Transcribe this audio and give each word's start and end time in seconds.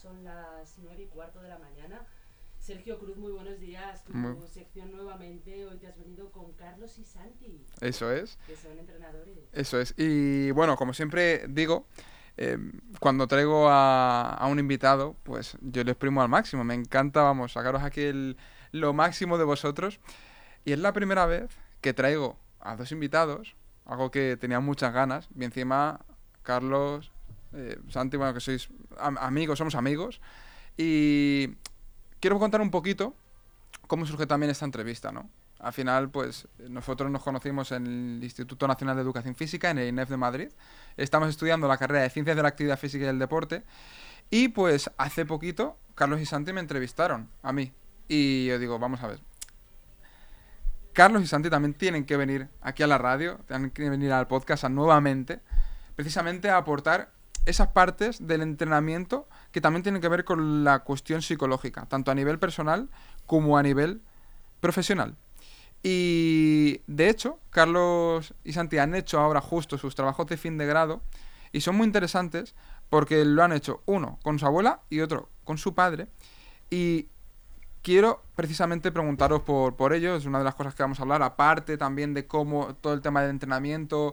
son 0.00 0.24
las 0.24 0.78
9 0.78 1.02
y 1.02 1.06
cuarto 1.06 1.42
de 1.42 1.48
la 1.48 1.58
mañana. 1.58 2.06
Sergio 2.58 2.98
Cruz, 2.98 3.16
muy 3.16 3.32
buenos 3.32 3.58
días. 3.58 4.08
Muy- 4.08 4.34
nuevamente, 5.14 5.66
hoy 5.66 5.76
te 5.78 5.88
has 5.88 5.96
venido 5.98 6.30
con 6.30 6.52
Carlos 6.52 6.96
y 6.98 7.04
Santi, 7.04 7.60
Eso 7.80 8.12
es, 8.12 8.38
que 8.46 8.54
son 8.56 8.78
entrenadores. 8.78 9.38
eso 9.52 9.80
es. 9.80 9.94
Y 9.96 10.50
bueno, 10.52 10.76
como 10.76 10.94
siempre 10.94 11.46
digo, 11.48 11.86
eh, 12.36 12.56
cuando 13.00 13.26
traigo 13.26 13.68
a, 13.68 14.30
a 14.34 14.46
un 14.46 14.58
invitado, 14.58 15.16
pues 15.24 15.56
yo 15.60 15.82
le 15.84 15.90
exprimo 15.92 16.22
al 16.22 16.28
máximo. 16.28 16.62
Me 16.64 16.74
encanta, 16.74 17.22
vamos, 17.22 17.52
sacaros 17.52 17.82
aquí 17.82 18.02
el- 18.02 18.36
lo 18.72 18.92
máximo 18.92 19.36
de 19.36 19.44
vosotros. 19.44 19.98
Y 20.64 20.72
es 20.72 20.78
la 20.78 20.92
primera 20.92 21.26
vez 21.26 21.50
que 21.80 21.92
traigo 21.92 22.38
a 22.60 22.76
dos 22.76 22.92
invitados, 22.92 23.56
algo 23.86 24.10
que 24.10 24.36
tenía 24.36 24.60
muchas 24.60 24.92
ganas. 24.92 25.28
Y 25.36 25.44
encima, 25.44 26.00
Carlos, 26.42 27.10
eh, 27.52 27.78
Santi, 27.88 28.16
bueno, 28.16 28.32
que 28.32 28.40
sois 28.40 28.68
am- 28.98 29.18
amigos, 29.18 29.58
somos 29.58 29.74
amigos. 29.74 30.20
Y 30.76 31.48
quiero 32.20 32.38
contar 32.38 32.60
un 32.60 32.70
poquito 32.70 33.14
cómo 33.90 34.06
surge 34.06 34.24
también 34.28 34.50
esta 34.50 34.64
entrevista, 34.64 35.10
¿no? 35.10 35.28
Al 35.58 35.72
final, 35.72 36.10
pues 36.10 36.46
nosotros 36.68 37.10
nos 37.10 37.24
conocimos 37.24 37.72
en 37.72 37.88
el 37.88 38.22
Instituto 38.22 38.68
Nacional 38.68 38.94
de 38.94 39.02
Educación 39.02 39.34
Física, 39.34 39.68
en 39.68 39.78
el 39.78 39.88
INEF 39.88 40.08
de 40.08 40.16
Madrid. 40.16 40.48
Estamos 40.96 41.28
estudiando 41.28 41.66
la 41.66 41.76
carrera 41.76 42.02
de 42.02 42.10
Ciencias 42.10 42.36
de 42.36 42.42
la 42.42 42.50
Actividad 42.50 42.78
Física 42.78 43.02
y 43.02 43.06
del 43.08 43.18
Deporte. 43.18 43.64
Y 44.30 44.50
pues 44.50 44.92
hace 44.96 45.26
poquito, 45.26 45.76
Carlos 45.96 46.20
y 46.20 46.26
Santi 46.26 46.52
me 46.52 46.60
entrevistaron 46.60 47.28
a 47.42 47.52
mí. 47.52 47.72
Y 48.06 48.46
yo 48.46 48.60
digo, 48.60 48.78
vamos 48.78 49.02
a 49.02 49.08
ver. 49.08 49.20
Carlos 50.92 51.24
y 51.24 51.26
Santi 51.26 51.50
también 51.50 51.74
tienen 51.74 52.04
que 52.04 52.16
venir 52.16 52.48
aquí 52.60 52.84
a 52.84 52.86
la 52.86 52.96
radio, 52.96 53.40
tienen 53.48 53.72
que 53.72 53.90
venir 53.90 54.12
al 54.12 54.28
podcast 54.28 54.68
nuevamente, 54.68 55.40
precisamente 55.96 56.48
a 56.48 56.58
aportar 56.58 57.10
esas 57.46 57.68
partes 57.68 58.26
del 58.26 58.42
entrenamiento 58.42 59.28
que 59.50 59.60
también 59.60 59.82
tienen 59.82 60.00
que 60.00 60.08
ver 60.08 60.24
con 60.24 60.62
la 60.62 60.80
cuestión 60.80 61.22
psicológica, 61.22 61.86
tanto 61.86 62.10
a 62.10 62.14
nivel 62.14 62.38
personal 62.38 62.88
como 63.30 63.56
a 63.56 63.62
nivel 63.62 64.00
profesional. 64.58 65.14
Y 65.84 66.80
de 66.88 67.08
hecho, 67.08 67.38
Carlos 67.50 68.34
y 68.42 68.54
Santi 68.54 68.78
han 68.78 68.92
hecho 68.96 69.20
ahora 69.20 69.40
justo 69.40 69.78
sus 69.78 69.94
trabajos 69.94 70.26
de 70.26 70.36
fin 70.36 70.58
de 70.58 70.66
grado 70.66 71.00
y 71.52 71.60
son 71.60 71.76
muy 71.76 71.86
interesantes 71.86 72.56
porque 72.88 73.24
lo 73.24 73.44
han 73.44 73.52
hecho 73.52 73.82
uno 73.86 74.18
con 74.24 74.40
su 74.40 74.46
abuela 74.46 74.80
y 74.90 74.98
otro 74.98 75.28
con 75.44 75.58
su 75.58 75.76
padre. 75.76 76.08
Y 76.70 77.06
quiero 77.82 78.20
precisamente 78.34 78.90
preguntaros 78.90 79.42
por, 79.42 79.76
por 79.76 79.92
ello, 79.92 80.16
es 80.16 80.26
una 80.26 80.38
de 80.38 80.44
las 80.44 80.56
cosas 80.56 80.74
que 80.74 80.82
vamos 80.82 80.98
a 80.98 81.02
hablar, 81.02 81.22
aparte 81.22 81.78
también 81.78 82.14
de 82.14 82.26
cómo 82.26 82.74
todo 82.80 82.94
el 82.94 83.00
tema 83.00 83.22
del 83.22 83.30
entrenamiento, 83.30 84.12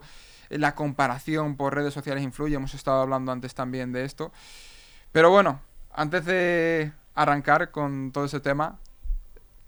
eh, 0.51 0.59
la 0.59 0.75
comparación 0.75 1.57
por 1.57 1.73
redes 1.73 1.95
sociales 1.95 2.23
influye, 2.23 2.53
hemos 2.53 2.75
estado 2.75 3.01
hablando 3.01 3.31
antes 3.31 3.55
también 3.55 3.91
de 3.91 4.05
esto. 4.05 4.31
Pero 5.11 5.31
bueno, 5.31 5.59
antes 5.91 6.23
de 6.25 6.91
arrancar 7.15 7.71
con 7.71 8.11
todo 8.11 8.25
ese 8.25 8.39
tema, 8.39 8.77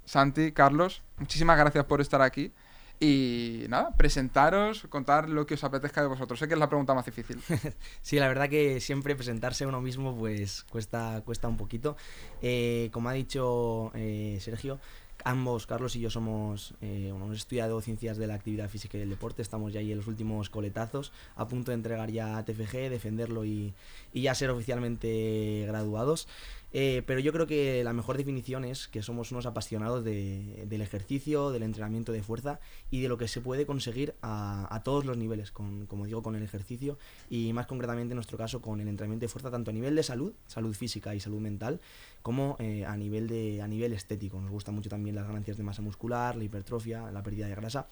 Santi, 0.10 0.54
Carlos, 0.54 1.04
muchísimas 1.20 1.56
gracias 1.56 1.86
por 1.86 2.02
estar 2.02 2.24
aquí. 2.24 2.52
Y 3.00 3.66
nada, 3.70 3.96
presentaros, 3.96 4.88
contar 4.90 5.30
lo 5.30 5.46
que 5.46 5.54
os 5.54 5.64
apetezca 5.64 6.02
de 6.02 6.08
vosotros. 6.08 6.40
Sé 6.40 6.48
que 6.48 6.56
es 6.56 6.60
la 6.60 6.68
pregunta 6.68 6.96
más 6.96 7.06
difícil. 7.06 7.40
Sí, 8.02 8.18
la 8.18 8.28
verdad 8.28 8.50
que 8.50 8.80
siempre 8.80 9.16
presentarse 9.16 9.68
uno 9.68 9.82
mismo 9.82 10.18
pues 10.18 10.64
cuesta, 10.64 11.22
cuesta 11.24 11.48
un 11.48 11.58
poquito. 11.58 11.96
Eh, 12.42 12.90
como 12.92 13.10
ha 13.10 13.14
dicho 13.14 13.92
eh, 13.94 14.40
Sergio, 14.42 14.80
ambos, 15.24 15.68
Carlos 15.68 15.96
y 15.96 16.00
yo, 16.00 16.10
somos, 16.10 16.74
eh, 16.82 17.10
bueno, 17.12 17.26
hemos 17.26 17.84
ciencias 17.84 18.18
de 18.18 18.26
la 18.26 18.34
actividad 18.34 18.68
física 18.68 18.98
y 18.98 19.02
del 19.02 19.10
deporte, 19.10 19.44
estamos 19.44 19.74
ya 19.74 19.80
ahí 19.80 19.92
en 19.92 19.98
los 19.98 20.08
últimos 20.08 20.50
coletazos, 20.50 21.12
a 21.36 21.48
punto 21.48 21.72
de 21.72 21.76
entregar 21.76 22.10
ya 22.10 22.44
TFG, 22.44 22.90
defenderlo 22.90 23.46
y, 23.46 23.74
y 24.14 24.24
ya 24.24 24.34
ser 24.34 24.50
oficialmente 24.50 25.66
graduados. 25.68 26.28
Eh, 26.72 27.02
pero 27.08 27.20
yo 27.20 27.34
creo 27.34 27.48
que 27.48 27.84
la 27.84 27.94
mejor 27.94 28.18
definición 28.18 28.64
es 28.64 28.88
que 28.88 29.02
somos 29.02 29.32
unos 29.32 29.46
apasionados 29.48 30.04
de- 30.04 30.66
del 30.68 30.82
ejercicio, 30.82 31.50
del 31.52 31.64
entrenamiento 31.64 32.12
de 32.12 32.22
fuerza 32.22 32.60
y 32.92 33.02
de 33.02 33.10
lo 33.10 33.18
que 33.18 33.28
se 33.28 33.42
puede 33.42 33.66
conseguir 33.66 34.14
a, 34.22 34.82
todos 34.84 35.04
los 35.06 35.18
niveles, 35.18 35.52
con, 35.52 35.88
como 35.88 36.06
digo, 36.06 36.22
con 36.22 36.36
el 36.36 36.44
ejercicio 36.44 36.98
y 37.30 37.52
más 37.54 37.66
concretamente 37.68 38.14
en 38.14 38.16
nuestro 38.18 38.38
caso 38.38 38.62
con 38.62 38.80
el 38.82 38.88
entrenamiento 38.88 39.26
de 39.26 39.30
fuerza, 39.30 39.50
tanto 39.52 39.72
a 39.72 39.74
nivel 39.74 39.96
de 39.96 40.04
salud, 40.04 40.34
salud 40.48 40.74
física 40.74 41.16
y 41.16 41.20
salud 41.20 41.40
mental, 41.40 41.80
como 42.22 42.56
eh, 42.60 42.86
a, 42.86 42.96
nivel 42.96 43.28
de, 43.28 43.62
a 43.62 43.68
nivel 43.68 43.94
estético. 43.94 44.40
Nos 44.40 44.52
gustan 44.52 44.76
mucho 44.76 44.90
también 44.90 45.16
las 45.16 45.28
ganancias 45.28 45.58
de 45.58 45.64
masa 45.64 45.82
muscular, 45.82 46.36
la 46.36 46.44
hipertrofia, 46.44 47.12
la 47.12 47.24
pérdida 47.24 47.48
de 47.48 47.56
grasa. 47.56 47.88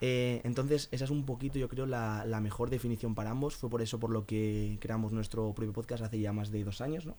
Eh, 0.00 0.40
entonces, 0.44 0.88
esa 0.92 1.04
es 1.04 1.10
un 1.10 1.24
poquito, 1.24 1.58
yo 1.58 1.68
creo, 1.68 1.86
la, 1.86 2.24
la 2.26 2.40
mejor 2.40 2.70
definición 2.70 3.14
para 3.14 3.30
ambos. 3.30 3.56
Fue 3.56 3.70
por 3.70 3.82
eso 3.82 3.98
por 3.98 4.10
lo 4.10 4.26
que 4.26 4.76
creamos 4.80 5.12
nuestro 5.12 5.52
propio 5.54 5.72
podcast 5.72 6.04
hace 6.04 6.20
ya 6.20 6.32
más 6.32 6.50
de 6.50 6.62
dos 6.62 6.80
años, 6.80 7.06
¿no? 7.06 7.16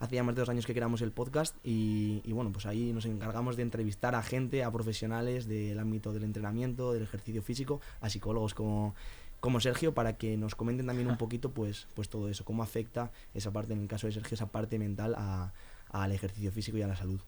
Hace 0.00 0.16
ya 0.16 0.22
más 0.24 0.34
de 0.34 0.40
dos 0.40 0.48
años 0.48 0.66
que 0.66 0.72
creamos 0.74 1.02
el 1.02 1.12
podcast 1.12 1.54
y, 1.62 2.22
y 2.24 2.32
bueno, 2.32 2.50
pues 2.52 2.64
ahí 2.66 2.92
nos 2.92 3.04
encargamos 3.04 3.56
de 3.56 3.62
entrevistar 3.62 4.14
a 4.14 4.22
gente, 4.22 4.64
a 4.64 4.70
profesionales 4.72 5.46
del 5.46 5.78
ámbito 5.78 6.12
del 6.12 6.24
entrenamiento, 6.24 6.92
del 6.92 7.02
ejercicio 7.02 7.42
físico, 7.42 7.80
a 8.00 8.08
psicólogos 8.08 8.54
como, 8.54 8.94
como 9.40 9.60
Sergio, 9.60 9.92
para 9.92 10.16
que 10.16 10.38
nos 10.38 10.54
comenten 10.54 10.86
también 10.86 11.08
un 11.08 11.16
poquito 11.18 11.50
pues, 11.50 11.86
pues 11.94 12.08
todo 12.08 12.28
eso, 12.30 12.44
cómo 12.46 12.62
afecta 12.62 13.12
esa 13.34 13.50
parte, 13.52 13.74
en 13.74 13.80
el 13.82 13.88
caso 13.88 14.06
de 14.06 14.14
Sergio, 14.14 14.34
esa 14.34 14.46
parte 14.50 14.78
mental 14.78 15.14
a- 15.18 15.52
al 15.90 16.12
ejercicio 16.12 16.50
físico 16.50 16.78
y 16.78 16.82
a 16.82 16.86
la 16.86 16.96
salud. 16.96 17.20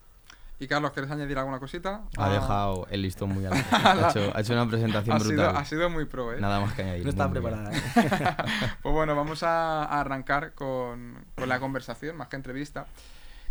Y 0.63 0.69
Carlos, 0.69 0.93
¿quieres 0.93 1.11
añadir 1.11 1.37
alguna 1.39 1.59
cosita? 1.59 2.03
Ha 2.17 2.27
Ah, 2.27 2.33
dejado 2.33 2.87
el 2.91 3.03
listón 3.03 3.31
muy 3.31 3.45
alto. 3.45 3.59
Ha 3.73 4.11
hecho, 4.11 4.31
ha 4.33 4.41
hecho 4.41 4.53
una 4.53 4.69
presentación 4.69 5.17
ha 5.17 5.19
sido, 5.19 5.31
brutal. 5.43 5.57
ha 5.57 5.65
sido 5.65 5.91
muy 5.91 6.05
pro, 6.05 6.33
¿eh? 6.33 6.41
Nada 6.41 6.61
más 6.61 6.73
que 6.75 6.83
añadir. 6.85 7.05
No 7.07 7.13
bien. 7.13 7.31
preparada. 7.33 7.73
¿eh? 7.77 7.83
Pues 8.83 8.95
bueno, 8.95 9.17
vamos 9.17 9.43
a, 9.43 9.83
a 9.85 10.01
arrancar 10.01 10.53
con, 10.55 11.17
con 11.37 11.49
la 11.49 11.59
conversación, 11.59 12.17
más 12.17 12.29
que 12.29 12.37
entrevista. 12.37 12.87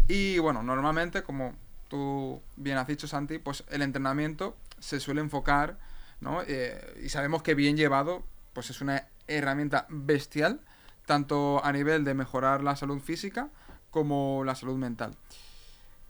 Y 0.07 0.37
bueno, 0.39 0.63
normalmente, 0.63 1.21
como 1.23 1.53
tú 1.89 2.41
bien 2.55 2.77
has 2.77 2.87
dicho, 2.87 3.07
Santi, 3.07 3.39
pues 3.39 3.65
el 3.69 3.81
entrenamiento 3.81 4.55
se 4.79 5.01
suele 5.01 5.19
enfocar, 5.19 5.77
¿no? 6.21 6.41
Eh, 6.47 7.01
y 7.03 7.09
sabemos 7.09 7.43
que 7.43 7.55
bien 7.55 7.75
llevado, 7.75 8.23
pues 8.53 8.69
es 8.69 8.79
una 8.79 9.05
herramienta 9.27 9.85
bestial, 9.89 10.61
tanto 11.05 11.59
a 11.61 11.73
nivel 11.73 12.05
de 12.05 12.13
mejorar 12.13 12.63
la 12.63 12.77
salud 12.77 13.01
física 13.01 13.49
como 13.89 14.43
la 14.45 14.55
salud 14.55 14.77
mental. 14.77 15.13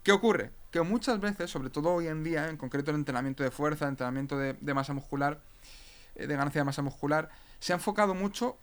¿Qué 0.02 0.12
ocurre? 0.12 0.50
Que 0.70 0.80
muchas 0.82 1.20
veces, 1.20 1.50
sobre 1.50 1.70
todo 1.70 1.92
hoy 1.94 2.08
en 2.08 2.24
día, 2.24 2.48
en 2.48 2.56
concreto 2.56 2.90
el 2.90 2.96
entrenamiento 2.96 3.42
de 3.42 3.50
fuerza, 3.50 3.84
el 3.84 3.90
entrenamiento 3.90 4.38
de, 4.38 4.74
masa 4.74 4.92
muscular, 4.92 5.40
eh, 6.14 6.26
de 6.26 6.36
ganancia 6.36 6.60
de 6.60 6.64
masa 6.64 6.82
muscular, 6.82 7.30
se 7.60 7.72
ha 7.72 7.76
enfocado 7.76 8.14
mucho 8.14 8.58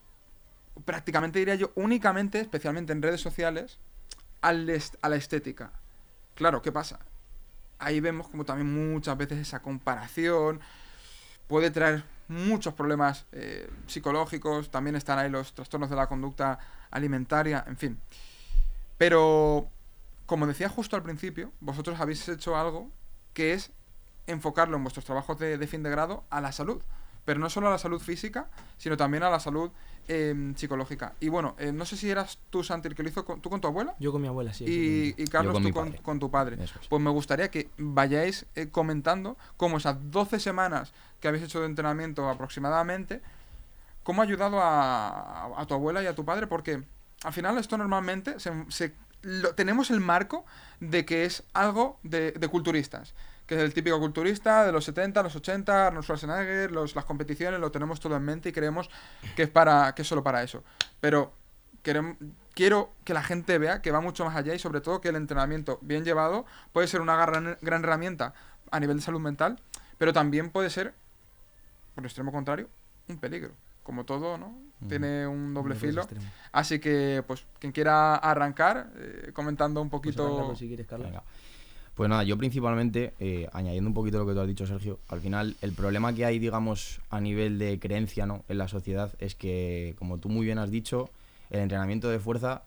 prácticamente 0.86 1.40
diría 1.40 1.56
yo, 1.56 1.72
únicamente, 1.76 2.40
especialmente 2.40 2.94
en 2.94 3.02
redes 3.02 3.22
sociales, 3.22 3.80
a 4.42 4.54
la 4.54 5.16
estética. 5.16 5.72
Claro, 6.36 6.62
¿qué 6.62 6.72
pasa? 6.72 7.00
Ahí 7.80 8.00
vemos 8.00 8.30
como 8.30 8.46
también 8.46 8.94
muchas 8.94 9.18
veces 9.18 9.40
esa 9.40 9.62
comparación 9.62 10.60
puede 11.48 11.72
traer 11.72 12.04
muchos 12.28 12.74
problemas 12.74 13.26
eh, 13.32 13.70
psicológicos, 13.88 14.70
también 14.70 14.96
están 14.96 15.18
ahí 15.18 15.30
los 15.30 15.54
trastornos 15.54 15.90
de 15.90 15.96
la 15.96 16.08
conducta 16.08 16.60
alimentaria, 16.92 17.64
en 17.68 17.78
fin. 17.78 18.00
Pero, 18.98 19.70
como 20.30 20.46
decía 20.46 20.70
justo 20.70 20.96
al 20.96 21.02
principio, 21.02 21.52
vosotros 21.60 22.00
habéis 22.00 22.28
hecho 22.30 22.56
algo 22.56 22.88
que 23.34 23.54
es 23.54 23.72
enfocarlo 24.28 24.78
en 24.78 24.84
vuestros 24.84 25.04
trabajos 25.04 25.40
de, 25.40 25.58
de 25.58 25.66
fin 25.68 25.82
de 25.82 25.90
grado 25.90 26.24
a 26.30 26.40
la 26.40 26.52
salud. 26.52 26.84
Pero 27.26 27.40
no 27.40 27.50
solo 27.50 27.68
a 27.68 27.72
la 27.72 27.80
salud 27.80 28.00
física, 28.00 28.48
sino 28.78 28.96
también 28.96 29.24
a 29.24 29.30
la 29.32 29.40
salud 29.40 29.72
eh, 30.08 30.54
psicológica. 30.56 31.14
Y 31.20 31.30
bueno, 31.30 31.56
eh, 31.58 31.72
no 31.72 31.84
sé 31.86 31.98
si 31.98 32.12
eras 32.12 32.38
tú, 32.52 32.64
Santi, 32.64 32.88
el 32.88 32.94
que 32.96 33.02
lo 33.02 33.10
hizo 33.10 33.26
con- 33.26 33.42
tú 33.42 33.50
con 33.50 33.60
tu 33.60 33.68
abuela. 33.68 33.96
Yo 34.00 34.12
con 34.12 34.22
mi 34.22 34.28
abuela, 34.28 34.54
sí. 34.54 34.66
y, 35.18 35.22
y 35.22 35.26
Carlos, 35.28 35.54
con 35.54 35.64
tú 35.64 36.02
con, 36.04 36.20
tu 36.20 36.30
padre. 36.30 36.64
Es. 36.64 36.72
Pues 36.90 37.02
me 37.02 37.10
gustaría 37.10 37.50
que 37.50 37.70
vayáis 37.80 38.46
eh, 38.56 38.70
comentando 38.70 39.36
cómo 39.58 39.78
esas 39.78 39.98
12 40.12 40.40
semanas 40.40 40.94
que 41.20 41.28
habéis 41.28 41.44
hecho 41.44 41.60
de 41.60 41.66
entrenamiento 41.66 42.30
aproximadamente, 42.30 43.22
cómo 44.04 44.22
ha 44.22 44.26
ayudado 44.26 44.60
a, 44.62 45.60
a 45.60 45.66
tu 45.66 45.74
abuela 45.74 46.02
y 46.04 46.06
a 46.08 46.14
tu 46.16 46.24
padre, 46.24 46.46
porque 46.48 46.84
al 47.24 47.34
final 47.34 47.58
esto 47.58 47.78
normalmente 47.80 48.40
se, 48.40 48.52
se- 48.70 48.96
lo- 49.22 49.54
tenemos 49.56 49.92
el 49.92 50.00
marco 50.00 50.46
de 50.80 51.06
que 51.06 51.26
es 51.26 51.44
algo 51.54 52.00
de, 52.04 52.32
de 52.32 52.48
culturistas, 52.48 53.14
que 53.46 53.56
es 53.56 53.62
el 53.62 53.74
típico 53.74 54.00
culturista 54.00 54.66
de 54.66 54.72
los 54.72 54.86
70, 54.86 55.24
los 55.24 55.36
80, 55.36 55.88
Arnold 55.88 56.04
Schwarzenegger, 56.06 56.72
las 56.72 57.06
competiciones, 57.06 57.60
lo 57.60 57.72
tenemos 57.72 58.00
todo 58.00 58.16
en 58.16 58.24
mente 58.24 58.50
y 58.50 58.52
creemos 58.52 58.90
que 59.36 59.44
es, 59.44 59.50
para, 59.50 59.94
que 59.96 60.04
es 60.04 60.08
solo 60.08 60.24
para 60.24 60.44
eso. 60.44 60.64
Pero 61.02 61.34
querem- 61.84 62.18
quiero 62.54 62.92
que 63.06 63.14
la 63.14 63.24
gente 63.24 63.58
vea 63.58 63.82
que 63.82 63.92
va 63.92 64.02
mucho 64.02 64.24
más 64.26 64.36
allá 64.36 64.54
y 64.54 64.60
sobre 64.60 64.82
todo 64.82 65.02
que 65.02 65.10
el 65.10 65.16
entrenamiento 65.16 65.80
bien 65.82 66.06
llevado 66.06 66.46
puede 66.74 66.88
ser 66.88 67.02
una 67.02 67.16
gran, 67.16 67.58
gran 67.62 67.84
herramienta 67.84 68.34
a 68.72 68.80
nivel 68.80 68.98
de 68.98 69.04
salud 69.04 69.20
mental, 69.20 69.60
pero 69.98 70.14
también 70.14 70.52
puede 70.52 70.70
ser 70.70 70.94
por 71.96 72.04
el 72.04 72.06
extremo 72.06 72.32
contrario, 72.32 72.70
un 73.08 73.18
peligro. 73.18 73.52
Como 73.84 74.06
todo, 74.06 74.38
¿no? 74.38 74.54
Tiene 74.88 75.28
un 75.28 75.54
doble 75.54 75.76
filo. 75.76 76.08
Así 76.52 76.80
que, 76.80 77.24
pues, 77.28 77.46
quien 77.60 77.72
quiera 77.72 78.16
arrancar, 78.16 78.92
eh, 78.96 79.32
comentando 79.34 79.82
un 79.82 79.90
Pues 79.90 80.02
poquito... 80.02 80.56
si 80.56 80.68
quieres, 80.68 80.88
Carlos. 80.88 81.10
Venga. 81.10 81.24
Pues 82.00 82.10
nada, 82.10 82.24
yo 82.24 82.38
principalmente, 82.38 83.14
eh, 83.20 83.50
añadiendo 83.52 83.90
un 83.90 83.94
poquito 83.94 84.20
lo 84.20 84.26
que 84.26 84.32
tú 84.32 84.40
has 84.40 84.48
dicho, 84.48 84.66
Sergio, 84.66 85.00
al 85.10 85.20
final 85.20 85.58
el 85.62 85.74
problema 85.74 86.14
que 86.14 86.24
hay, 86.24 86.40
digamos, 86.40 87.02
a 87.10 87.20
nivel 87.20 87.60
de 87.60 87.78
creencia 87.78 88.26
¿no? 88.26 88.46
en 88.48 88.58
la 88.58 88.70
sociedad 88.70 89.12
es 89.20 89.36
que, 89.36 89.96
como 90.00 90.18
tú 90.18 90.30
muy 90.30 90.46
bien 90.46 90.60
has 90.60 90.72
dicho, 90.72 91.10
el 91.50 91.60
entrenamiento 91.60 92.10
de 92.10 92.20
fuerza, 92.20 92.64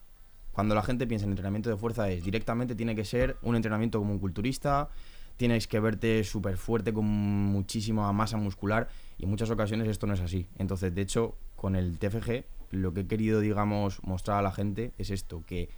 cuando 0.52 0.74
la 0.74 0.82
gente 0.82 1.06
piensa 1.06 1.24
en 1.24 1.30
entrenamiento 1.30 1.70
de 1.70 1.78
fuerza 1.78 2.10
es 2.10 2.22
directamente 2.22 2.74
tiene 2.74 2.94
que 2.94 3.06
ser 3.06 3.38
un 3.40 3.56
entrenamiento 3.56 3.98
como 3.98 4.12
un 4.12 4.18
culturista, 4.18 4.90
tienes 5.38 5.66
que 5.66 5.80
verte 5.80 6.24
súper 6.24 6.58
fuerte 6.58 6.92
con 6.92 7.06
muchísima 7.06 8.12
masa 8.12 8.36
muscular 8.36 8.88
y 9.16 9.24
en 9.24 9.30
muchas 9.30 9.50
ocasiones 9.50 9.88
esto 9.88 10.06
no 10.06 10.12
es 10.12 10.20
así. 10.20 10.46
Entonces, 10.58 10.94
de 10.94 11.00
hecho, 11.00 11.36
con 11.62 11.76
el 11.76 11.96
TFG 11.96 12.44
lo 12.72 12.92
que 12.92 13.02
he 13.02 13.06
querido, 13.06 13.38
digamos, 13.38 14.02
mostrar 14.02 14.38
a 14.38 14.42
la 14.42 14.50
gente 14.50 14.92
es 14.98 15.10
esto, 15.10 15.44
que 15.46 15.68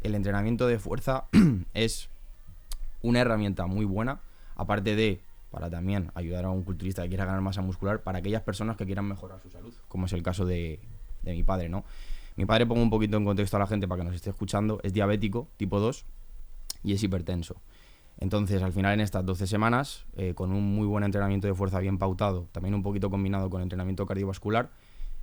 el 0.00 0.14
entrenamiento 0.14 0.66
de 0.66 0.78
fuerza 0.78 1.26
es 1.74 2.08
una 3.02 3.20
herramienta 3.20 3.66
muy 3.66 3.84
buena, 3.84 4.20
aparte 4.56 4.96
de 4.96 5.20
para 5.50 5.68
también 5.68 6.10
ayudar 6.14 6.46
a 6.46 6.50
un 6.50 6.62
culturista 6.62 7.02
que 7.02 7.10
quiera 7.10 7.26
ganar 7.26 7.42
masa 7.42 7.60
muscular, 7.60 8.02
para 8.02 8.20
aquellas 8.20 8.40
personas 8.40 8.78
que 8.78 8.86
quieran 8.86 9.04
mejorar 9.04 9.38
su 9.40 9.50
salud, 9.50 9.74
como 9.86 10.06
es 10.06 10.14
el 10.14 10.22
caso 10.22 10.46
de, 10.46 10.80
mi 11.22 11.42
padre, 11.42 11.68
¿no? 11.68 11.84
Mi 12.36 12.46
padre, 12.46 12.64
pongo 12.64 12.80
un 12.80 12.90
poquito 12.90 13.18
en 13.18 13.26
contexto 13.26 13.58
a 13.58 13.60
la 13.60 13.66
gente 13.66 13.86
para 13.86 14.00
que 14.00 14.06
nos 14.06 14.14
esté 14.14 14.30
escuchando, 14.30 14.80
es 14.82 14.94
diabético, 14.94 15.46
tipo 15.58 15.78
2, 15.78 16.06
y 16.84 16.94
es 16.94 17.02
hipertenso. 17.02 17.60
Entonces, 18.18 18.62
al 18.62 18.72
final, 18.72 18.94
en 18.94 19.00
estas 19.00 19.26
12 19.26 19.46
semanas, 19.46 20.06
eh, 20.16 20.32
con 20.34 20.52
un 20.52 20.74
muy 20.74 20.86
buen 20.86 21.04
entrenamiento 21.04 21.46
de 21.46 21.54
fuerza 21.54 21.80
bien 21.80 21.98
pautado, 21.98 22.48
también 22.50 22.74
un 22.74 22.82
poquito 22.82 23.10
combinado 23.10 23.50
con 23.50 23.60
entrenamiento 23.60 24.06
cardiovascular, 24.06 24.70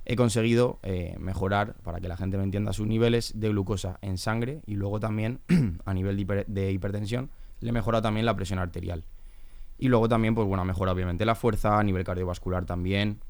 he 0.04 0.16
conseguido 0.16 0.78
eh, 0.82 1.16
mejorar, 1.20 1.74
para 1.82 2.00
que 2.00 2.08
la 2.08 2.16
gente 2.16 2.36
me 2.36 2.42
entienda, 2.44 2.72
sus 2.72 2.86
niveles 2.86 3.38
de 3.38 3.48
glucosa 3.50 3.98
en 4.02 4.18
sangre 4.18 4.60
y 4.66 4.74
luego 4.74 4.98
también, 5.00 5.40
a 5.84 5.94
nivel 5.94 6.16
de, 6.16 6.26
hiper- 6.26 6.46
de 6.46 6.72
hipertensión, 6.72 7.30
le 7.60 7.68
he 7.70 7.72
mejorado 7.72 8.02
también 8.02 8.26
la 8.26 8.34
presión 8.34 8.58
arterial. 8.58 9.04
Y 9.78 9.88
luego 9.88 10.08
también, 10.08 10.34
pues 10.34 10.46
bueno, 10.46 10.64
mejora 10.64 10.92
obviamente 10.92 11.24
la 11.24 11.34
fuerza, 11.34 11.78
a 11.78 11.82
nivel 11.82 12.04
cardiovascular 12.04 12.64
también. 12.66 13.20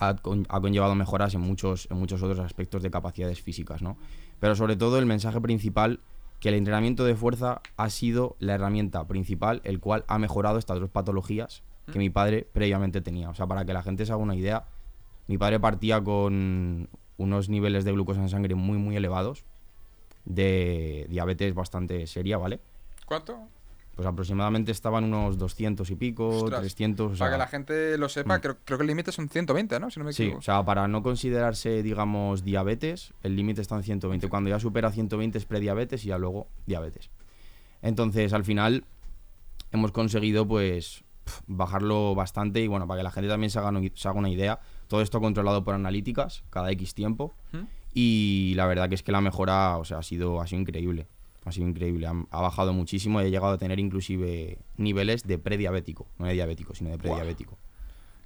Ha, 0.00 0.14
con- 0.16 0.46
ha 0.48 0.60
conllevado 0.60 0.94
mejoras 0.94 1.34
en 1.34 1.40
muchos, 1.40 1.88
en 1.90 1.96
muchos 1.98 2.22
otros 2.22 2.38
aspectos 2.38 2.82
de 2.82 2.90
capacidades 2.90 3.40
físicas, 3.42 3.82
¿no? 3.82 3.96
Pero 4.38 4.54
sobre 4.54 4.76
todo 4.76 4.98
el 4.98 5.06
mensaje 5.06 5.40
principal, 5.40 6.00
que 6.38 6.50
el 6.50 6.54
entrenamiento 6.54 7.04
de 7.04 7.16
fuerza 7.16 7.62
ha 7.76 7.90
sido 7.90 8.36
la 8.38 8.54
herramienta 8.54 9.04
principal, 9.08 9.60
el 9.64 9.80
cual 9.80 10.04
ha 10.06 10.18
mejorado 10.18 10.58
estas 10.58 10.78
dos 10.78 10.88
patologías 10.90 11.62
que 11.92 11.98
mi 11.98 12.10
padre 12.10 12.46
previamente 12.52 13.00
tenía. 13.00 13.28
O 13.30 13.34
sea, 13.34 13.46
para 13.46 13.64
que 13.64 13.72
la 13.72 13.82
gente 13.82 14.06
se 14.06 14.12
haga 14.12 14.22
una 14.22 14.36
idea, 14.36 14.66
mi 15.28 15.38
padre 15.38 15.60
partía 15.60 16.02
con 16.02 16.88
unos 17.16 17.48
niveles 17.48 17.84
de 17.84 17.92
glucosa 17.92 18.20
en 18.20 18.28
sangre 18.28 18.54
muy, 18.54 18.78
muy 18.78 18.96
elevados, 18.96 19.44
de 20.24 21.06
diabetes 21.08 21.54
bastante 21.54 22.06
seria, 22.06 22.38
¿vale? 22.38 22.60
¿Cuánto? 23.06 23.38
Pues 23.94 24.06
aproximadamente 24.06 24.70
estaban 24.70 25.04
unos 25.04 25.38
200 25.38 25.90
y 25.90 25.96
pico, 25.96 26.28
Ostras, 26.28 26.60
300. 26.60 27.14
o 27.14 27.18
Para 27.18 27.32
que 27.32 27.38
la 27.38 27.46
gente 27.48 27.98
lo 27.98 28.08
sepa, 28.08 28.38
mm. 28.38 28.40
creo, 28.40 28.56
creo 28.64 28.78
que 28.78 28.82
el 28.82 28.88
límite 28.88 29.10
son 29.10 29.28
120, 29.28 29.80
¿no? 29.80 29.90
Si 29.90 29.98
no 29.98 30.04
me 30.06 30.12
Sí, 30.12 30.24
equivoco. 30.24 30.38
o 30.38 30.42
sea, 30.42 30.64
para 30.64 30.86
no 30.86 31.02
considerarse, 31.02 31.82
digamos, 31.82 32.44
diabetes, 32.44 33.12
el 33.24 33.34
límite 33.34 33.60
está 33.60 33.74
en 33.74 33.82
120. 33.82 34.28
Cuando 34.28 34.50
ya 34.50 34.60
supera 34.60 34.92
120 34.92 35.36
es 35.38 35.44
prediabetes 35.46 36.04
y 36.04 36.08
ya 36.08 36.18
luego 36.18 36.46
diabetes. 36.66 37.10
Entonces, 37.82 38.32
al 38.32 38.44
final, 38.44 38.84
hemos 39.72 39.90
conseguido, 39.90 40.46
pues, 40.46 41.02
bajarlo 41.48 42.14
bastante 42.14 42.60
y, 42.60 42.68
bueno, 42.68 42.86
para 42.86 43.00
que 43.00 43.04
la 43.04 43.10
gente 43.10 43.28
también 43.28 43.50
se 43.50 43.58
haga, 43.58 43.72
no- 43.72 43.80
se 43.94 44.08
haga 44.08 44.18
una 44.18 44.30
idea, 44.30 44.60
todo 44.88 45.02
esto 45.02 45.20
controlado 45.20 45.64
por 45.64 45.74
analíticas 45.74 46.42
cada 46.50 46.70
X 46.72 46.94
tiempo. 46.94 47.34
¿Mm? 47.52 47.64
Y 47.94 48.52
la 48.56 48.66
verdad 48.66 48.88
que 48.88 48.94
es 48.94 49.02
que 49.02 49.12
la 49.12 49.20
mejora, 49.20 49.76
o 49.78 49.84
sea, 49.84 49.98
ha 49.98 50.02
sido, 50.02 50.40
ha 50.40 50.46
sido 50.46 50.60
increíble. 50.60 51.06
Ha 51.44 51.52
sido 51.52 51.68
increíble. 51.68 52.06
Ha, 52.06 52.14
ha 52.30 52.40
bajado 52.40 52.72
muchísimo 52.72 53.20
y 53.20 53.26
he 53.26 53.30
llegado 53.30 53.52
a 53.52 53.58
tener 53.58 53.78
inclusive 53.78 54.58
niveles 54.76 55.26
de 55.26 55.38
prediabético. 55.38 56.06
No 56.18 56.26
de 56.26 56.34
diabético, 56.34 56.74
sino 56.74 56.90
de 56.90 56.98
prediabético. 56.98 57.56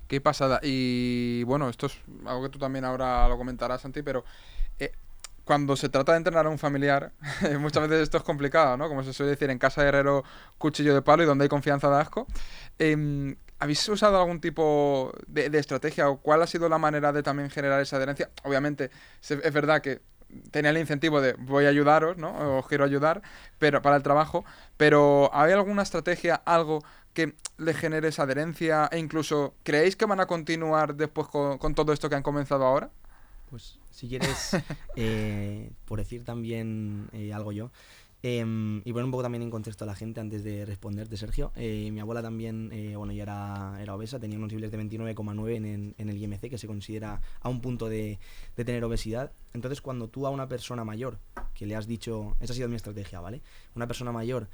Qué 0.08 0.20
pasada. 0.20 0.60
Y 0.62 1.42
bueno, 1.44 1.68
esto 1.68 1.86
es 1.86 1.98
algo 2.26 2.42
que 2.42 2.48
tú 2.50 2.58
también 2.58 2.84
ahora 2.84 3.28
lo 3.28 3.38
comentarás, 3.38 3.80
Santi, 3.80 4.02
pero 4.02 4.24
eh, 4.78 4.92
cuando 5.44 5.74
se 5.74 5.88
trata 5.88 6.12
de 6.12 6.18
entrenar 6.18 6.46
a 6.46 6.50
un 6.50 6.58
familiar, 6.58 7.12
muchas 7.60 7.88
veces 7.88 8.02
esto 8.02 8.18
es 8.18 8.22
complicado, 8.22 8.76
¿no? 8.76 8.88
Como 8.88 9.02
se 9.02 9.12
suele 9.12 9.30
decir, 9.30 9.50
en 9.50 9.58
casa 9.58 9.82
de 9.82 9.88
herrero, 9.88 10.24
cuchillo 10.58 10.94
de 10.94 11.02
palo 11.02 11.22
y 11.22 11.26
donde 11.26 11.44
hay 11.44 11.48
confianza 11.48 11.88
de 11.88 11.96
asco. 11.96 12.26
Em, 12.78 13.36
¿Habéis 13.62 13.88
usado 13.88 14.18
algún 14.18 14.40
tipo 14.40 15.12
de, 15.28 15.48
de 15.48 15.58
estrategia 15.60 16.08
o 16.08 16.16
cuál 16.16 16.42
ha 16.42 16.48
sido 16.48 16.68
la 16.68 16.78
manera 16.78 17.12
de 17.12 17.22
también 17.22 17.48
generar 17.48 17.80
esa 17.80 17.96
adherencia? 17.96 18.28
Obviamente, 18.42 18.90
es 19.20 19.52
verdad 19.52 19.80
que 19.80 20.00
tenía 20.50 20.70
el 20.70 20.78
incentivo 20.78 21.20
de 21.20 21.34
voy 21.34 21.66
a 21.66 21.68
ayudaros, 21.68 22.16
¿no? 22.16 22.58
Os 22.58 22.66
quiero 22.66 22.84
ayudar 22.84 23.22
pero 23.60 23.80
para 23.82 23.94
el 23.94 24.02
trabajo, 24.02 24.44
pero 24.76 25.30
¿hay 25.32 25.52
alguna 25.52 25.82
estrategia, 25.82 26.34
algo 26.44 26.82
que 27.14 27.36
le 27.58 27.74
genere 27.74 28.08
esa 28.08 28.24
adherencia 28.24 28.88
e 28.90 28.98
incluso 28.98 29.54
creéis 29.62 29.94
que 29.94 30.06
van 30.06 30.18
a 30.18 30.26
continuar 30.26 30.96
después 30.96 31.28
con, 31.28 31.58
con 31.58 31.74
todo 31.76 31.92
esto 31.92 32.08
que 32.08 32.16
han 32.16 32.22
comenzado 32.22 32.64
ahora? 32.64 32.90
Pues 33.48 33.78
si 33.90 34.08
quieres, 34.08 34.56
eh, 34.96 35.70
por 35.84 35.98
decir 35.98 36.24
también 36.24 37.08
eh, 37.12 37.32
algo 37.32 37.52
yo, 37.52 37.70
em, 38.22 38.78
y 38.84 38.92
poner 38.92 39.04
un 39.04 39.10
poco 39.10 39.22
también 39.24 39.42
en 39.42 39.50
contexto 39.50 39.84
a 39.84 39.86
la 39.86 39.94
gente 39.96 40.20
antes 40.20 40.44
de 40.44 40.64
responderte, 40.64 41.16
Sergio, 41.16 41.50
eh, 41.56 41.90
mi 41.92 42.00
abuela 42.00 42.22
también, 42.22 42.70
eh, 42.72 42.94
bueno, 42.96 43.12
ya 43.12 43.24
era, 43.24 43.78
era 43.80 43.94
obesa, 43.94 44.18
tenía 44.20 44.38
unos 44.38 44.50
niveles 44.50 44.70
de 44.70 44.78
29,9 44.78 45.56
en, 45.56 45.64
en- 45.66 45.94
en 45.98 46.08
el 46.08 46.16
IMC, 46.22 46.48
que 46.48 46.58
se 46.58 46.66
considera 46.66 47.20
a 47.40 47.48
un 47.48 47.60
punto 47.60 47.88
de, 47.88 48.18
de 48.56 48.64
tener 48.64 48.84
obesidad. 48.84 49.32
Entonces, 49.54 49.80
cuando 49.80 50.08
tú 50.08 50.26
a 50.26 50.30
una 50.30 50.46
persona 50.48 50.84
mayor, 50.84 51.18
que 51.54 51.66
le 51.66 51.74
has 51.76 51.86
dicho, 51.86 52.36
esa 52.40 52.52
ha 52.52 52.56
sido 52.56 52.68
mi 52.68 52.76
estrategia, 52.76 53.20
¿vale? 53.20 53.42
Una 53.74 53.86
persona 53.86 54.12
mayor 54.12 54.48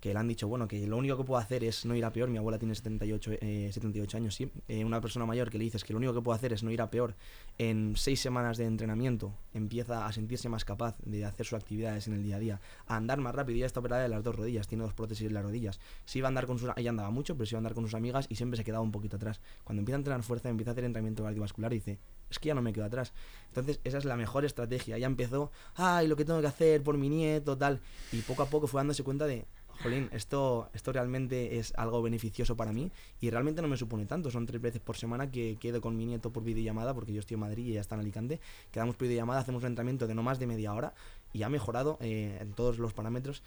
que 0.00 0.12
le 0.12 0.18
han 0.18 0.28
dicho, 0.28 0.48
bueno, 0.48 0.68
que 0.68 0.86
lo 0.86 0.96
único 0.96 1.16
que 1.16 1.24
puedo 1.24 1.40
hacer 1.40 1.64
es 1.64 1.84
no 1.84 1.94
ir 1.94 2.04
a 2.04 2.12
peor, 2.12 2.28
mi 2.28 2.38
abuela 2.38 2.58
tiene 2.58 2.74
78, 2.74 3.32
eh, 3.40 3.70
78 3.72 4.16
años, 4.16 4.34
sí, 4.34 4.50
Eh, 4.68 4.84
una 4.84 5.00
persona 5.00 5.26
mayor 5.26 5.50
que 5.50 5.58
le 5.58 5.64
dices 5.64 5.84
que 5.84 5.92
lo 5.92 5.98
único 5.98 6.14
que 6.14 6.20
puedo 6.20 6.36
hacer 6.36 6.52
es 6.52 6.62
no 6.62 6.70
ir 6.70 6.80
a 6.80 6.90
peor, 6.90 7.14
en 7.58 7.94
seis 7.96 8.20
semanas 8.20 8.56
de 8.58 8.64
entrenamiento 8.64 9.34
empieza 9.54 10.06
a 10.06 10.12
sentirse 10.12 10.48
más 10.48 10.64
capaz 10.64 10.96
de 11.04 11.24
hacer 11.24 11.46
sus 11.46 11.58
actividades 11.58 12.06
en 12.06 12.14
el 12.14 12.22
día 12.22 12.36
a 12.36 12.38
día, 12.38 12.60
a 12.86 12.96
andar 12.96 13.18
más 13.18 13.34
rápido, 13.34 13.58
ya 13.58 13.66
está 13.66 13.80
operada 13.80 14.02
de 14.02 14.08
las 14.08 14.22
dos 14.22 14.36
rodillas, 14.36 14.68
tiene 14.68 14.84
dos 14.84 14.94
prótesis 14.94 15.26
en 15.26 15.34
las 15.34 15.42
rodillas, 15.42 15.80
si 16.04 16.18
iba 16.18 16.28
a 16.28 16.30
andar 16.30 16.46
con 16.46 16.58
sus, 16.58 16.70
ella 16.76 16.90
andaba 16.90 17.10
mucho, 17.10 17.34
pero 17.34 17.46
se 17.46 17.54
iba 17.54 17.58
a 17.58 17.60
andar 17.60 17.74
con 17.74 17.84
sus 17.84 17.94
amigas 17.94 18.26
y 18.28 18.36
siempre 18.36 18.56
se 18.56 18.64
quedaba 18.64 18.82
un 18.82 18.92
poquito 18.92 19.16
atrás. 19.16 19.40
Cuando 19.64 19.80
empieza 19.80 19.96
a 19.96 20.00
entrenar 20.00 20.22
fuerza, 20.22 20.48
empieza 20.48 20.70
a 20.70 20.72
hacer 20.72 20.84
entrenamiento 20.84 21.24
cardiovascular 21.24 21.72
y 21.72 21.76
dice, 21.76 21.98
es 22.30 22.38
que 22.38 22.48
ya 22.48 22.54
no 22.54 22.62
me 22.62 22.72
quedo 22.72 22.84
atrás. 22.84 23.12
Entonces, 23.48 23.80
esa 23.84 23.98
es 23.98 24.04
la 24.04 24.16
mejor 24.16 24.44
estrategia. 24.44 24.98
Ya 24.98 25.06
empezó, 25.06 25.50
ay, 25.74 26.06
lo 26.08 26.16
que 26.16 26.24
tengo 26.24 26.40
que 26.40 26.46
hacer 26.46 26.82
por 26.82 26.98
mi 26.98 27.08
nieto, 27.08 27.56
tal. 27.56 27.80
Y 28.12 28.20
poco 28.22 28.42
a 28.42 28.46
poco 28.46 28.66
fue 28.66 28.80
dándose 28.80 29.02
cuenta 29.02 29.26
de, 29.26 29.46
jolín, 29.82 30.08
esto, 30.12 30.70
esto 30.72 30.92
realmente 30.92 31.58
es 31.58 31.72
algo 31.76 32.02
beneficioso 32.02 32.56
para 32.56 32.72
mí 32.72 32.90
y 33.20 33.30
realmente 33.30 33.62
no 33.62 33.68
me 33.68 33.76
supone 33.76 34.06
tanto. 34.06 34.30
Son 34.30 34.46
tres 34.46 34.60
veces 34.60 34.80
por 34.80 34.96
semana 34.96 35.30
que 35.30 35.56
quedo 35.60 35.80
con 35.80 35.96
mi 35.96 36.06
nieto 36.06 36.32
por 36.32 36.44
videollamada, 36.44 36.94
porque 36.94 37.12
yo 37.12 37.20
estoy 37.20 37.34
en 37.34 37.40
Madrid 37.40 37.66
y 37.66 37.70
ella 37.72 37.80
está 37.80 37.94
en 37.94 38.02
Alicante. 38.02 38.40
Quedamos 38.70 38.96
por 38.96 39.06
videollamada, 39.06 39.40
hacemos 39.40 39.62
un 39.62 39.68
entrenamiento 39.68 40.06
de 40.06 40.14
no 40.14 40.22
más 40.22 40.38
de 40.38 40.46
media 40.46 40.72
hora 40.74 40.94
y 41.32 41.42
ha 41.42 41.48
mejorado 41.48 41.98
eh, 42.00 42.38
en 42.40 42.52
todos 42.52 42.78
los 42.78 42.92
parámetros. 42.92 43.42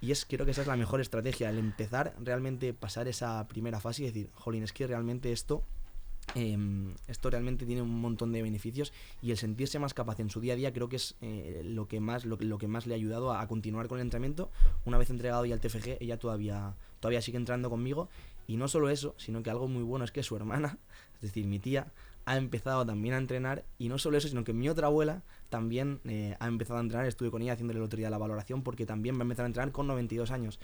Y 0.00 0.12
es, 0.12 0.24
creo 0.24 0.44
que 0.44 0.52
esa 0.52 0.60
es 0.62 0.68
la 0.68 0.76
mejor 0.76 1.00
estrategia, 1.00 1.50
el 1.50 1.58
empezar 1.58 2.14
realmente 2.22 2.72
pasar 2.72 3.08
esa 3.08 3.46
primera 3.48 3.80
fase 3.80 4.02
y 4.02 4.06
decir, 4.06 4.30
jolín, 4.34 4.62
es 4.62 4.72
que 4.72 4.86
realmente 4.86 5.32
esto 5.32 5.64
em, 6.34 6.94
esto 7.06 7.30
realmente 7.30 7.66
tiene 7.66 7.82
un 7.82 8.00
montón 8.00 8.32
de 8.32 8.42
beneficios 8.42 8.92
y 9.22 9.30
el 9.30 9.36
sentirse 9.36 9.78
más 9.78 9.94
capaz 9.94 10.20
en 10.20 10.30
su 10.30 10.40
día 10.40 10.54
a 10.54 10.56
día 10.56 10.72
creo 10.72 10.88
que 10.88 10.96
es 10.96 11.16
eh, 11.20 11.62
lo 11.64 11.88
que 11.88 12.00
más 12.00 12.24
lo, 12.24 12.36
lo 12.40 12.58
que 12.58 12.68
más 12.68 12.86
le 12.86 12.94
ha 12.94 12.96
ayudado 12.96 13.32
a, 13.32 13.46
continuar 13.46 13.88
con 13.88 13.98
el 13.98 14.02
entrenamiento. 14.02 14.50
Una 14.84 14.98
vez 14.98 15.10
entregado 15.10 15.44
ya 15.44 15.54
al 15.54 15.60
TFG 15.60 15.98
ella 16.00 16.18
todavía 16.18 16.74
todavía 17.00 17.22
sigue 17.22 17.38
entrando 17.38 17.70
conmigo. 17.70 18.08
Y 18.46 18.56
no 18.56 18.68
solo 18.68 18.88
eso 18.88 19.14
sino 19.18 19.42
que 19.42 19.50
algo 19.50 19.68
muy 19.68 19.82
bueno 19.82 20.04
es 20.04 20.12
que 20.12 20.22
su 20.22 20.36
hermana 20.36 20.78
es 21.16 21.20
decir 21.20 21.46
mi 21.46 21.58
tía 21.58 21.92
ha 22.28 22.36
empezado 22.36 22.84
también 22.84 23.14
a 23.14 23.18
entrenar 23.18 23.64
y 23.78 23.88
no 23.88 23.98
solo 23.98 24.18
eso 24.18 24.28
sino 24.28 24.44
que 24.44 24.52
mi 24.52 24.68
otra 24.68 24.88
abuela 24.88 25.22
también 25.48 26.00
eh, 26.04 26.36
ha 26.38 26.46
empezado 26.46 26.78
a 26.78 26.82
entrenar. 26.82 27.06
Estuve 27.06 27.30
con 27.30 27.40
ella 27.40 27.54
haciéndole 27.54 27.78
el 27.78 27.84
otro 27.84 27.96
día 27.96 28.10
la 28.10 28.18
valoración 28.18 28.62
porque 28.62 28.84
también 28.84 29.16
va 29.16 29.20
a 29.20 29.22
empezar 29.22 29.44
a 29.44 29.46
entrenar 29.46 29.72
con 29.72 29.86
92 29.86 30.30
años. 30.30 30.60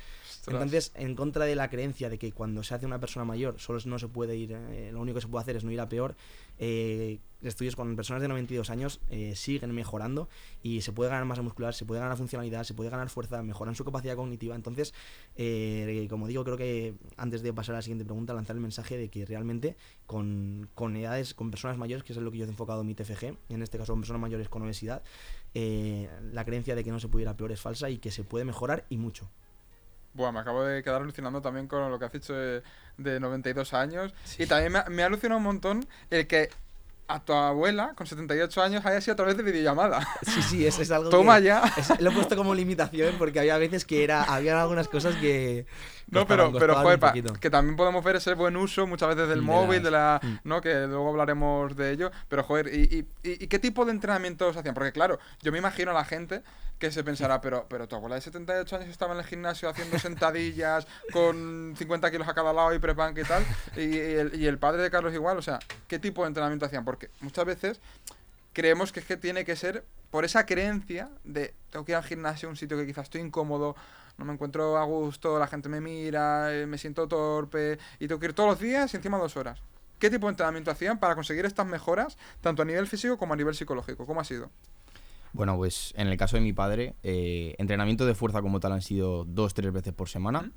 Entonces, 0.47 0.93
en 0.95 1.15
contra 1.15 1.47
de 1.47 1.55
la 1.55 1.71
creencia 1.71 2.11
de 2.11 2.19
que 2.19 2.33
cuando 2.33 2.63
se 2.63 2.75
hace 2.75 2.85
una 2.85 3.01
persona 3.01 3.25
mayor 3.25 3.59
solo 3.59 3.79
no 3.87 3.99
se 3.99 4.09
puede 4.09 4.37
ir, 4.37 4.53
eh, 4.53 4.91
lo 4.93 5.01
único 5.01 5.17
que 5.17 5.23
se 5.23 5.29
puede 5.29 5.43
hacer 5.43 5.57
es 5.57 5.65
no 5.65 5.73
ir 5.73 5.81
a 5.81 5.89
peor, 5.89 6.17
eh, 6.59 7.19
estudios 7.43 7.77
con 7.77 7.97
personas 7.97 8.23
de 8.23 8.29
92 8.29 8.71
años 8.71 9.01
siguen 9.35 9.75
mejorando 9.75 10.31
y 10.63 10.81
se 10.81 10.93
puede 10.93 11.11
ganar 11.11 11.27
masa 11.27 11.43
muscular, 11.43 11.75
se 11.75 11.85
puede 11.85 12.01
ganar 12.01 12.17
funcionalidad, 12.17 12.65
se 12.65 12.73
puede 12.73 12.89
ganar 12.89 13.11
fuerza, 13.11 13.43
mejoran 13.43 13.75
su 13.75 13.85
capacidad 13.85 14.17
cognitiva. 14.17 14.55
Entonces, 14.55 14.95
como 16.09 16.27
digo, 16.27 16.43
creo 16.43 16.57
que 16.57 16.95
antes 17.19 17.43
de 17.43 17.53
pasar 17.53 17.75
a 17.75 17.79
la 17.79 17.83
siguiente 17.83 18.07
pregunta, 18.07 18.33
lanzar 18.33 18.57
el 18.57 18.63
mensaje 18.63 18.97
de 18.97 19.11
que 19.11 19.27
realmente 19.27 19.77
con, 20.07 20.69
con 20.75 20.97
edades, 20.97 21.35
con 21.35 21.51
personas 21.51 21.79
mayores, 21.79 22.05
que 22.05 22.13
es 22.13 22.19
en 22.19 22.25
lo 22.25 22.31
que 22.31 22.39
yo 22.39 22.45
he 22.45 22.49
enfocado 22.49 22.81
en 22.83 22.87
mi 22.87 22.95
TFG, 22.95 23.37
en 23.49 23.63
este 23.63 23.79
caso 23.79 23.93
con 23.93 24.01
personas 24.01 24.21
mayores 24.21 24.49
con 24.49 24.63
obesidad, 24.63 25.03
eh, 25.55 26.09
la 26.33 26.45
creencia 26.45 26.75
de 26.75 26.85
que 26.85 26.91
no 26.91 27.01
se 27.01 27.09
puede 27.09 27.23
ir 27.23 27.29
a 27.29 27.37
peor 27.37 27.53
es 27.53 27.61
falsa 27.61 27.91
y 27.91 27.99
que 27.99 28.11
se 28.11 28.25
puede 28.25 28.45
mejorar 28.45 28.85
y 28.89 28.99
mucho. 28.99 29.31
Bueno, 30.13 30.33
me 30.33 30.41
acabo 30.41 30.63
de 30.63 30.83
quedar 30.83 31.03
alucinando 31.03 31.43
también 31.43 31.67
con 31.67 31.91
lo 31.91 31.99
que 31.99 32.05
has 32.05 32.13
dicho 32.13 32.35
de, 32.35 32.63
de 32.99 33.19
92 33.19 33.75
años. 33.75 34.15
Y 34.39 34.47
también 34.47 34.85
me 34.91 35.03
ha 35.03 35.07
alucinado 35.07 35.39
un 35.39 35.45
montón 35.45 35.87
el 36.11 36.29
que 36.29 36.51
a 37.07 37.23
tu 37.25 37.33
abuela, 37.35 37.93
con 37.97 38.07
78 38.07 38.63
años, 38.63 38.87
haya 38.87 39.01
sido 39.01 39.13
a 39.13 39.17
través 39.17 39.37
de 39.37 39.43
videollamada. 39.43 40.07
Sí, 40.23 40.43
sí, 40.43 40.67
es, 40.67 40.79
es 40.79 40.91
algo 40.91 41.11
Toma 41.11 41.39
que- 41.39 41.45
ya. 41.45 41.63
es- 41.77 42.01
lo 42.01 42.11
he 42.11 42.15
puesto 42.15 42.35
como 42.37 42.55
limitación 42.55 43.17
porque 43.19 43.41
había 43.41 43.59
veces 43.59 43.85
que 43.85 44.05
era 44.05 44.23
había 44.25 44.61
algunas 44.61 44.89
cosas 44.89 45.15
que 45.17 45.67
No, 46.11 46.27
pero, 46.27 46.51
pero 46.59 46.77
joder, 46.77 46.99
pa- 46.99 47.13
que 47.13 47.51
también 47.51 47.77
podemos 47.77 48.03
ver 48.05 48.17
ese 48.17 48.35
buen 48.35 48.57
uso 48.57 48.87
muchas 48.87 49.11
veces 49.11 49.29
del 49.29 49.41
De 49.41 49.45
móvil, 49.45 49.83
de 49.83 49.91
la, 49.91 50.21
las- 50.23 50.45
¿no? 50.45 50.61
Que 50.63 50.87
luego 50.87 51.11
hablaremos 51.11 51.77
de 51.77 51.91
ello. 51.93 52.11
Pero 52.29 52.43
joder, 52.43 52.69
¿y, 52.75 52.83
y, 53.23 53.29
y- 53.29 53.45
y 53.45 53.47
qué 53.49 53.59
tipo 53.59 53.85
de 53.85 53.91
entrenamientos 53.93 54.57
hacían? 54.57 54.75
Porque 54.75 54.93
claro, 54.93 55.19
yo 55.43 55.53
me 55.53 55.59
imagino 55.59 55.91
a 55.91 55.95
la 55.95 56.05
gente 56.05 56.43
que 56.79 56.91
se 56.91 57.05
pensará, 57.05 57.41
pero, 57.41 57.67
pero 57.69 57.87
tu 57.87 57.95
abuela 57.97 58.17
de 58.17 58.21
78 58.21 58.77
años 58.77 58.89
estaba 58.89 59.13
en 59.15 59.21
el 59.21 59.25
gimnasio 59.25 59.69
haciendo 59.69 59.97
sentadillas 59.99 60.87
con 61.13 61.75
50 61.79 62.11
kilos 62.11 62.27
a 62.29 62.35
cada 62.35 62.53
lado 62.53 62.75
y 62.75 62.79
prepunk 62.81 63.17
y 63.19 63.23
tal. 63.23 63.45
Y, 63.77 63.81
y 63.83 63.97
el, 63.99 64.35
y 64.35 64.47
el 64.47 64.59
padre 64.59 64.83
de 64.83 64.91
Carlos 64.91 65.15
igual, 65.15 65.39
o 65.39 65.43
sea, 65.43 65.59
¿qué 65.87 65.99
tipo 66.01 66.23
de 66.23 66.29
entrenamiento 66.29 66.67
hacían? 66.67 66.85
Porque 66.85 66.94
muchas 67.21 67.45
veces 67.45 67.81
creemos 68.53 68.93
que 68.93 69.01
es 69.01 69.07
que 69.07 69.17
tiene 69.17 69.45
que 69.45 69.57
ser 69.57 69.85
por 70.11 70.25
esa 70.25 70.47
creencia 70.47 71.11
de 71.25 71.55
tengo 71.71 71.85
que 71.85 71.93
ir 71.93 71.97
al 71.97 72.05
gimnasio, 72.05 72.49
un 72.49 72.57
sitio 72.57 72.77
que 72.77 72.87
quizás 72.87 73.05
estoy 73.05 73.21
incómodo, 73.21 73.75
no 74.17 74.25
me 74.25 74.33
encuentro 74.33 74.79
a 74.79 74.85
gusto, 74.85 75.39
la 75.39 75.49
gente 75.49 75.69
me 75.69 75.81
mira, 75.81 76.55
eh, 76.55 76.67
me 76.67 76.79
siento 76.79 77.09
torpe 77.09 77.79
y 77.99 78.07
tengo 78.07 78.21
que 78.21 78.27
ir 78.27 78.33
todos 78.33 78.51
los 78.51 78.61
días 78.61 78.95
y 78.95 78.97
encima 78.97 79.19
dos 79.19 79.37
horas. 79.37 79.61
¿Qué 79.99 80.11
tipo 80.11 80.27
de 80.27 80.33
entrenamiento 80.33 80.71
hacían 80.71 80.99
para 80.99 81.15
conseguir 81.15 81.45
estas 81.47 81.67
mejoras, 81.67 82.17
tanto 82.41 82.63
a 82.63 82.65
nivel 82.65 82.87
físico 82.87 83.19
como 83.19 83.35
a 83.35 83.37
nivel 83.37 83.55
psicológico? 83.55 84.07
¿Cómo 84.07 84.21
ha 84.21 84.25
sido? 84.25 84.51
Bueno, 85.33 85.57
pues 85.57 85.93
en 85.97 86.07
el 86.07 86.17
caso 86.17 86.37
de 86.37 86.43
mi 86.43 86.53
padre, 86.53 86.95
eh, 87.03 87.57
entrenamiento 87.59 88.07
de 88.07 88.15
fuerza 88.15 88.41
como 88.41 88.61
tal 88.61 88.73
han 88.73 88.83
sido 88.83 89.25
dos, 89.25 89.53
tres 89.53 89.73
veces 89.73 89.93
por 89.93 90.09
semana. 90.09 90.53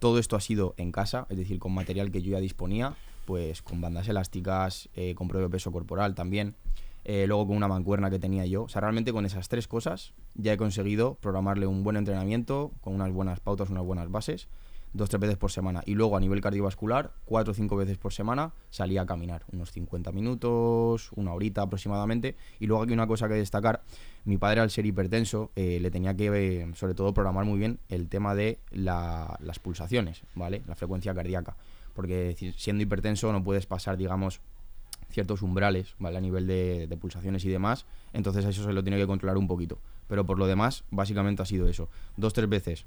Todo 0.00 0.18
esto 0.18 0.34
ha 0.34 0.40
sido 0.40 0.74
en 0.78 0.90
casa, 0.90 1.26
es 1.30 1.36
decir, 1.36 1.60
con 1.60 1.72
material 1.72 2.10
que 2.10 2.22
yo 2.22 2.32
ya 2.32 2.40
disponía, 2.40 2.94
pues 3.26 3.60
con 3.60 3.82
bandas 3.82 4.08
elásticas, 4.08 4.88
eh, 4.94 5.14
con 5.14 5.28
propio 5.28 5.50
peso 5.50 5.70
corporal 5.72 6.14
también, 6.14 6.54
eh, 7.04 7.26
luego 7.26 7.46
con 7.48 7.56
una 7.56 7.68
mancuerna 7.68 8.08
que 8.10 8.18
tenía 8.18 8.46
yo. 8.46 8.62
O 8.64 8.68
sea, 8.68 8.80
realmente 8.80 9.12
con 9.12 9.26
esas 9.26 9.48
tres 9.48 9.68
cosas 9.68 10.14
ya 10.34 10.52
he 10.52 10.56
conseguido 10.56 11.16
programarle 11.16 11.66
un 11.66 11.82
buen 11.82 11.96
entrenamiento, 11.96 12.72
con 12.80 12.94
unas 12.94 13.12
buenas 13.12 13.40
pautas, 13.40 13.68
unas 13.70 13.84
buenas 13.84 14.10
bases, 14.10 14.48
dos, 14.92 15.08
tres 15.10 15.20
veces 15.20 15.36
por 15.36 15.50
semana. 15.52 15.82
Y 15.84 15.94
luego 15.94 16.16
a 16.16 16.20
nivel 16.20 16.40
cardiovascular, 16.40 17.12
cuatro 17.26 17.50
o 17.52 17.54
cinco 17.54 17.76
veces 17.76 17.98
por 17.98 18.12
semana 18.14 18.52
salía 18.70 19.02
a 19.02 19.06
caminar, 19.06 19.44
unos 19.52 19.70
50 19.70 20.10
minutos, 20.10 21.10
una 21.16 21.32
horita 21.34 21.62
aproximadamente. 21.62 22.34
Y 22.60 22.66
luego 22.66 22.82
aquí 22.82 22.92
una 22.92 23.06
cosa 23.06 23.28
que 23.28 23.34
destacar, 23.34 23.82
mi 24.24 24.38
padre 24.38 24.60
al 24.60 24.70
ser 24.70 24.86
hipertenso 24.86 25.50
eh, 25.54 25.78
le 25.80 25.90
tenía 25.90 26.14
que 26.14 26.26
eh, 26.62 26.70
sobre 26.74 26.94
todo 26.94 27.12
programar 27.12 27.44
muy 27.44 27.58
bien 27.58 27.78
el 27.88 28.08
tema 28.08 28.34
de 28.34 28.58
la- 28.70 29.36
las 29.40 29.58
pulsaciones, 29.58 30.22
¿vale? 30.34 30.62
La 30.66 30.74
frecuencia 30.74 31.14
cardíaca. 31.14 31.56
Porque 31.96 32.36
si- 32.38 32.52
siendo 32.52 32.84
hipertenso 32.84 33.32
no 33.32 33.42
puedes 33.42 33.66
pasar, 33.66 33.96
digamos, 33.96 34.40
ciertos 35.10 35.42
umbrales, 35.42 35.94
¿vale? 35.98 36.18
A 36.18 36.20
nivel 36.20 36.46
de, 36.46 36.86
de 36.86 36.96
pulsaciones 36.96 37.44
y 37.44 37.48
demás. 37.48 37.86
Entonces 38.12 38.44
eso 38.44 38.62
se 38.64 38.72
lo 38.72 38.84
tiene 38.84 38.98
que 38.98 39.06
controlar 39.06 39.36
un 39.38 39.48
poquito. 39.48 39.80
Pero 40.06 40.24
por 40.24 40.38
lo 40.38 40.46
demás, 40.46 40.84
básicamente 40.90 41.42
ha 41.42 41.46
sido 41.46 41.68
eso. 41.68 41.88
Dos, 42.16 42.32
tres 42.32 42.48
veces 42.48 42.84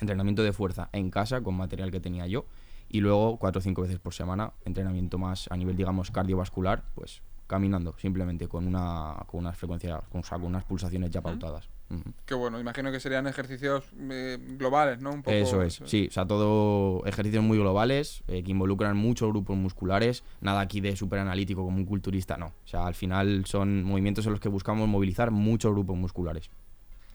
entrenamiento 0.00 0.42
de 0.42 0.52
fuerza 0.52 0.88
en 0.92 1.10
casa 1.10 1.40
con 1.42 1.54
material 1.56 1.90
que 1.90 2.00
tenía 2.00 2.26
yo. 2.26 2.44
Y 2.88 3.00
luego 3.00 3.38
cuatro 3.38 3.60
o 3.60 3.62
cinco 3.62 3.82
veces 3.82 3.98
por 3.98 4.12
semana 4.12 4.52
entrenamiento 4.64 5.16
más 5.18 5.48
a 5.50 5.56
nivel, 5.56 5.76
digamos, 5.76 6.10
cardiovascular, 6.10 6.82
pues 6.94 7.22
caminando, 7.46 7.94
simplemente 7.98 8.48
con 8.48 8.66
una 8.66 9.24
con 9.26 9.40
unas 9.40 9.56
frecuencias, 9.56 10.00
con, 10.10 10.20
o 10.20 10.24
sea, 10.24 10.38
con 10.38 10.48
unas 10.48 10.64
pulsaciones 10.64 11.10
ya 11.10 11.20
pautadas. 11.22 11.68
Ujú. 11.92 12.12
Que 12.24 12.34
bueno, 12.34 12.58
imagino 12.58 12.90
que 12.90 13.00
serían 13.00 13.26
ejercicios 13.26 13.84
eh, 14.10 14.38
globales, 14.40 15.00
¿no? 15.00 15.10
Un 15.10 15.22
poco 15.22 15.36
Eso 15.36 15.62
es, 15.62 15.80
sí, 15.84 16.06
o 16.08 16.12
sea, 16.12 16.26
todo 16.26 17.04
ejercicios 17.04 17.44
muy 17.44 17.58
globales 17.58 18.22
eh, 18.28 18.42
que 18.42 18.50
involucran 18.50 18.96
muchos 18.96 19.28
grupos 19.28 19.56
musculares, 19.56 20.24
nada 20.40 20.60
aquí 20.60 20.80
de 20.80 20.96
súper 20.96 21.18
analítico 21.18 21.62
como 21.64 21.76
un 21.76 21.84
culturista, 21.84 22.36
no. 22.38 22.46
O 22.46 22.66
sea, 22.66 22.86
al 22.86 22.94
final 22.94 23.44
son 23.44 23.84
movimientos 23.84 24.24
en 24.26 24.32
los 24.32 24.40
que 24.40 24.48
buscamos 24.48 24.88
movilizar 24.88 25.30
muchos 25.30 25.72
grupos 25.72 25.96
musculares. 25.96 26.50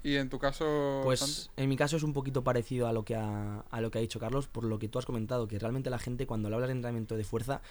Y 0.04 0.16
en 0.16 0.30
tu 0.30 0.38
caso, 0.38 1.02
Pues 1.04 1.20
Santi? 1.20 1.62
en 1.64 1.70
mi 1.70 1.76
caso 1.76 1.98
es 1.98 2.04
un 2.04 2.14
poquito 2.14 2.44
parecido 2.44 2.88
a 2.88 2.94
lo 2.94 3.04
que 3.04 3.16
ha, 3.16 3.66
a 3.70 3.82
lo 3.82 3.90
que 3.92 3.98
ha 3.98 4.02
dicho 4.02 4.20
Carlos, 4.20 4.48
por 4.48 4.64
lo 4.64 4.78
que 4.80 4.88
tú 4.88 5.00
has 5.00 5.06
comentado, 5.06 5.48
que 5.48 5.58
realmente 5.60 5.90
la 5.90 5.98
gente 6.00 6.28
cuando 6.28 6.50
le 6.50 6.56
hablas 6.56 6.70
de 6.70 6.74
entrenamiento 6.74 7.18
de 7.18 7.24
fuerza 7.24 7.62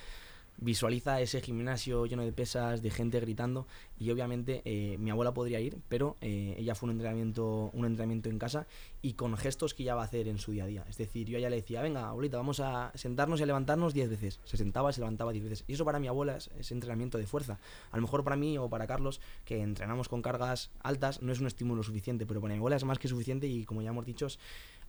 visualiza 0.58 1.20
ese 1.20 1.40
gimnasio 1.40 2.06
lleno 2.06 2.24
de 2.24 2.32
pesas, 2.32 2.82
de 2.82 2.90
gente 2.90 3.20
gritando 3.20 3.66
y 3.98 4.10
obviamente 4.10 4.62
eh, 4.64 4.96
mi 4.98 5.10
abuela 5.10 5.34
podría 5.34 5.60
ir, 5.60 5.78
pero 5.88 6.16
eh, 6.20 6.54
ella 6.58 6.74
fue 6.74 6.88
un 6.88 6.92
entrenamiento, 6.92 7.70
un 7.72 7.84
entrenamiento 7.84 8.28
en 8.28 8.38
casa 8.38 8.66
y 9.06 9.12
con 9.12 9.36
gestos 9.36 9.72
que 9.72 9.84
ella 9.84 9.94
va 9.94 10.02
a 10.02 10.06
hacer 10.06 10.26
en 10.26 10.36
su 10.36 10.50
día 10.50 10.64
a 10.64 10.66
día. 10.66 10.84
Es 10.88 10.96
decir, 10.96 11.28
yo 11.28 11.36
a 11.36 11.38
ella 11.38 11.48
le 11.48 11.54
decía, 11.54 11.80
venga, 11.80 12.08
abuelita, 12.08 12.38
vamos 12.38 12.58
a 12.58 12.90
sentarnos 12.96 13.38
y 13.38 13.44
a 13.44 13.46
levantarnos 13.46 13.94
10 13.94 14.10
veces. 14.10 14.40
Se 14.42 14.56
sentaba 14.56 14.90
y 14.90 14.94
se 14.94 15.00
levantaba 15.00 15.30
10 15.30 15.44
veces. 15.44 15.64
Y 15.68 15.74
eso 15.74 15.84
para 15.84 16.00
mi 16.00 16.08
abuela 16.08 16.36
es, 16.36 16.50
es 16.58 16.72
entrenamiento 16.72 17.16
de 17.16 17.24
fuerza. 17.24 17.60
A 17.92 17.96
lo 17.98 18.02
mejor 18.02 18.24
para 18.24 18.34
mí 18.34 18.58
o 18.58 18.68
para 18.68 18.88
Carlos, 18.88 19.20
que 19.44 19.62
entrenamos 19.62 20.08
con 20.08 20.22
cargas 20.22 20.72
altas, 20.82 21.22
no 21.22 21.30
es 21.30 21.38
un 21.38 21.46
estímulo 21.46 21.84
suficiente, 21.84 22.26
pero 22.26 22.40
para 22.40 22.54
mi 22.54 22.58
abuela 22.58 22.74
es 22.74 22.82
más 22.82 22.98
que 22.98 23.06
suficiente 23.06 23.46
y 23.46 23.64
como 23.64 23.80
ya 23.80 23.90
hemos 23.90 24.06
dicho, 24.06 24.26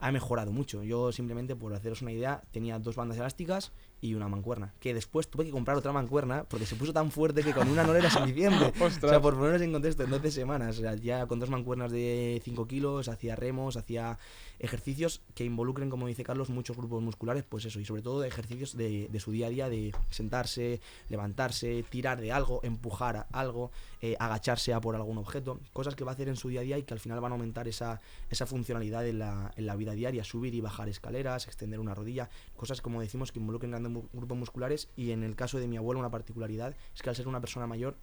ha 0.00 0.12
mejorado 0.12 0.52
mucho. 0.52 0.82
Yo 0.82 1.12
simplemente, 1.12 1.56
por 1.56 1.74
haceros 1.74 2.02
una 2.02 2.12
idea, 2.12 2.42
tenía 2.50 2.78
dos 2.78 2.96
bandas 2.96 3.18
elásticas 3.18 3.72
y 4.00 4.14
una 4.14 4.28
mancuerna. 4.28 4.74
Que 4.80 4.94
después 4.94 5.28
tuve 5.28 5.44
que 5.44 5.50
comprar 5.50 5.76
otra 5.76 5.92
mancuerna 5.92 6.44
porque 6.44 6.66
se 6.66 6.76
puso 6.76 6.92
tan 6.92 7.10
fuerte 7.10 7.42
que 7.42 7.52
con 7.52 7.68
una 7.68 7.82
no 7.84 7.94
era 7.94 8.10
suficiente. 8.10 8.72
o 8.80 8.90
sea, 8.90 9.20
por 9.20 9.34
ponernos 9.34 9.62
en 9.62 9.72
contexto, 9.72 10.04
en 10.04 10.10
12 10.10 10.30
semanas, 10.30 10.78
o 10.78 10.80
sea, 10.82 10.94
ya 10.94 11.26
con 11.26 11.40
dos 11.40 11.50
mancuernas 11.50 11.90
de 11.90 12.40
5 12.44 12.66
kilos, 12.66 13.08
hacía 13.08 13.34
remos, 13.34 13.76
hacía 13.76 14.07
ejercicios 14.58 15.22
que 15.34 15.44
involucren, 15.44 15.90
como 15.90 16.06
dice 16.06 16.24
Carlos, 16.24 16.50
muchos 16.50 16.76
grupos 16.76 17.02
musculares, 17.02 17.44
pues 17.48 17.64
eso, 17.64 17.80
y 17.80 17.84
sobre 17.84 18.02
todo 18.02 18.24
ejercicios 18.24 18.76
de, 18.76 19.08
de 19.08 19.20
su 19.20 19.30
día 19.32 19.46
a 19.46 19.50
día, 19.50 19.68
de 19.68 19.94
sentarse, 20.10 20.80
levantarse, 21.08 21.84
tirar 21.88 22.20
de 22.20 22.32
algo, 22.32 22.60
empujar 22.62 23.26
algo, 23.32 23.70
eh, 24.00 24.16
agacharse 24.18 24.72
a 24.72 24.80
por 24.80 24.96
algún 24.96 25.18
objeto, 25.18 25.60
cosas 25.72 25.94
que 25.94 26.04
va 26.04 26.12
a 26.12 26.14
hacer 26.14 26.28
en 26.28 26.36
su 26.36 26.48
día 26.48 26.60
a 26.60 26.64
día 26.64 26.78
y 26.78 26.82
que 26.82 26.94
al 26.94 27.00
final 27.00 27.20
van 27.20 27.32
a 27.32 27.34
aumentar 27.34 27.68
esa, 27.68 28.00
esa 28.30 28.46
funcionalidad 28.46 29.06
en 29.06 29.18
la, 29.18 29.52
en 29.56 29.66
la 29.66 29.76
vida 29.76 29.92
diaria, 29.92 30.24
subir 30.24 30.54
y 30.54 30.60
bajar 30.60 30.88
escaleras, 30.88 31.46
extender 31.46 31.80
una 31.80 31.94
rodilla, 31.94 32.28
cosas 32.56 32.80
como 32.80 33.00
decimos 33.00 33.32
que 33.32 33.40
involucren 33.40 33.70
grandes 33.70 33.92
grupos 34.12 34.38
musculares 34.38 34.88
y 34.96 35.10
en 35.10 35.22
el 35.22 35.36
caso 35.36 35.58
de 35.58 35.68
mi 35.68 35.76
abuelo 35.76 36.00
una 36.00 36.10
particularidad 36.10 36.74
es 36.94 37.02
que 37.02 37.10
al 37.10 37.16
ser 37.16 37.28
una 37.28 37.40
persona 37.40 37.66
mayor 37.66 37.96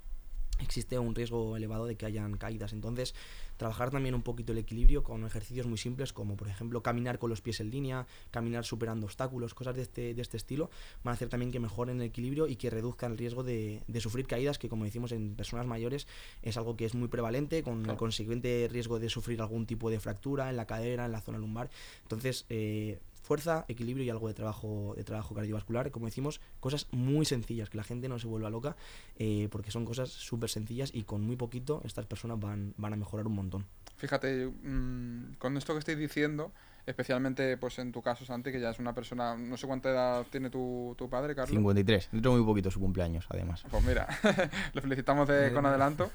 existe 0.60 0.98
un 1.00 1.16
riesgo 1.16 1.58
elevado 1.58 1.86
de 1.86 1.96
que 1.96 2.06
hayan 2.06 2.38
caídas. 2.38 2.74
Entonces, 2.74 3.14
trabajar 3.58 3.90
también 3.90 4.16
un 4.16 4.22
poquito 4.22 4.52
el 4.52 4.58
equilibrio 4.58 5.04
con 5.04 5.26
ejercicios 5.26 5.66
muy 5.66 5.78
simples 5.78 6.12
como 6.14 6.36
por 6.36 6.48
ejemplo 6.50 6.82
caminar 6.84 7.20
con 7.20 7.30
los 7.30 7.42
pies 7.42 7.60
en 7.62 7.72
línea, 7.72 8.06
caminar 8.32 8.66
superando 8.66 9.06
obstáculos, 9.06 9.54
cosas 9.54 9.76
de 9.76 9.82
este, 9.84 10.14
de 10.14 10.22
este 10.22 10.38
estilo, 10.38 10.70
van 11.04 11.12
a 11.14 11.16
hacer 11.16 11.30
también 11.30 11.52
que 11.52 11.60
mejoren 11.60 11.98
el 12.02 12.08
equilibrio 12.08 12.48
y 12.48 12.56
que 12.58 12.70
reduzcan 12.70 13.14
el 13.14 13.18
riesgo 13.18 13.44
de, 13.44 13.82
de 13.88 14.02
sufrir 14.02 14.28
caídas, 14.28 14.58
que 14.60 14.70
como 14.70 14.84
decimos 14.86 15.12
en 15.12 15.36
personas 15.36 15.66
mayores 15.68 16.08
es 16.42 16.58
algo 16.58 16.76
que 16.76 16.86
es 16.86 16.96
muy 16.96 17.08
prevalente, 17.08 17.64
con 17.64 17.80
el 17.80 17.84
Claro. 17.84 17.98
consecuente 18.00 18.68
riesgo 18.72 19.00
de 19.00 19.10
sufrir 19.10 19.40
algún 19.42 19.66
tipo 19.66 19.90
de 19.90 20.00
fractura 20.00 20.50
en 20.50 20.58
la 20.58 20.66
cadera, 20.66 21.06
en 21.06 21.12
la 21.12 21.22
zona 21.22 21.38
lumbar. 21.38 21.70
Entonces, 22.04 22.46
eh, 22.50 23.00
fuerza, 23.26 23.66
equilibrio 23.68 24.06
y 24.06 24.10
algo 24.10 24.28
de 24.28 24.34
trabajo, 24.34 24.94
de 24.96 25.04
trabajo 25.04 25.34
cardiovascular, 25.36 25.92
como 25.92 26.06
decimos, 26.06 26.40
cosas 26.60 26.88
muy 26.92 27.26
sencillas, 27.26 27.70
que 27.70 27.78
la 27.78 27.84
gente 27.84 28.08
no 28.08 28.20
se 28.20 28.28
vuelva 28.28 28.50
loca, 28.50 28.76
eh, 29.18 29.48
porque 29.52 29.72
son 29.72 29.84
cosas 29.86 30.10
súper 30.10 30.50
sencillas 30.50 30.92
y 30.94 31.04
con 31.04 31.22
muy 31.22 31.36
poquito 31.36 31.82
estas 31.84 32.06
personas 32.06 32.40
van, 32.40 32.74
van 32.78 32.94
a 32.94 32.96
mejorar 32.96 33.26
un 33.28 33.34
montón. 33.34 33.66
Fíjate, 33.98 34.48
mm, 34.48 35.36
con 35.38 35.58
esto 35.58 35.74
que 35.74 35.80
estoy 35.80 35.96
diciendo, 35.96 36.52
especialmente 36.86 37.58
pues 37.58 37.80
en 37.80 37.92
tu 37.92 38.02
caso, 38.02 38.26
Santi, 38.26 38.52
que 38.52 38.60
ya 38.60 38.70
es 38.70 38.80
una 38.80 38.94
persona, 38.94 39.36
no 39.36 39.58
sé 39.58 39.66
cuánta 39.68 39.90
edad 39.90 40.26
tiene 40.30 40.50
tu, 40.50 40.94
tu 40.98 41.10
padre, 41.10 41.34
Carlos. 41.34 41.50
53, 41.52 42.10
dentro 42.12 42.32
de 42.32 42.38
muy 42.38 42.46
poquito 42.46 42.70
su 42.70 42.80
cumpleaños, 42.80 43.26
además. 43.30 43.64
Pues 43.72 43.84
mira, 43.84 44.08
le 44.74 44.82
felicitamos 44.82 45.28
de- 45.28 45.46
con 45.52 45.64
bien. 45.64 45.66
adelanto. 45.66 46.12